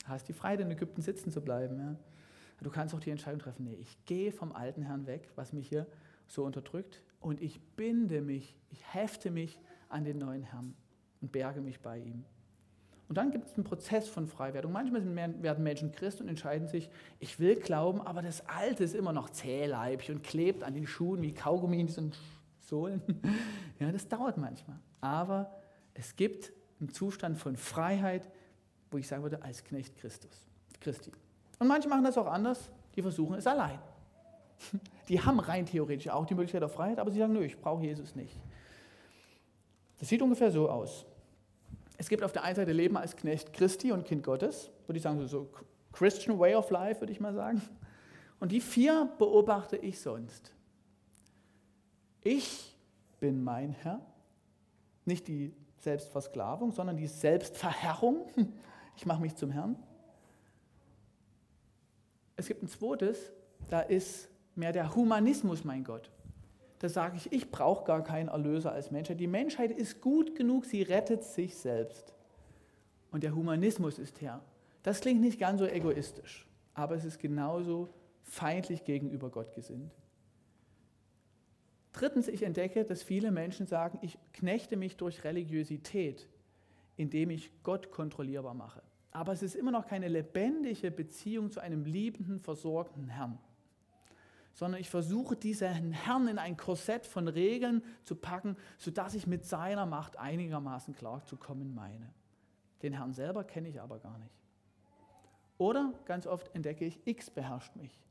Du 0.03 0.09
hast 0.09 0.29
die 0.29 0.35
Freiheit, 0.35 0.61
in 0.61 0.71
Ägypten 0.71 1.01
sitzen 1.01 1.31
zu 1.31 1.41
bleiben. 1.41 1.79
Ja. 1.79 1.97
Du 2.61 2.69
kannst 2.69 2.95
auch 2.95 3.01
die 3.01 3.11
Entscheidung 3.11 3.41
treffen, 3.41 3.65
nee, 3.65 3.79
ich 3.81 4.05
gehe 4.05 4.31
vom 4.31 4.53
alten 4.53 4.83
Herrn 4.83 5.07
weg, 5.07 5.31
was 5.37 5.55
mich 5.55 5.71
hier 5.71 5.87
so 6.29 6.45
unterdrückt, 6.45 7.03
und 7.23 7.41
ich 7.41 7.61
binde 7.77 8.21
mich, 8.21 8.57
ich 8.71 8.95
hefte 8.95 9.31
mich 9.31 9.59
an 9.89 10.05
den 10.05 10.19
neuen 10.19 10.43
Herrn 10.43 10.75
und 11.21 11.33
berge 11.33 11.61
mich 11.61 11.81
bei 11.81 11.99
ihm. 11.99 12.25
Und 13.09 13.19
dann 13.19 13.31
gibt 13.31 13.47
es 13.47 13.55
einen 13.55 13.65
Prozess 13.65 14.09
von 14.09 14.27
Freiwerdung. 14.27 14.73
Manchmal 14.73 15.05
werden 15.43 15.63
Menschen 15.63 15.93
Christ 15.93 16.21
und 16.21 16.29
entscheiden 16.29 16.67
sich, 16.67 16.89
ich 17.21 17.39
will 17.39 17.57
glauben, 17.57 18.01
aber 18.01 18.23
das 18.23 18.49
Alte 18.49 18.85
ist 18.85 18.95
immer 18.95 19.13
noch 19.13 19.29
zähleibig 19.31 20.11
und 20.11 20.23
klebt 20.23 20.63
an 20.63 20.73
den 20.73 20.87
Schuhen 20.87 21.21
wie 21.21 21.35
Kaugummi 21.35 21.81
in 21.81 21.87
diesen 21.87 22.13
Sohlen. 22.61 23.03
Ja, 23.81 23.91
das 23.91 24.07
dauert 24.07 24.37
manchmal. 24.39 24.79
Aber 25.01 25.53
es 25.93 26.15
gibt 26.15 26.53
einen 26.79 26.91
Zustand 26.91 27.37
von 27.37 27.57
Freiheit, 27.57 28.31
wo 28.93 28.97
ich 28.97 29.09
sagen 29.09 29.25
würde, 29.25 29.43
als 29.43 29.65
Knecht 29.65 29.97
Christus, 29.97 30.47
Christi. 30.81 31.11
Und 31.59 31.67
manche 31.67 31.89
machen 31.89 32.05
das 32.05 32.17
auch 32.17 32.29
anders, 32.29 32.71
die 32.95 33.03
versuchen 33.03 33.35
es 33.35 33.47
allein. 33.47 33.81
Die 35.09 35.21
haben 35.21 35.41
rein 35.41 35.67
theoretisch 35.67 36.09
auch 36.09 36.27
die 36.27 36.35
Möglichkeit 36.35 36.63
auf 36.63 36.73
Freiheit, 36.73 36.99
aber 36.99 37.11
sie 37.11 37.19
sagen, 37.19 37.33
nö, 37.33 37.45
ich 37.45 37.61
brauche 37.61 37.83
Jesus 37.83 38.15
nicht. 38.15 38.41
Das 39.99 40.09
sieht 40.09 40.23
ungefähr 40.23 40.51
so 40.51 40.71
aus. 40.71 41.05
Es 41.99 42.09
gibt 42.09 42.23
auf 42.23 42.33
der 42.33 42.45
einen 42.45 42.57
Seite 42.57 42.73
Leben 42.73 42.97
als 42.97 43.17
Knecht 43.17 43.53
Christi 43.53 43.93
und 43.93 44.05
Kind 44.05 44.23
Gottes, 44.23 44.71
würde 44.87 44.97
ich 44.97 45.03
sagen, 45.03 45.27
so 45.27 45.51
Christian 45.93 46.39
Way 46.39 46.55
of 46.55 46.71
Life, 46.71 47.01
würde 47.01 47.13
ich 47.13 47.21
mal 47.21 47.35
sagen. 47.35 47.63
Und 48.41 48.53
die 48.53 48.61
vier 48.61 49.13
beobachte 49.19 49.77
ich 49.77 50.01
sonst. 50.01 50.53
Ich 52.23 52.77
bin 53.21 53.43
mein 53.45 53.71
Herr, 53.73 54.01
nicht 55.05 55.29
die 55.29 55.55
Selbstversklavung, 55.79 56.73
sondern 56.73 56.97
die 56.97 57.07
Selbstverherrung. 57.07 58.27
Ich 58.95 59.07
mache 59.07 59.23
mich 59.23 59.35
zum 59.37 59.51
Herrn. 59.51 59.83
Es 62.37 62.47
gibt 62.47 62.63
ein 62.63 62.69
zweites, 62.69 63.33
da 63.71 63.81
ist 63.81 64.29
mehr 64.55 64.73
der 64.73 64.95
Humanismus, 64.95 65.65
mein 65.65 65.85
Gott. 65.85 66.11
Da 66.79 66.89
sage 66.89 67.17
ich, 67.17 67.33
ich 67.33 67.51
brauche 67.51 67.85
gar 67.85 68.03
keinen 68.03 68.29
Erlöser 68.29 68.73
als 68.73 68.91
Menschheit. 68.91 69.21
Die 69.21 69.29
Menschheit 69.29 69.71
ist 69.71 70.01
gut 70.01 70.35
genug, 70.35 70.65
sie 70.65 70.83
rettet 70.83 71.23
sich 71.23 71.57
selbst. 71.57 72.13
Und 73.13 73.23
der 73.23 73.35
Humanismus 73.35 73.99
ist 73.99 74.21
her. 74.21 74.43
Das 74.83 75.01
klingt 75.01 75.21
nicht 75.21 75.39
ganz 75.39 75.61
so 75.61 75.67
egoistisch, 75.67 76.47
aber 76.75 76.97
es 76.97 77.05
ist 77.05 77.21
genauso 77.21 77.89
feindlich 78.25 78.85
gegenüber 78.85 79.31
Gott 79.31 79.53
gesinnt. 79.55 79.93
Drittens, 81.93 82.27
ich 82.27 82.43
entdecke, 82.43 82.85
dass 82.85 83.03
viele 83.03 83.31
Menschen 83.31 83.67
sagen, 83.67 83.99
ich 84.03 84.19
knechte 84.33 84.77
mich 84.77 84.97
durch 84.97 85.25
Religiosität, 85.25 86.27
indem 86.97 87.31
ich 87.31 87.51
Gott 87.63 87.91
kontrollierbar 87.91 88.55
mache. 88.55 88.83
Aber 89.13 89.33
es 89.33 89.43
ist 89.43 89.55
immer 89.55 89.71
noch 89.71 89.87
keine 89.87 90.09
lebendige 90.09 90.91
Beziehung 90.91 91.51
zu 91.51 91.61
einem 91.61 91.85
liebenden, 91.85 92.41
versorgenden 92.41 93.09
Herrn 93.09 93.39
sondern 94.55 94.81
ich 94.81 94.91
versuche 94.91 95.37
diesen 95.37 95.93
Herrn 95.93 96.29
in 96.29 96.39
ein 96.39 96.57
Korsett 96.57 97.07
von 97.07 97.29
Regeln 97.29 97.83
zu 98.05 98.15
packen, 98.15 98.57
sodass 98.79 99.15
ich 99.15 99.27
mit 99.27 99.45
seiner 99.45 99.87
Macht 99.87 100.19
einigermaßen 100.19 100.95
klar 100.95 101.25
zu 101.25 101.37
kommen 101.37 101.75
meine. 101.75 102.13
Den 102.83 102.93
Herrn 102.93 103.13
selber 103.13 103.45
kenne 103.45 103.69
ich 103.69 103.81
aber 103.81 103.99
gar 103.99 104.19
nicht. 104.19 104.35
Oder 105.59 105.93
ganz 106.05 106.27
oft 106.27 106.55
entdecke 106.55 106.85
ich, 106.85 107.01
X 107.07 107.31
beherrscht 107.31 107.77
mich. 107.77 108.03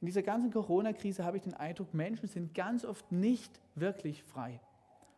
In 0.00 0.06
dieser 0.06 0.22
ganzen 0.22 0.50
Corona-Krise 0.50 1.24
habe 1.24 1.36
ich 1.36 1.42
den 1.42 1.54
Eindruck, 1.54 1.92
Menschen 1.92 2.28
sind 2.28 2.54
ganz 2.54 2.84
oft 2.84 3.10
nicht 3.10 3.60
wirklich 3.74 4.22
frei. 4.22 4.60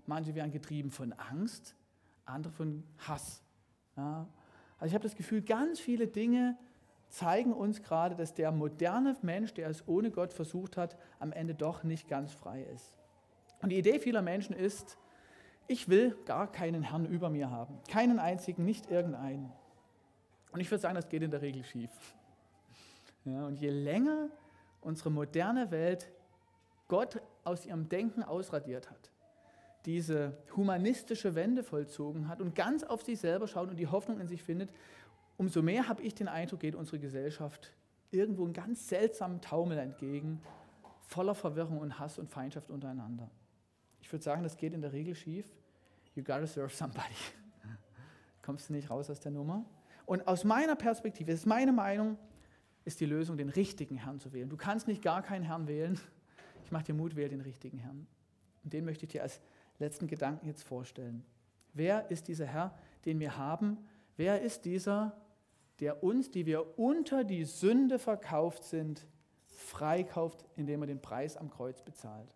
Manche 0.06 0.34
werden 0.34 0.50
getrieben 0.50 0.90
von 0.90 1.12
Angst, 1.12 1.76
andere 2.24 2.52
von 2.52 2.82
Hass. 3.06 3.42
Ja. 3.96 4.26
Also 4.78 4.90
ich 4.90 4.94
habe 4.94 5.02
das 5.02 5.14
Gefühl, 5.14 5.42
ganz 5.42 5.78
viele 5.78 6.08
Dinge 6.08 6.56
zeigen 7.10 7.52
uns 7.52 7.82
gerade, 7.82 8.14
dass 8.14 8.34
der 8.34 8.52
moderne 8.52 9.16
Mensch, 9.22 9.52
der 9.54 9.68
es 9.68 9.86
ohne 9.86 10.10
Gott 10.10 10.32
versucht 10.32 10.76
hat, 10.76 10.96
am 11.18 11.32
Ende 11.32 11.54
doch 11.54 11.82
nicht 11.82 12.08
ganz 12.08 12.32
frei 12.32 12.62
ist. 12.74 12.98
Und 13.62 13.70
die 13.70 13.78
Idee 13.78 13.98
vieler 13.98 14.22
Menschen 14.22 14.54
ist, 14.54 14.96
ich 15.66 15.88
will 15.88 16.16
gar 16.24 16.50
keinen 16.50 16.82
Herrn 16.82 17.06
über 17.06 17.30
mir 17.30 17.50
haben. 17.50 17.78
Keinen 17.88 18.18
einzigen, 18.18 18.64
nicht 18.64 18.90
irgendeinen. 18.90 19.52
Und 20.52 20.60
ich 20.60 20.70
würde 20.70 20.80
sagen, 20.80 20.94
das 20.94 21.08
geht 21.08 21.22
in 21.22 21.30
der 21.30 21.42
Regel 21.42 21.62
schief. 21.64 21.90
Ja, 23.24 23.46
und 23.46 23.56
je 23.56 23.70
länger 23.70 24.28
unsere 24.80 25.10
moderne 25.10 25.70
Welt 25.70 26.10
Gott 26.88 27.20
aus 27.44 27.66
ihrem 27.66 27.88
Denken 27.88 28.22
ausradiert 28.22 28.90
hat, 28.90 29.10
diese 29.86 30.36
humanistische 30.56 31.34
Wende 31.34 31.62
vollzogen 31.62 32.28
hat 32.28 32.40
und 32.40 32.54
ganz 32.54 32.82
auf 32.82 33.02
sich 33.02 33.20
selber 33.20 33.46
schaut 33.46 33.70
und 33.70 33.76
die 33.76 33.86
Hoffnung 33.86 34.18
in 34.20 34.26
sich 34.26 34.42
findet, 34.42 34.70
umso 35.40 35.62
mehr 35.62 35.88
habe 35.88 36.02
ich 36.02 36.14
den 36.14 36.28
Eindruck, 36.28 36.60
geht 36.60 36.74
unsere 36.74 36.98
Gesellschaft 36.98 37.72
irgendwo 38.10 38.44
einen 38.44 38.52
ganz 38.52 38.88
seltsamen 38.88 39.40
Taumel 39.40 39.78
entgegen 39.78 40.42
voller 41.00 41.34
Verwirrung 41.34 41.78
und 41.78 41.98
Hass 41.98 42.18
und 42.18 42.28
Feindschaft 42.28 42.70
untereinander. 42.70 43.30
Ich 44.02 44.12
würde 44.12 44.22
sagen, 44.22 44.42
das 44.42 44.58
geht 44.58 44.74
in 44.74 44.82
der 44.82 44.92
Regel 44.92 45.14
schief. 45.14 45.46
You 46.14 46.22
gotta 46.22 46.46
serve 46.46 46.68
somebody. 46.68 47.14
Kommst 48.42 48.68
du 48.68 48.74
nicht 48.74 48.90
raus 48.90 49.08
aus 49.08 49.18
der 49.18 49.32
Nummer? 49.32 49.64
Und 50.04 50.28
aus 50.28 50.44
meiner 50.44 50.76
Perspektive, 50.76 51.30
das 51.30 51.40
ist 51.40 51.46
meine 51.46 51.72
Meinung, 51.72 52.18
ist 52.84 53.00
die 53.00 53.06
Lösung, 53.06 53.38
den 53.38 53.48
richtigen 53.48 53.96
Herrn 53.96 54.20
zu 54.20 54.34
wählen. 54.34 54.50
Du 54.50 54.58
kannst 54.58 54.88
nicht 54.88 55.00
gar 55.00 55.22
keinen 55.22 55.44
Herrn 55.44 55.66
wählen. 55.66 55.98
Ich 56.66 56.70
mache 56.70 56.84
dir 56.84 56.94
Mut, 56.94 57.16
wähle 57.16 57.30
den 57.30 57.40
richtigen 57.40 57.78
Herrn. 57.78 58.06
Und 58.62 58.74
den 58.74 58.84
möchte 58.84 59.06
ich 59.06 59.12
dir 59.12 59.22
als 59.22 59.40
letzten 59.78 60.06
Gedanken 60.06 60.46
jetzt 60.46 60.64
vorstellen. 60.64 61.24
Wer 61.72 62.10
ist 62.10 62.28
dieser 62.28 62.44
Herr, 62.44 62.76
den 63.06 63.18
wir 63.20 63.38
haben? 63.38 63.78
Wer 64.18 64.42
ist 64.42 64.66
dieser, 64.66 65.16
der 65.80 66.02
uns, 66.02 66.30
die 66.30 66.46
wir 66.46 66.78
unter 66.78 67.24
die 67.24 67.44
Sünde 67.44 67.98
verkauft 67.98 68.64
sind, 68.64 69.06
freikauft, 69.46 70.44
indem 70.56 70.82
er 70.82 70.86
den 70.86 71.00
Preis 71.00 71.36
am 71.36 71.50
Kreuz 71.50 71.82
bezahlt? 71.82 72.34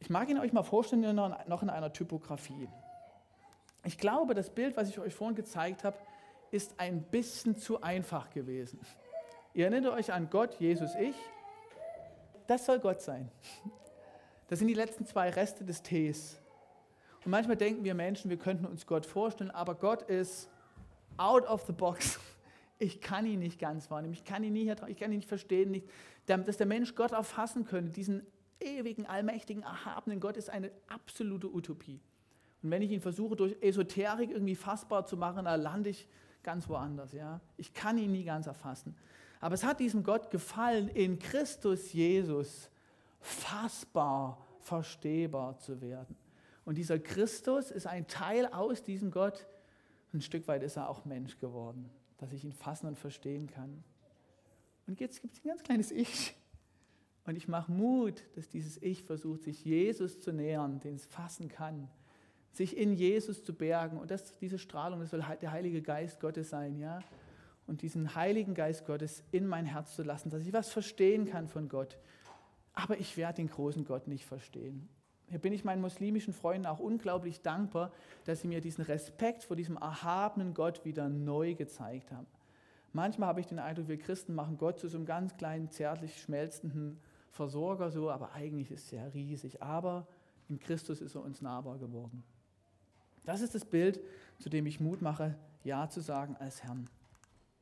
Ich 0.00 0.10
mag 0.10 0.28
ihn 0.28 0.38
euch 0.38 0.52
mal 0.52 0.62
vorstellen, 0.62 1.14
noch 1.14 1.62
in 1.62 1.70
einer 1.70 1.92
Typografie. 1.92 2.68
Ich 3.84 3.98
glaube, 3.98 4.34
das 4.34 4.50
Bild, 4.50 4.76
was 4.76 4.88
ich 4.88 4.98
euch 4.98 5.14
vorhin 5.14 5.34
gezeigt 5.34 5.84
habe, 5.84 5.96
ist 6.50 6.78
ein 6.78 7.02
bisschen 7.02 7.56
zu 7.56 7.82
einfach 7.82 8.30
gewesen. 8.30 8.80
Ihr 9.54 9.66
erinnert 9.66 9.94
euch 9.94 10.12
an 10.12 10.30
Gott, 10.30 10.54
Jesus, 10.60 10.94
ich. 10.94 11.16
Das 12.46 12.64
soll 12.64 12.78
Gott 12.78 13.02
sein. 13.02 13.30
Das 14.48 14.60
sind 14.60 14.68
die 14.68 14.74
letzten 14.74 15.04
zwei 15.04 15.30
Reste 15.30 15.64
des 15.64 15.82
Tees. 15.82 16.38
Und 17.24 17.32
manchmal 17.32 17.56
denken 17.56 17.84
wir 17.84 17.94
Menschen, 17.94 18.30
wir 18.30 18.38
könnten 18.38 18.64
uns 18.66 18.86
Gott 18.86 19.04
vorstellen, 19.04 19.50
aber 19.50 19.74
Gott 19.74 20.02
ist 20.02 20.48
out 21.18 21.46
of 21.46 21.64
the 21.66 21.72
box. 21.72 22.18
Ich 22.80 23.00
kann 23.00 23.26
ihn 23.26 23.40
nicht 23.40 23.58
ganz 23.58 23.90
wahrnehmen, 23.90 24.14
ich 24.14 24.24
kann 24.24 24.44
ihn, 24.44 24.52
nie, 24.52 24.72
ich 24.86 24.96
kann 24.96 25.10
ihn 25.10 25.16
nicht 25.16 25.28
verstehen, 25.28 25.72
nicht, 25.72 25.88
dass 26.26 26.58
der 26.58 26.66
Mensch 26.66 26.94
Gott 26.94 27.10
erfassen 27.10 27.64
könnte, 27.64 27.90
diesen 27.90 28.24
ewigen, 28.60 29.04
allmächtigen, 29.04 29.64
erhabenen 29.64 30.20
Gott 30.20 30.36
ist 30.36 30.48
eine 30.48 30.70
absolute 30.86 31.52
Utopie. 31.52 32.00
Und 32.62 32.70
wenn 32.70 32.82
ich 32.82 32.90
ihn 32.90 33.00
versuche, 33.00 33.36
durch 33.36 33.56
Esoterik 33.60 34.30
irgendwie 34.30 34.54
fassbar 34.54 35.06
zu 35.06 35.16
machen, 35.16 35.44
dann 35.44 35.60
lande 35.60 35.90
ich 35.90 36.08
ganz 36.42 36.68
woanders. 36.68 37.12
Ja? 37.12 37.40
Ich 37.56 37.74
kann 37.74 37.98
ihn 37.98 38.12
nie 38.12 38.24
ganz 38.24 38.46
erfassen. 38.46 38.96
Aber 39.40 39.54
es 39.54 39.64
hat 39.64 39.80
diesem 39.80 40.02
Gott 40.02 40.30
gefallen, 40.30 40.88
in 40.88 41.18
Christus 41.18 41.92
Jesus 41.92 42.70
fassbar, 43.20 44.44
verstehbar 44.60 45.58
zu 45.58 45.80
werden. 45.80 46.16
Und 46.64 46.76
dieser 46.76 46.98
Christus 46.98 47.70
ist 47.70 47.86
ein 47.86 48.06
Teil 48.08 48.46
aus 48.46 48.82
diesem 48.82 49.10
Gott. 49.10 49.46
Ein 50.12 50.22
Stück 50.22 50.48
weit 50.48 50.62
ist 50.62 50.76
er 50.76 50.88
auch 50.88 51.04
Mensch 51.04 51.38
geworden, 51.38 51.90
dass 52.18 52.32
ich 52.32 52.44
ihn 52.44 52.52
fassen 52.52 52.86
und 52.86 52.98
verstehen 52.98 53.46
kann. 53.46 53.84
Und 54.86 55.00
jetzt 55.00 55.20
gibt 55.20 55.34
es 55.34 55.44
ein 55.44 55.48
ganz 55.48 55.62
kleines 55.62 55.90
Ich. 55.90 56.34
Und 57.26 57.36
ich 57.36 57.46
mache 57.46 57.70
Mut, 57.70 58.22
dass 58.36 58.48
dieses 58.48 58.80
Ich 58.82 59.04
versucht, 59.04 59.42
sich 59.42 59.62
Jesus 59.62 60.18
zu 60.20 60.32
nähern, 60.32 60.80
den 60.80 60.94
es 60.94 61.04
fassen 61.04 61.48
kann, 61.48 61.90
sich 62.52 62.74
in 62.74 62.94
Jesus 62.94 63.44
zu 63.44 63.52
bergen. 63.52 63.98
Und 63.98 64.10
das, 64.10 64.34
diese 64.38 64.58
Strahlung, 64.58 65.00
das 65.00 65.10
soll 65.10 65.22
der 65.42 65.52
Heilige 65.52 65.82
Geist 65.82 66.20
Gottes 66.20 66.48
sein, 66.48 66.78
ja. 66.78 67.00
Und 67.66 67.82
diesen 67.82 68.14
Heiligen 68.14 68.54
Geist 68.54 68.86
Gottes 68.86 69.22
in 69.30 69.46
mein 69.46 69.66
Herz 69.66 69.94
zu 69.94 70.02
lassen, 70.02 70.30
dass 70.30 70.46
ich 70.46 70.54
was 70.54 70.70
verstehen 70.70 71.26
kann 71.26 71.48
von 71.48 71.68
Gott. 71.68 71.98
Aber 72.72 72.98
ich 72.98 73.18
werde 73.18 73.36
den 73.36 73.48
großen 73.48 73.84
Gott 73.84 74.08
nicht 74.08 74.24
verstehen. 74.24 74.88
Hier 75.30 75.38
bin 75.38 75.52
ich 75.52 75.64
meinen 75.64 75.82
muslimischen 75.82 76.32
Freunden 76.32 76.66
auch 76.66 76.78
unglaublich 76.78 77.42
dankbar, 77.42 77.92
dass 78.24 78.40
sie 78.40 78.48
mir 78.48 78.60
diesen 78.60 78.84
Respekt 78.84 79.44
vor 79.44 79.56
diesem 79.56 79.76
erhabenen 79.76 80.54
Gott 80.54 80.84
wieder 80.84 81.08
neu 81.08 81.54
gezeigt 81.54 82.12
haben. 82.12 82.26
Manchmal 82.92 83.28
habe 83.28 83.40
ich 83.40 83.46
den 83.46 83.58
Eindruck, 83.58 83.88
wir 83.88 83.98
Christen 83.98 84.34
machen 84.34 84.56
Gott 84.56 84.78
zu 84.78 84.88
so 84.88 84.96
einem 84.96 85.06
ganz 85.06 85.36
kleinen, 85.36 85.70
zärtlich 85.70 86.20
schmelzenden 86.22 86.98
Versorger 87.30 87.90
so, 87.90 88.10
aber 88.10 88.32
eigentlich 88.32 88.70
ist 88.70 88.92
er 88.92 89.12
riesig. 89.12 89.62
Aber 89.62 90.06
in 90.48 90.58
Christus 90.58 91.02
ist 91.02 91.14
er 91.14 91.22
uns 91.22 91.42
nahbar 91.42 91.78
geworden. 91.78 92.24
Das 93.24 93.42
ist 93.42 93.54
das 93.54 93.66
Bild, 93.66 94.00
zu 94.38 94.48
dem 94.48 94.64
ich 94.66 94.80
Mut 94.80 95.02
mache, 95.02 95.36
Ja 95.62 95.88
zu 95.90 96.00
sagen 96.00 96.36
als 96.36 96.62
Herrn. 96.64 96.88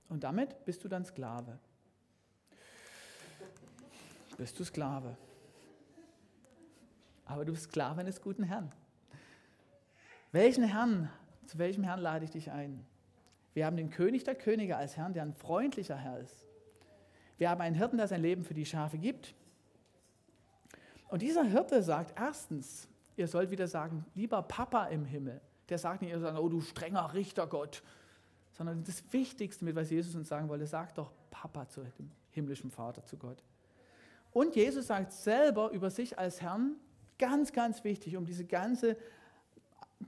Und 0.09 0.23
damit 0.23 0.65
bist 0.65 0.85
du 0.85 0.89
dann 0.89 1.05
Sklave. 1.05 1.59
Bist 4.39 4.59
du 4.61 4.65
Sklave. 4.65 5.17
Aber 7.27 7.45
du 7.45 7.53
bist 7.53 7.65
Sklave 7.65 8.01
eines 8.01 8.23
guten 8.23 8.45
Herrn. 8.45 8.73
Welchen 10.33 10.65
Herrn, 10.65 11.11
zu 11.47 11.59
welchem 11.59 11.85
Herrn 11.85 12.01
lade 12.01 12.25
ich 12.25 12.31
dich 12.31 12.51
ein? 12.51 12.85
Wir 13.53 13.67
haben 13.67 13.77
den 13.77 13.91
König 13.91 14.25
der 14.25 14.35
Könige 14.35 14.77
als 14.77 14.97
Herrn, 14.97 15.13
der 15.13 15.23
ein 15.23 15.35
freundlicher 15.35 15.97
Herr 15.97 16.19
ist. 16.19 16.47
Wir 17.39 17.51
haben 17.51 17.61
einen 17.61 17.75
Hirten, 17.75 17.99
der 17.99 18.09
sein 18.09 18.23
Leben 18.23 18.45
für 18.45 18.55
die 18.55 18.67
Schafe 18.67 18.99
gibt. 18.99 19.35
Und 21.09 21.23
dieser 21.23 21.45
Hirte 21.45 21.83
sagt 21.83 22.19
erstens, 22.19 22.89
ihr 23.17 23.29
sollt 23.29 23.51
wieder 23.51 23.67
sagen, 23.67 24.05
lieber 24.15 24.43
Papa 24.43 24.87
im 24.87 25.05
Himmel. 25.05 25.41
Der 25.69 25.79
sagt 25.79 26.03
nicht, 26.03 26.15
oh 26.15 26.49
du 26.49 26.61
strenger 26.61 27.13
Richter 27.15 27.47
Gott, 27.47 27.83
sondern 28.53 28.85
das 28.85 29.03
Wichtigste, 29.13 29.65
mit 29.65 29.75
was 29.75 29.91
Jesus 29.91 30.15
uns 30.15 30.29
sagen 30.29 30.49
wollte, 30.49 30.67
sagt 30.67 30.99
doch 30.99 31.13
Papa 31.31 31.69
zu 31.69 31.83
dem 31.83 32.11
himmlischen 32.31 32.71
Vater, 32.71 33.05
zu 33.05 33.17
Gott. 33.17 33.43
Und 34.33 34.55
Jesus 34.55 34.87
sagt 34.87 35.13
selber 35.13 35.71
über 35.71 35.91
sich 35.91 36.19
als 36.19 36.41
Herrn, 36.43 36.77
ganz, 37.19 37.53
ganz 37.53 37.85
wichtig, 37.85 38.17
um 38.17 38.27
diese 38.27 38.45
ganze 38.45 38.97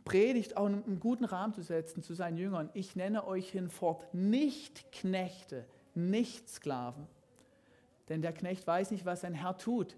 Predigt 0.04 0.56
auch 0.56 0.66
in 0.66 0.84
einen 0.84 1.00
guten 1.00 1.24
Rahmen 1.24 1.54
zu 1.54 1.62
setzen 1.62 2.02
zu 2.02 2.14
seinen 2.14 2.36
Jüngern. 2.36 2.70
Ich 2.74 2.96
nenne 2.96 3.26
euch 3.26 3.50
hinfort 3.50 4.12
nicht 4.12 4.92
Knechte, 4.92 5.66
nicht 5.94 6.48
Sklaven. 6.48 7.06
Denn 8.09 8.22
der 8.22 8.32
Knecht 8.32 8.66
weiß 8.66 8.90
nicht, 8.90 9.04
was 9.04 9.22
sein 9.22 9.34
Herr 9.34 9.56
tut. 9.56 9.96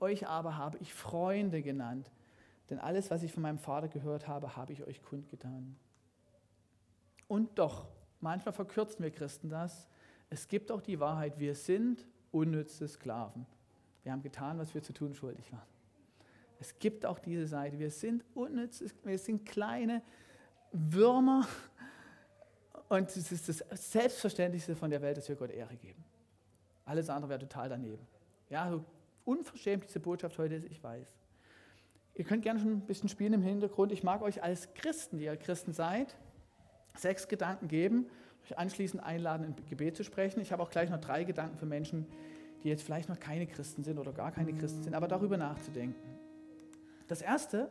Euch 0.00 0.26
aber 0.26 0.56
habe 0.56 0.78
ich 0.80 0.94
Freunde 0.94 1.62
genannt, 1.62 2.10
denn 2.70 2.80
alles, 2.80 3.10
was 3.10 3.22
ich 3.22 3.32
von 3.32 3.42
meinem 3.42 3.58
Vater 3.58 3.86
gehört 3.86 4.26
habe, 4.26 4.56
habe 4.56 4.72
ich 4.72 4.82
euch 4.84 5.02
kundgetan. 5.02 5.76
Und 7.28 7.58
doch, 7.58 7.86
manchmal 8.20 8.52
verkürzen 8.52 9.04
wir 9.04 9.12
Christen 9.12 9.48
das. 9.48 9.88
Es 10.28 10.48
gibt 10.48 10.72
auch 10.72 10.80
die 10.80 10.98
Wahrheit, 10.98 11.38
wir 11.38 11.54
sind 11.54 12.04
unnütze 12.32 12.88
Sklaven. 12.88 13.46
Wir 14.02 14.12
haben 14.12 14.22
getan, 14.22 14.58
was 14.58 14.74
wir 14.74 14.82
zu 14.82 14.92
tun 14.92 15.14
schuldig 15.14 15.52
waren. 15.52 15.71
Es 16.62 16.78
gibt 16.78 17.04
auch 17.04 17.18
diese 17.18 17.44
Seite. 17.48 17.76
Wir 17.80 17.90
sind 17.90 18.24
unnütze, 18.34 18.86
wir 19.02 19.18
sind 19.18 19.44
kleine 19.44 20.00
Würmer. 20.70 21.48
Und 22.88 23.08
es 23.08 23.32
ist 23.32 23.48
das 23.48 23.64
Selbstverständlichste 23.72 24.76
von 24.76 24.88
der 24.88 25.02
Welt, 25.02 25.16
dass 25.16 25.28
wir 25.28 25.34
Gott 25.34 25.50
Ehre 25.50 25.74
geben. 25.74 26.04
Alles 26.84 27.10
andere 27.10 27.30
wäre 27.30 27.40
total 27.40 27.68
daneben. 27.68 28.06
Ja, 28.48 28.70
so 28.70 28.84
unverschämt 29.24 29.88
diese 29.88 29.98
Botschaft 29.98 30.38
heute 30.38 30.54
ist, 30.54 30.66
ich 30.66 30.80
weiß. 30.80 31.16
Ihr 32.14 32.24
könnt 32.24 32.44
gerne 32.44 32.60
schon 32.60 32.70
ein 32.74 32.86
bisschen 32.86 33.08
spielen 33.08 33.32
im 33.32 33.42
Hintergrund. 33.42 33.90
Ich 33.90 34.04
mag 34.04 34.22
euch 34.22 34.40
als 34.40 34.72
Christen, 34.74 35.18
die 35.18 35.24
ihr 35.24 35.36
Christen 35.36 35.72
seid, 35.72 36.14
sechs 36.96 37.26
Gedanken 37.26 37.66
geben, 37.66 38.06
euch 38.44 38.56
anschließend 38.56 39.02
einladen, 39.02 39.46
im 39.46 39.68
Gebet 39.68 39.96
zu 39.96 40.04
sprechen. 40.04 40.38
Ich 40.40 40.52
habe 40.52 40.62
auch 40.62 40.70
gleich 40.70 40.90
noch 40.90 41.00
drei 41.00 41.24
Gedanken 41.24 41.58
für 41.58 41.66
Menschen, 41.66 42.06
die 42.62 42.68
jetzt 42.68 42.84
vielleicht 42.84 43.08
noch 43.08 43.18
keine 43.18 43.48
Christen 43.48 43.82
sind 43.82 43.98
oder 43.98 44.12
gar 44.12 44.30
keine 44.30 44.52
Christen 44.52 44.84
sind, 44.84 44.94
aber 44.94 45.08
darüber 45.08 45.36
nachzudenken. 45.36 46.21
Das 47.12 47.20
erste, 47.20 47.68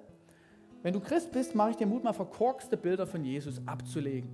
wenn 0.83 0.93
du 0.93 0.99
Christ 0.99 1.31
bist, 1.31 1.55
mache 1.55 1.71
ich 1.71 1.75
dir 1.75 1.87
Mut, 1.87 2.03
mal 2.03 2.13
verkorkste 2.13 2.77
Bilder 2.77 3.07
von 3.07 3.25
Jesus 3.25 3.59
abzulegen. 3.65 4.29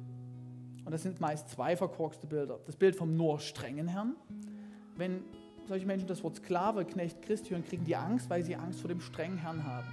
Und 0.84 0.92
das 0.92 1.04
sind 1.04 1.22
meist 1.22 1.48
zwei 1.48 1.78
verkorkste 1.78 2.28
Bilder. 2.28 2.60
Das 2.66 2.76
Bild 2.76 2.94
vom 2.94 3.16
nur 3.16 3.40
strengen 3.40 3.88
Herrn. 3.88 4.18
Wenn 4.98 5.24
solche 5.66 5.86
Menschen 5.86 6.10
das 6.10 6.26
Wort 6.26 6.36
Sklave, 6.36 6.84
Knecht, 6.84 7.22
Christ 7.22 7.50
hören, 7.50 7.64
kriegen 7.64 7.86
die 7.86 7.96
Angst, 7.96 8.30
weil 8.30 8.44
sie 8.44 8.58
Angst 8.58 8.82
vor 8.82 8.90
dem 8.90 9.00
strengen 9.00 9.38
Herrn 9.38 9.66
haben. 9.66 9.88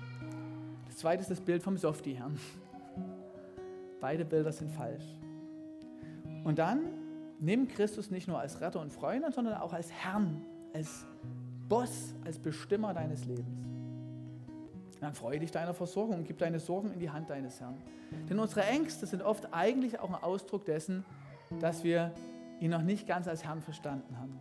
Das 0.87 0.97
zweite 0.97 1.23
ist 1.23 1.31
das 1.31 1.41
Bild 1.41 1.63
vom 1.63 1.79
Softie-Herrn. 1.79 2.37
Beide 4.01 4.25
Bilder 4.25 4.51
sind 4.51 4.73
falsch. 4.73 5.07
Und 6.43 6.59
dann 6.59 6.81
nimm 7.39 7.69
Christus 7.69 8.11
nicht 8.11 8.27
nur 8.27 8.41
als 8.41 8.61
Retter 8.61 8.81
und 8.81 8.93
Freund, 8.93 9.33
sondern 9.33 9.55
auch 9.59 9.75
als 9.75 9.93
Herrn, 9.93 10.45
als 10.73 11.07
Boss, 11.69 12.17
als 12.25 12.37
Bestimmer 12.41 12.93
deines 12.93 13.27
Lebens. 13.27 13.74
Dann 15.05 15.13
freue 15.13 15.39
dich 15.39 15.51
deiner 15.51 15.75
Versorgung 15.75 16.17
und 16.17 16.27
gib 16.27 16.39
deine 16.39 16.59
Sorgen 16.59 16.91
in 16.91 16.99
die 16.99 17.11
Hand 17.11 17.29
deines 17.29 17.61
Herrn. 17.61 17.77
Denn 18.31 18.39
unsere 18.39 18.65
Ängste 18.65 19.05
sind 19.05 19.21
oft 19.21 19.53
eigentlich 19.53 20.01
auch 20.01 20.09
ein 20.09 20.15
Ausdruck 20.15 20.65
dessen, 20.65 21.05
dass 21.61 21.85
wir 21.85 22.11
ihn 22.59 22.71
noch 22.71 22.81
nicht 22.81 23.07
ganz 23.07 23.29
als 23.29 23.45
Herrn 23.45 23.61
verstanden 23.61 24.17
haben. 24.19 24.41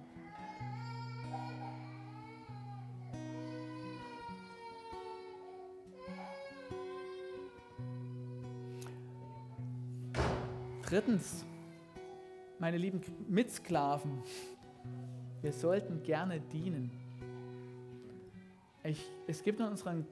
Drittens, 10.83 11.43
meine 12.57 12.77
lieben 12.77 13.01
Mitsklaven, 13.27 14.23
wir 15.41 15.51
sollten 15.51 16.03
gerne 16.03 16.39
dienen. 16.39 16.89
Ich, 18.85 19.05
es 19.27 19.43
gibt 19.43 19.59
in 19.59 19.65
unseren 19.65 20.07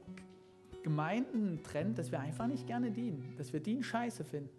Gemeinden 0.83 1.61
Trend, 1.63 1.97
dass 1.97 2.11
wir 2.11 2.19
einfach 2.19 2.47
nicht 2.47 2.67
gerne 2.67 2.91
dienen, 2.91 3.35
dass 3.37 3.53
wir 3.53 3.59
Dienen 3.59 3.83
scheiße 3.83 4.23
finden. 4.23 4.49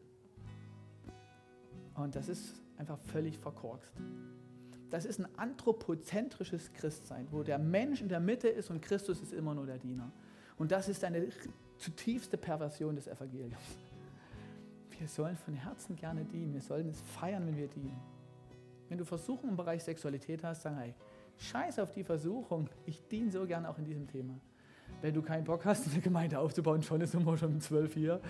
Und 1.94 2.14
das 2.14 2.28
ist 2.28 2.62
einfach 2.78 2.98
völlig 2.98 3.38
verkorkst. 3.38 3.92
das 4.90 5.04
ist 5.04 5.20
ein 5.20 5.28
anthropozentrisches 5.38 6.72
Christsein, 6.74 7.26
wo 7.30 7.42
der 7.42 7.58
Mensch 7.58 8.02
in 8.02 8.08
der 8.08 8.20
Mitte 8.20 8.48
ist 8.48 8.70
und 8.70 8.82
Christus 8.82 9.20
ist 9.20 9.32
immer 9.32 9.54
nur 9.54 9.66
der 9.66 9.78
Diener. 9.78 10.10
Und 10.58 10.70
das 10.70 10.88
ist 10.88 11.02
eine 11.02 11.28
zutiefste 11.78 12.36
Perversion 12.36 12.94
des 12.94 13.08
Evangeliums. 13.08 13.56
Wir 14.98 15.08
sollen 15.08 15.36
von 15.36 15.54
Herzen 15.54 15.96
gerne 15.96 16.24
dienen. 16.24 16.52
Wir 16.52 16.60
sollen 16.60 16.88
es 16.88 17.00
feiern, 17.00 17.46
wenn 17.46 17.56
wir 17.56 17.68
dienen. 17.68 18.00
Wenn 18.88 18.98
du 18.98 19.04
Versuchungen 19.04 19.50
im 19.50 19.56
Bereich 19.56 19.82
Sexualität 19.82 20.44
hast, 20.44 20.62
sag, 20.62 20.76
hey, 20.76 20.94
scheiß 21.38 21.78
auf 21.78 21.92
die 21.92 22.04
Versuchung. 22.04 22.68
Ich 22.84 23.02
diene 23.08 23.30
so 23.30 23.46
gerne 23.46 23.68
auch 23.68 23.78
in 23.78 23.84
diesem 23.84 24.06
Thema. 24.06 24.38
Wenn 25.00 25.14
du 25.14 25.22
keinen 25.22 25.44
Bock 25.44 25.64
hast, 25.64 25.90
eine 25.90 26.00
Gemeinde 26.00 26.38
aufzubauen, 26.38 26.82
schon 26.82 27.00
ist 27.00 27.14
immer 27.14 27.36
schon 27.36 27.54
um 27.54 27.60
zwölf 27.60 27.94
hier. 27.94 28.20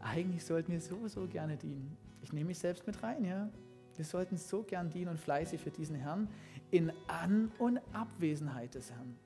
Eigentlich 0.00 0.44
sollten 0.44 0.72
wir 0.72 0.80
sowieso 0.80 1.26
gerne 1.26 1.56
dienen. 1.56 1.96
Ich 2.22 2.32
nehme 2.32 2.48
mich 2.48 2.58
selbst 2.58 2.86
mit 2.86 3.02
rein, 3.02 3.24
ja. 3.24 3.48
Wir 3.96 4.04
sollten 4.04 4.36
so 4.36 4.62
gern 4.62 4.90
dienen 4.90 5.08
und 5.08 5.18
fleißig 5.18 5.60
für 5.60 5.70
diesen 5.70 5.96
Herrn 5.96 6.28
in 6.70 6.92
An- 7.08 7.50
und 7.58 7.80
Abwesenheit 7.92 8.74
des 8.74 8.92
Herrn. 8.92 9.16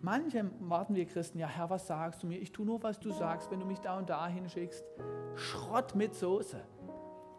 Manche 0.00 0.48
warten 0.60 0.94
wir 0.94 1.04
Christen, 1.06 1.38
ja 1.38 1.48
Herr, 1.48 1.70
was 1.70 1.88
sagst 1.88 2.22
du 2.22 2.28
mir? 2.28 2.38
Ich 2.38 2.52
tue 2.52 2.64
nur, 2.64 2.82
was 2.82 3.00
du 3.00 3.10
sagst, 3.10 3.50
wenn 3.50 3.58
du 3.58 3.66
mich 3.66 3.80
da 3.80 3.98
und 3.98 4.08
da 4.08 4.28
hinschickst. 4.28 4.84
Schrott 5.34 5.96
mit 5.96 6.14
Soße. 6.14 6.60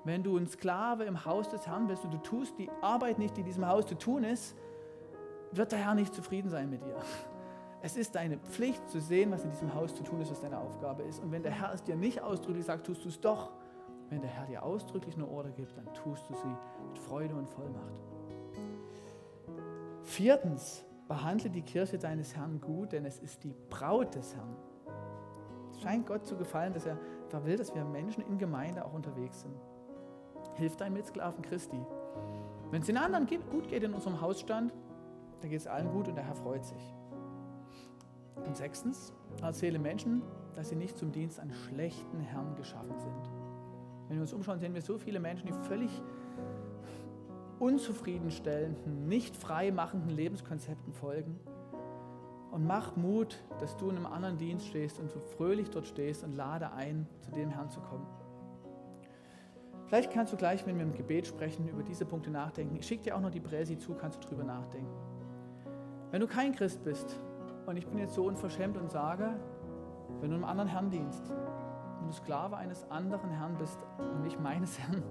Wenn 0.03 0.23
du 0.23 0.37
ein 0.37 0.47
Sklave 0.47 1.05
im 1.05 1.23
Haus 1.23 1.47
des 1.49 1.67
Herrn 1.67 1.87
bist 1.87 2.03
und 2.03 2.13
du 2.13 2.17
tust 2.17 2.57
die 2.57 2.69
Arbeit 2.81 3.19
nicht, 3.19 3.37
die 3.37 3.41
in 3.41 3.45
diesem 3.45 3.65
Haus 3.65 3.85
zu 3.85 3.95
tun 3.95 4.23
ist, 4.23 4.55
wird 5.51 5.71
der 5.71 5.79
Herr 5.79 5.95
nicht 5.95 6.13
zufrieden 6.13 6.49
sein 6.49 6.69
mit 6.69 6.83
dir. 6.83 6.95
Es 7.81 7.95
ist 7.95 8.15
deine 8.15 8.37
Pflicht 8.37 8.89
zu 8.89 8.99
sehen, 8.99 9.31
was 9.31 9.43
in 9.45 9.51
diesem 9.51 9.73
Haus 9.73 9.95
zu 9.95 10.03
tun 10.03 10.19
ist, 10.21 10.31
was 10.31 10.41
deine 10.41 10.57
Aufgabe 10.57 11.03
ist. 11.03 11.21
Und 11.21 11.31
wenn 11.31 11.43
der 11.43 11.53
Herr 11.53 11.73
es 11.73 11.83
dir 11.83 11.95
nicht 11.95 12.21
ausdrücklich 12.21 12.65
sagt, 12.65 12.85
tust 12.85 13.05
du 13.05 13.09
es 13.09 13.19
doch. 13.21 13.51
Wenn 14.09 14.21
der 14.21 14.29
Herr 14.29 14.47
dir 14.47 14.63
ausdrücklich 14.63 15.15
eine 15.15 15.27
Order 15.27 15.51
gibt, 15.51 15.77
dann 15.77 15.93
tust 15.93 16.29
du 16.29 16.33
sie 16.33 16.57
mit 16.87 16.97
Freude 16.97 17.35
und 17.35 17.47
Vollmacht. 17.47 18.01
Viertens, 20.03 20.83
behandle 21.07 21.49
die 21.49 21.61
Kirche 21.61 21.97
deines 21.97 22.35
Herrn 22.35 22.59
gut, 22.59 22.91
denn 22.91 23.05
es 23.05 23.19
ist 23.19 23.43
die 23.43 23.53
Braut 23.69 24.15
des 24.15 24.35
Herrn. 24.35 24.55
Es 25.71 25.81
scheint 25.81 26.05
Gott 26.05 26.25
zu 26.25 26.35
gefallen, 26.35 26.73
dass 26.73 26.85
er 26.85 26.97
will, 27.45 27.55
dass 27.55 27.73
wir 27.73 27.85
Menschen 27.85 28.23
in 28.23 28.37
Gemeinde 28.37 28.83
auch 28.83 28.93
unterwegs 28.93 29.41
sind. 29.41 29.55
Hilf 30.55 30.75
deinen 30.75 30.93
Mitsklaven 30.93 31.43
Christi. 31.43 31.79
Wenn 32.71 32.81
es 32.81 32.87
den 32.87 32.97
anderen 32.97 33.27
gut 33.49 33.67
geht 33.69 33.83
in 33.83 33.93
unserem 33.93 34.19
Hausstand, 34.19 34.73
dann 35.41 35.49
geht 35.49 35.59
es 35.59 35.67
allen 35.67 35.91
gut 35.91 36.07
und 36.07 36.15
der 36.15 36.25
Herr 36.25 36.35
freut 36.35 36.65
sich. 36.65 36.95
Und 38.45 38.57
sechstens, 38.57 39.13
erzähle 39.41 39.79
Menschen, 39.79 40.21
dass 40.55 40.69
sie 40.69 40.75
nicht 40.75 40.97
zum 40.97 41.11
Dienst 41.11 41.39
an 41.39 41.51
schlechten 41.51 42.19
Herren 42.19 42.55
geschaffen 42.55 42.97
sind. 42.97 43.29
Wenn 44.07 44.17
wir 44.17 44.21
uns 44.21 44.33
umschauen, 44.33 44.59
sehen 44.59 44.73
wir 44.73 44.81
so 44.81 44.97
viele 44.97 45.19
Menschen, 45.19 45.47
die 45.47 45.53
völlig 45.67 45.89
unzufriedenstellenden, 47.59 49.07
nicht 49.07 49.35
frei 49.35 49.71
machenden 49.71 50.09
Lebenskonzepten 50.09 50.93
folgen. 50.93 51.39
Und 52.51 52.65
mach 52.65 52.95
Mut, 52.95 53.37
dass 53.59 53.77
du 53.77 53.89
in 53.89 53.97
einem 53.97 54.07
anderen 54.07 54.37
Dienst 54.37 54.67
stehst 54.67 54.99
und 54.99 55.11
so 55.11 55.19
fröhlich 55.19 55.69
dort 55.69 55.85
stehst 55.85 56.23
und 56.23 56.35
lade 56.35 56.71
ein, 56.71 57.07
zu 57.19 57.31
dem 57.31 57.49
Herrn 57.49 57.69
zu 57.69 57.79
kommen. 57.81 58.07
Vielleicht 59.85 60.11
kannst 60.11 60.33
du 60.33 60.37
gleich, 60.37 60.65
wenn 60.65 60.75
wir 60.75 60.83
im 60.83 60.93
Gebet 60.93 61.27
sprechen, 61.27 61.67
über 61.67 61.83
diese 61.83 62.05
Punkte 62.05 62.31
nachdenken. 62.31 62.75
Ich 62.75 62.87
schicke 62.87 63.03
dir 63.03 63.15
auch 63.15 63.21
noch 63.21 63.31
die 63.31 63.39
Präsi 63.39 63.77
zu, 63.77 63.93
kannst 63.93 64.23
du 64.23 64.27
drüber 64.27 64.43
nachdenken. 64.43 64.91
Wenn 66.11 66.21
du 66.21 66.27
kein 66.27 66.53
Christ 66.55 66.83
bist, 66.83 67.19
und 67.69 67.77
ich 67.77 67.87
bin 67.87 67.99
jetzt 67.99 68.15
so 68.15 68.25
unverschämt 68.25 68.77
und 68.77 68.89
sage, 68.89 69.35
wenn 70.21 70.31
du 70.31 70.35
einem 70.35 70.45
anderen 70.45 70.69
Herrn 70.69 70.89
dienst, 70.89 71.21
wenn 71.29 72.07
du 72.07 72.13
Sklave 72.13 72.57
eines 72.57 72.89
anderen 72.89 73.29
Herrn 73.29 73.55
bist 73.57 73.77
und 73.99 74.23
nicht 74.23 74.39
meines 74.39 74.79
Herrn, 74.79 75.03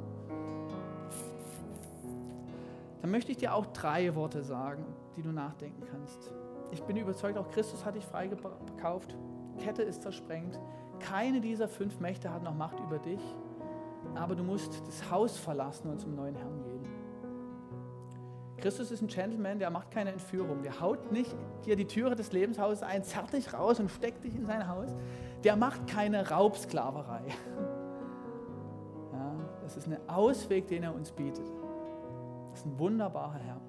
dann 3.01 3.11
möchte 3.13 3.31
ich 3.31 3.39
dir 3.39 3.55
auch 3.55 3.67
drei 3.67 4.15
Worte 4.17 4.43
sagen, 4.43 4.85
die 5.17 5.23
du 5.23 5.31
nachdenken 5.31 5.85
kannst. 5.91 6.33
Ich 6.73 6.83
bin 6.83 6.97
überzeugt, 6.97 7.39
auch 7.39 7.49
Christus 7.49 7.85
hat 7.85 7.95
dich 7.95 8.05
freigekauft. 8.05 9.17
Kette 9.59 9.83
ist 9.83 10.03
zersprengt. 10.03 10.59
Keine 10.99 11.41
dieser 11.41 11.69
fünf 11.69 12.01
Mächte 12.01 12.33
hat 12.33 12.43
noch 12.43 12.55
Macht 12.55 12.81
über 12.81 12.99
dich. 12.99 13.21
Aber 14.17 14.35
du 14.35 14.43
musst 14.43 14.83
das 14.87 15.11
Haus 15.11 15.39
verlassen 15.39 15.91
und 15.91 16.01
zum 16.01 16.17
neuen 16.17 16.35
Herrn 16.35 16.63
gehen. 16.63 16.68
Christus 18.61 18.91
ist 18.91 19.03
ein 19.03 19.09
Gentleman, 19.09 19.59
der 19.59 19.71
macht 19.71 19.91
keine 19.91 20.13
Entführung. 20.13 20.63
Der 20.63 20.81
haut 20.81 21.13
nicht 21.13 21.35
dir 21.65 21.77
die 21.77 21.87
Türe 21.87 22.15
des 22.17 22.33
Lebenshauses 22.33 22.83
ein, 22.83 23.05
zerrt 23.05 23.33
dich 23.33 23.53
raus 23.55 23.79
und 23.81 23.91
steckt 23.91 24.25
dich 24.25 24.35
in 24.35 24.47
sein 24.47 24.69
Haus. 24.69 24.89
Der 25.45 25.57
macht 25.57 25.87
keine 25.87 26.29
Raubsklaverei. 26.29 27.23
Ja, 29.13 29.35
das 29.63 29.77
ist 29.77 29.89
ein 29.89 29.97
Ausweg, 30.07 30.69
den 30.69 30.83
er 30.83 30.95
uns 30.95 31.11
bietet. 31.11 31.47
Das 32.51 32.61
ist 32.61 32.67
ein 32.67 32.79
wunderbarer 32.79 33.39
Herr. 33.39 33.61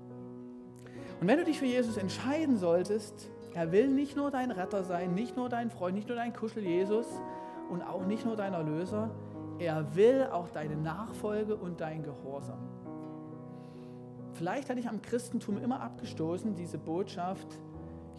Und 1.21 1.27
wenn 1.27 1.37
du 1.37 1.45
dich 1.45 1.59
für 1.59 1.65
Jesus 1.65 1.97
entscheiden 1.97 2.57
solltest, 2.57 3.29
er 3.53 3.71
will 3.71 3.87
nicht 3.87 4.15
nur 4.15 4.31
dein 4.31 4.51
Retter 4.51 4.83
sein, 4.83 5.13
nicht 5.13 5.35
nur 5.35 5.49
dein 5.49 5.69
Freund, 5.71 5.95
nicht 5.95 6.07
nur 6.07 6.17
dein 6.17 6.33
Kuschel 6.33 6.63
Jesus 6.63 7.07
und 7.69 7.81
auch 7.81 8.05
nicht 8.05 8.25
nur 8.25 8.35
dein 8.35 8.53
Erlöser, 8.53 9.09
er 9.59 9.95
will 9.95 10.27
auch 10.31 10.49
deine 10.49 10.75
Nachfolge 10.75 11.55
und 11.55 11.81
dein 11.81 12.03
Gehorsam. 12.03 12.59
Vielleicht 14.39 14.69
hatte 14.69 14.79
ich 14.79 14.87
am 14.87 15.01
Christentum 15.01 15.57
immer 15.57 15.81
abgestoßen, 15.81 16.55
diese 16.55 16.77
Botschaft, 16.77 17.45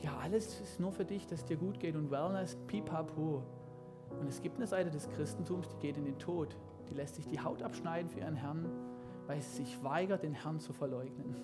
ja, 0.03 0.19
alles 0.23 0.61
ist 0.61 0.79
nur 0.79 0.93
für 0.93 1.07
dich, 1.07 1.27
dass 1.27 1.47
dir 1.47 1.57
gut 1.57 1.81
geht 1.81 1.97
und 1.97 2.11
Wellness, 2.11 2.59
pipapo. 2.67 3.43
Und 4.21 4.29
es 4.29 4.43
gibt 4.43 4.59
eine 4.59 4.67
Seite 4.67 4.91
des 4.91 5.09
Christentums, 5.09 5.71
die 5.71 5.79
geht 5.79 5.97
in 5.97 6.05
den 6.05 6.19
Tod. 6.19 6.59
Die 6.91 6.95
lässt 6.95 7.15
sich 7.15 7.27
die 7.27 7.41
Haut 7.41 7.63
abschneiden 7.63 8.11
für 8.11 8.21
ihren 8.21 8.35
Herrn, 8.35 8.67
weil 9.29 9.41
sie 9.41 9.65
sich 9.65 9.83
weigert, 9.83 10.23
den 10.23 10.35
Herrn 10.35 10.61
zu 10.61 10.75
verleugnen. 10.75 11.37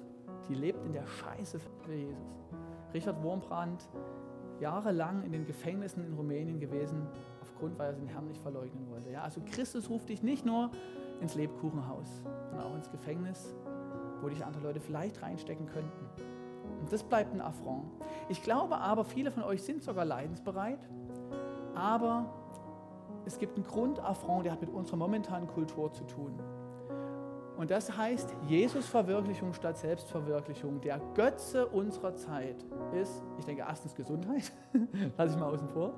Die 0.46 0.54
lebt 0.54 0.84
in 0.84 0.92
der 0.92 1.06
Scheiße 1.06 1.58
für 1.58 1.94
Jesus. 1.94 2.44
Richard 2.92 3.22
Wurmbrand, 3.22 3.88
jahrelang 4.60 5.22
in 5.22 5.32
den 5.32 5.46
Gefängnissen 5.46 6.04
in 6.04 6.12
Rumänien 6.12 6.60
gewesen, 6.60 7.06
aufgrund, 7.40 7.78
weil 7.78 7.94
er 7.94 7.98
den 7.98 8.08
Herrn 8.08 8.26
nicht 8.26 8.42
verleugnen 8.42 8.90
wollte. 8.90 9.10
Ja, 9.10 9.22
also 9.22 9.40
Christus 9.40 9.88
ruft 9.88 10.10
dich 10.10 10.22
nicht 10.22 10.44
nur 10.44 10.70
ins 11.22 11.34
Lebkuchenhaus, 11.34 12.20
sondern 12.50 12.66
auch 12.66 12.74
ins 12.74 12.90
Gefängnis, 12.90 13.54
wo 14.22 14.28
dich 14.28 14.44
andere 14.44 14.62
Leute 14.64 14.80
vielleicht 14.80 15.22
reinstecken 15.22 15.66
könnten. 15.66 16.06
Und 16.80 16.92
das 16.92 17.02
bleibt 17.02 17.34
ein 17.34 17.40
Affront. 17.40 17.84
Ich 18.28 18.42
glaube 18.42 18.78
aber, 18.78 19.04
viele 19.04 19.30
von 19.30 19.42
euch 19.42 19.62
sind 19.62 19.82
sogar 19.82 20.04
leidensbereit, 20.04 20.78
aber 21.74 22.26
es 23.24 23.38
gibt 23.38 23.56
einen 23.56 23.66
Grundaffront, 23.66 24.46
der 24.46 24.52
hat 24.52 24.60
mit 24.60 24.70
unserer 24.70 24.96
momentanen 24.96 25.48
Kultur 25.48 25.92
zu 25.92 26.04
tun. 26.04 26.38
Und 27.56 27.70
das 27.70 27.96
heißt 27.96 28.34
Jesus-Verwirklichung 28.46 29.54
statt 29.54 29.78
Selbstverwirklichung. 29.78 30.80
Der 30.82 31.00
Götze 31.14 31.66
unserer 31.66 32.14
Zeit 32.14 32.64
ist, 32.94 33.24
ich 33.38 33.46
denke, 33.46 33.64
erstens 33.66 33.94
Gesundheit, 33.94 34.52
lasse 35.16 35.34
ich 35.34 35.40
mal 35.40 35.52
außen 35.54 35.68
vor. 35.70 35.94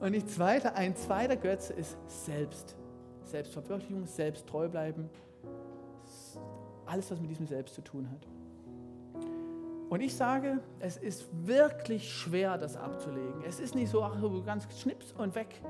Und 0.00 0.12
die 0.12 0.24
zweite, 0.24 0.74
ein 0.74 0.94
zweiter 0.94 1.36
Götze 1.36 1.72
ist 1.72 1.98
Selbst. 2.06 2.76
Selbstverwirklichung, 3.24 4.06
selbst 4.06 4.46
treu 4.46 4.68
bleiben, 4.68 5.10
alles, 6.90 7.10
was 7.10 7.20
mit 7.20 7.30
diesem 7.30 7.46
Selbst 7.46 7.74
zu 7.74 7.82
tun 7.82 8.08
hat. 8.10 8.26
Und 9.88 10.00
ich 10.02 10.14
sage, 10.14 10.60
es 10.78 10.96
ist 10.96 11.26
wirklich 11.46 12.12
schwer, 12.12 12.58
das 12.58 12.76
abzulegen. 12.76 13.42
Es 13.46 13.58
ist 13.58 13.74
nicht 13.74 13.90
so, 13.90 14.04
ach, 14.04 14.16
so 14.20 14.42
ganz 14.42 14.66
schnips 14.78 15.12
und 15.12 15.34
weg, 15.34 15.60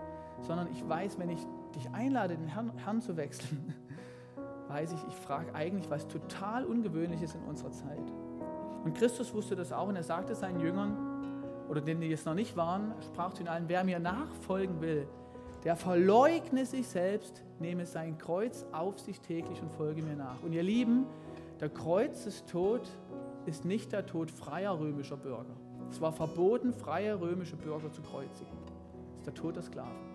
sondern 0.43 0.69
ich 0.71 0.87
weiß, 0.87 1.19
wenn 1.19 1.31
ich 1.31 1.41
dich 1.75 1.89
einlade, 1.93 2.37
den 2.37 2.47
Herrn, 2.47 2.73
Herrn 2.77 3.01
zu 3.01 3.17
wechseln, 3.17 3.75
weiß 4.69 4.93
ich, 4.93 5.01
ich 5.09 5.15
frage 5.15 5.55
eigentlich 5.55 5.89
was 5.89 6.07
total 6.07 6.67
Ungewöhnliches 6.67 7.35
in 7.35 7.43
unserer 7.45 7.73
Zeit. 7.73 8.13
Und 8.85 8.95
Christus 8.95 9.33
wusste 9.33 9.57
das 9.57 9.73
auch 9.73 9.89
und 9.89 9.97
er 9.97 10.03
sagte 10.03 10.35
seinen 10.35 10.61
Jüngern, 10.61 11.11
oder 11.71 11.81
denen, 11.81 12.01
die 12.01 12.13
es 12.13 12.25
noch 12.25 12.35
nicht 12.35 12.57
waren, 12.57 12.93
sprach 13.01 13.33
zu 13.33 13.43
ihnen 13.43 13.49
allen, 13.49 13.69
wer 13.69 13.85
mir 13.85 14.01
nachfolgen 14.01 14.81
will, 14.81 15.07
der 15.65 15.77
verleugne 15.77 16.65
sich 16.65 16.89
selbst, 16.89 17.43
nehme 17.59 17.87
sein 17.87 18.17
Kreuz 18.19 18.65
auf 18.73 18.99
sich 18.99 19.21
täglich 19.21 19.61
und 19.63 19.71
folge 19.73 20.03
mir 20.03 20.17
nach. 20.17 20.43
Und 20.43 20.53
ihr 20.53 20.63
Lieben, 20.63 21.07
der 21.61 21.69
Kreuzestod 21.69 22.89
ist 23.47 23.65
nicht 23.65 23.93
der 23.93 24.07
Tod 24.07 24.31
freier 24.31 24.79
römischer 24.79 25.17
Bürger. 25.17 25.57
Es 25.91 26.01
war 26.01 26.13
verboten, 26.13 26.73
freie 26.73 27.21
römische 27.21 27.57
Bürger 27.57 27.93
zu 27.93 28.01
kreuzigen. 28.01 28.53
Das 28.67 29.19
ist 29.19 29.27
der 29.27 29.35
Tod 29.35 29.57
der 29.57 29.63
Sklaven 29.63 30.11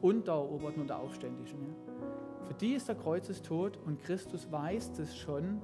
und 0.00 0.26
der 0.26 0.34
Eroberten 0.34 0.82
und 0.82 0.88
der 0.88 0.98
Aufständischen. 0.98 1.58
Für 2.46 2.54
die 2.54 2.74
ist 2.74 2.88
der 2.88 2.94
Kreuzestod 2.94 3.78
und 3.84 4.02
Christus 4.02 4.50
weiß 4.50 4.92
das 4.94 5.16
schon. 5.16 5.60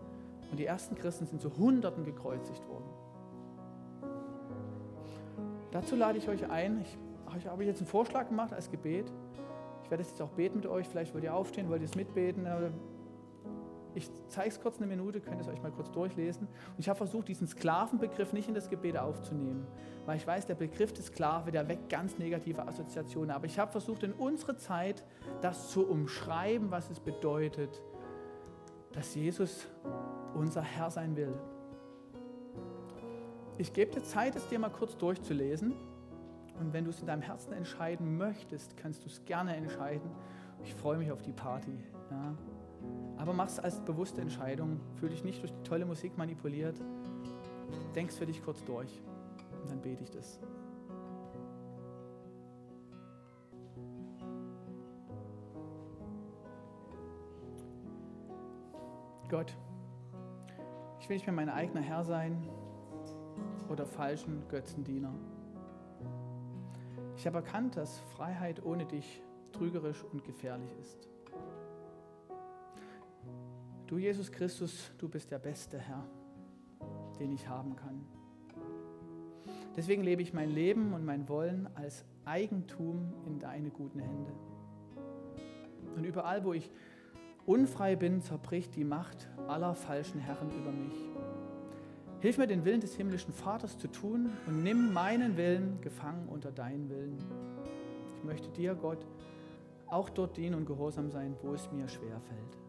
Und 0.51 0.61
die 0.61 0.67
ersten 0.67 0.95
Christen 0.95 1.27
sind 1.27 1.41
zu 1.41 1.57
Hunderten 1.57 2.05
gekreuzigt 2.05 2.67
worden. 2.69 2.85
Dazu 5.73 5.97
lade 5.97 6.19
ich 6.19 6.29
euch 6.29 6.49
ein. 6.49 6.81
Ich 6.83 6.97
ich 7.39 7.47
habe 7.47 7.65
jetzt 7.65 7.79
einen 7.79 7.87
Vorschlag 7.87 8.29
gemacht 8.29 8.53
als 8.53 8.71
Gebet. 8.71 9.13
Ich 9.85 9.91
werde 9.91 10.03
jetzt 10.03 10.21
auch 10.21 10.31
beten 10.31 10.57
mit 10.57 10.67
euch. 10.67 10.89
Vielleicht 10.89 11.15
wollt 11.15 11.25
ihr 11.25 11.35
aufstehen, 11.35 11.69
wollt 11.69 11.81
ihr 11.81 11.87
es 11.87 11.95
mitbeten. 11.95 12.47
Ich 13.95 14.11
zeige 14.29 14.51
es 14.51 14.61
kurz 14.61 14.77
eine 14.77 14.87
Minute, 14.87 15.21
könnt 15.21 15.37
ihr 15.37 15.41
es 15.41 15.49
euch 15.49 15.63
mal 15.63 15.73
kurz 15.73 15.91
durchlesen. 15.91 16.47
Und 16.47 16.79
ich 16.79 16.89
habe 16.89 16.99
versucht, 16.99 17.29
diesen 17.29 17.47
Sklavenbegriff 17.47 18.35
nicht 18.35 18.47
in 18.47 18.55
das 18.55 18.69
Gebet 18.69 18.99
aufzunehmen, 18.99 19.67
weil 20.05 20.19
ich 20.19 20.27
weiß, 20.27 20.45
der 20.47 20.55
Begriff 20.55 20.93
des 20.93 21.07
Sklave, 21.07 21.51
der 21.51 21.67
weckt 21.67 21.89
ganz 21.89 22.19
negative 22.19 22.69
Assoziationen. 22.69 23.31
Aber 23.31 23.47
ich 23.47 23.59
habe 23.59 23.73
versucht, 23.73 24.03
in 24.03 24.13
unserer 24.13 24.59
Zeit 24.59 25.03
das 25.41 25.71
zu 25.71 25.87
umschreiben, 25.89 26.71
was 26.71 26.91
es 26.91 27.01
bedeutet, 27.01 27.81
dass 28.93 29.15
Jesus 29.15 29.67
unser 30.35 30.63
Herr 30.63 30.91
sein 30.91 31.17
will. 31.17 31.33
Ich 33.57 33.73
gebe 33.73 33.93
dir 33.93 34.03
Zeit, 34.03 34.37
es 34.37 34.47
dir 34.49 34.59
mal 34.59 34.69
kurz 34.69 34.99
durchzulesen. 34.99 35.75
Und 36.59 36.73
wenn 36.73 36.85
du 36.85 36.91
es 36.91 37.01
in 37.01 37.07
deinem 37.07 37.23
Herzen 37.23 37.53
entscheiden 37.53 38.17
möchtest, 38.17 38.77
kannst 38.77 39.05
du 39.05 39.09
es 39.09 39.25
gerne 39.25 39.55
entscheiden. 39.57 40.11
Ich 40.65 40.75
freue 40.75 40.99
mich 40.99 41.13
auf 41.13 41.23
die 41.23 41.33
Party. 41.33 41.79
Ja. 42.11 42.35
Aber 43.19 43.33
mach 43.33 43.47
es 43.47 43.59
als 43.59 43.81
bewusste 43.81 44.21
Entscheidung. 44.21 44.81
Fühl 44.97 45.11
dich 45.11 45.25
nicht 45.25 45.43
durch 45.43 45.53
die 45.53 45.63
tolle 45.63 45.85
Musik 45.85 46.17
manipuliert. 46.17 46.81
Denk 47.95 48.11
es 48.11 48.19
für 48.19 48.27
dich 48.27 48.43
kurz 48.43 48.65
durch. 48.65 49.03
Und 49.63 49.71
dann 49.71 49.81
bete 49.81 50.03
ich 50.03 50.11
das. 50.11 50.41
Gott, 59.29 59.57
ich 61.01 61.09
will 61.09 61.17
nicht 61.17 61.27
mehr 61.27 61.35
mein 61.35 61.49
eigener 61.49 61.81
Herr 61.81 62.05
sein 62.05 62.49
oder 63.69 63.85
falschen 63.85 64.47
Götzendiener. 64.49 65.13
Ich 67.27 67.29
habe 67.29 67.45
erkannt, 67.45 67.77
dass 67.77 67.99
Freiheit 68.15 68.65
ohne 68.65 68.87
dich 68.87 69.21
trügerisch 69.51 70.05
und 70.13 70.23
gefährlich 70.23 70.71
ist. 70.81 71.09
Du, 73.89 73.99
Jesus 73.99 74.31
Christus, 74.31 74.93
du 74.97 75.09
bist 75.09 75.33
der 75.33 75.41
beste 75.41 75.77
Herr, 75.77 76.07
den 77.19 77.33
ich 77.33 77.49
haben 77.49 77.75
kann. 77.75 78.07
Deswegen 79.75 80.05
lebe 80.05 80.23
ich 80.23 80.35
mein 80.35 80.51
Leben 80.51 80.93
und 80.93 81.05
mein 81.05 81.29
Wollen 81.29 81.69
als 81.75 82.05
Eigentum 82.25 83.13
in 83.27 83.41
deine 83.41 83.71
guten 83.71 83.99
Hände. 83.99 84.33
Und 85.97 86.05
überall, 86.05 86.45
wo 86.45 86.53
ich 86.53 86.71
unfrei 87.45 87.97
bin, 87.97 88.21
zerbricht 88.21 88.77
die 88.77 88.85
Macht 88.85 89.29
aller 89.49 89.75
falschen 89.75 90.21
Herren 90.21 90.53
über 90.53 90.71
mich. 90.71 90.95
Hilf 92.21 92.39
mir, 92.39 92.47
den 92.47 92.65
Willen 92.65 92.81
des 92.81 92.95
himmlischen 92.97 93.33
Vaters 93.33 93.79
zu 93.79 93.89
tun 93.89 94.31
und 94.47 94.63
nimm 94.63 94.93
meinen 94.93 95.37
Willen 95.37 95.81
gefangen 95.81 96.29
unter 96.29 96.51
deinen 96.51 96.89
Willen. 96.89 97.19
Ich 98.17 98.25
möchte 98.25 98.49
dir, 98.51 98.75
Gott, 98.75 99.07
auch 99.87 100.09
dort 100.09 100.37
dienen 100.37 100.55
und 100.55 100.67
gehorsam 100.67 101.11
sein, 101.11 101.37
wo 101.43 101.53
es 101.53 101.71
mir 101.71 101.89
schwer 101.89 102.21
fällt. 102.21 102.66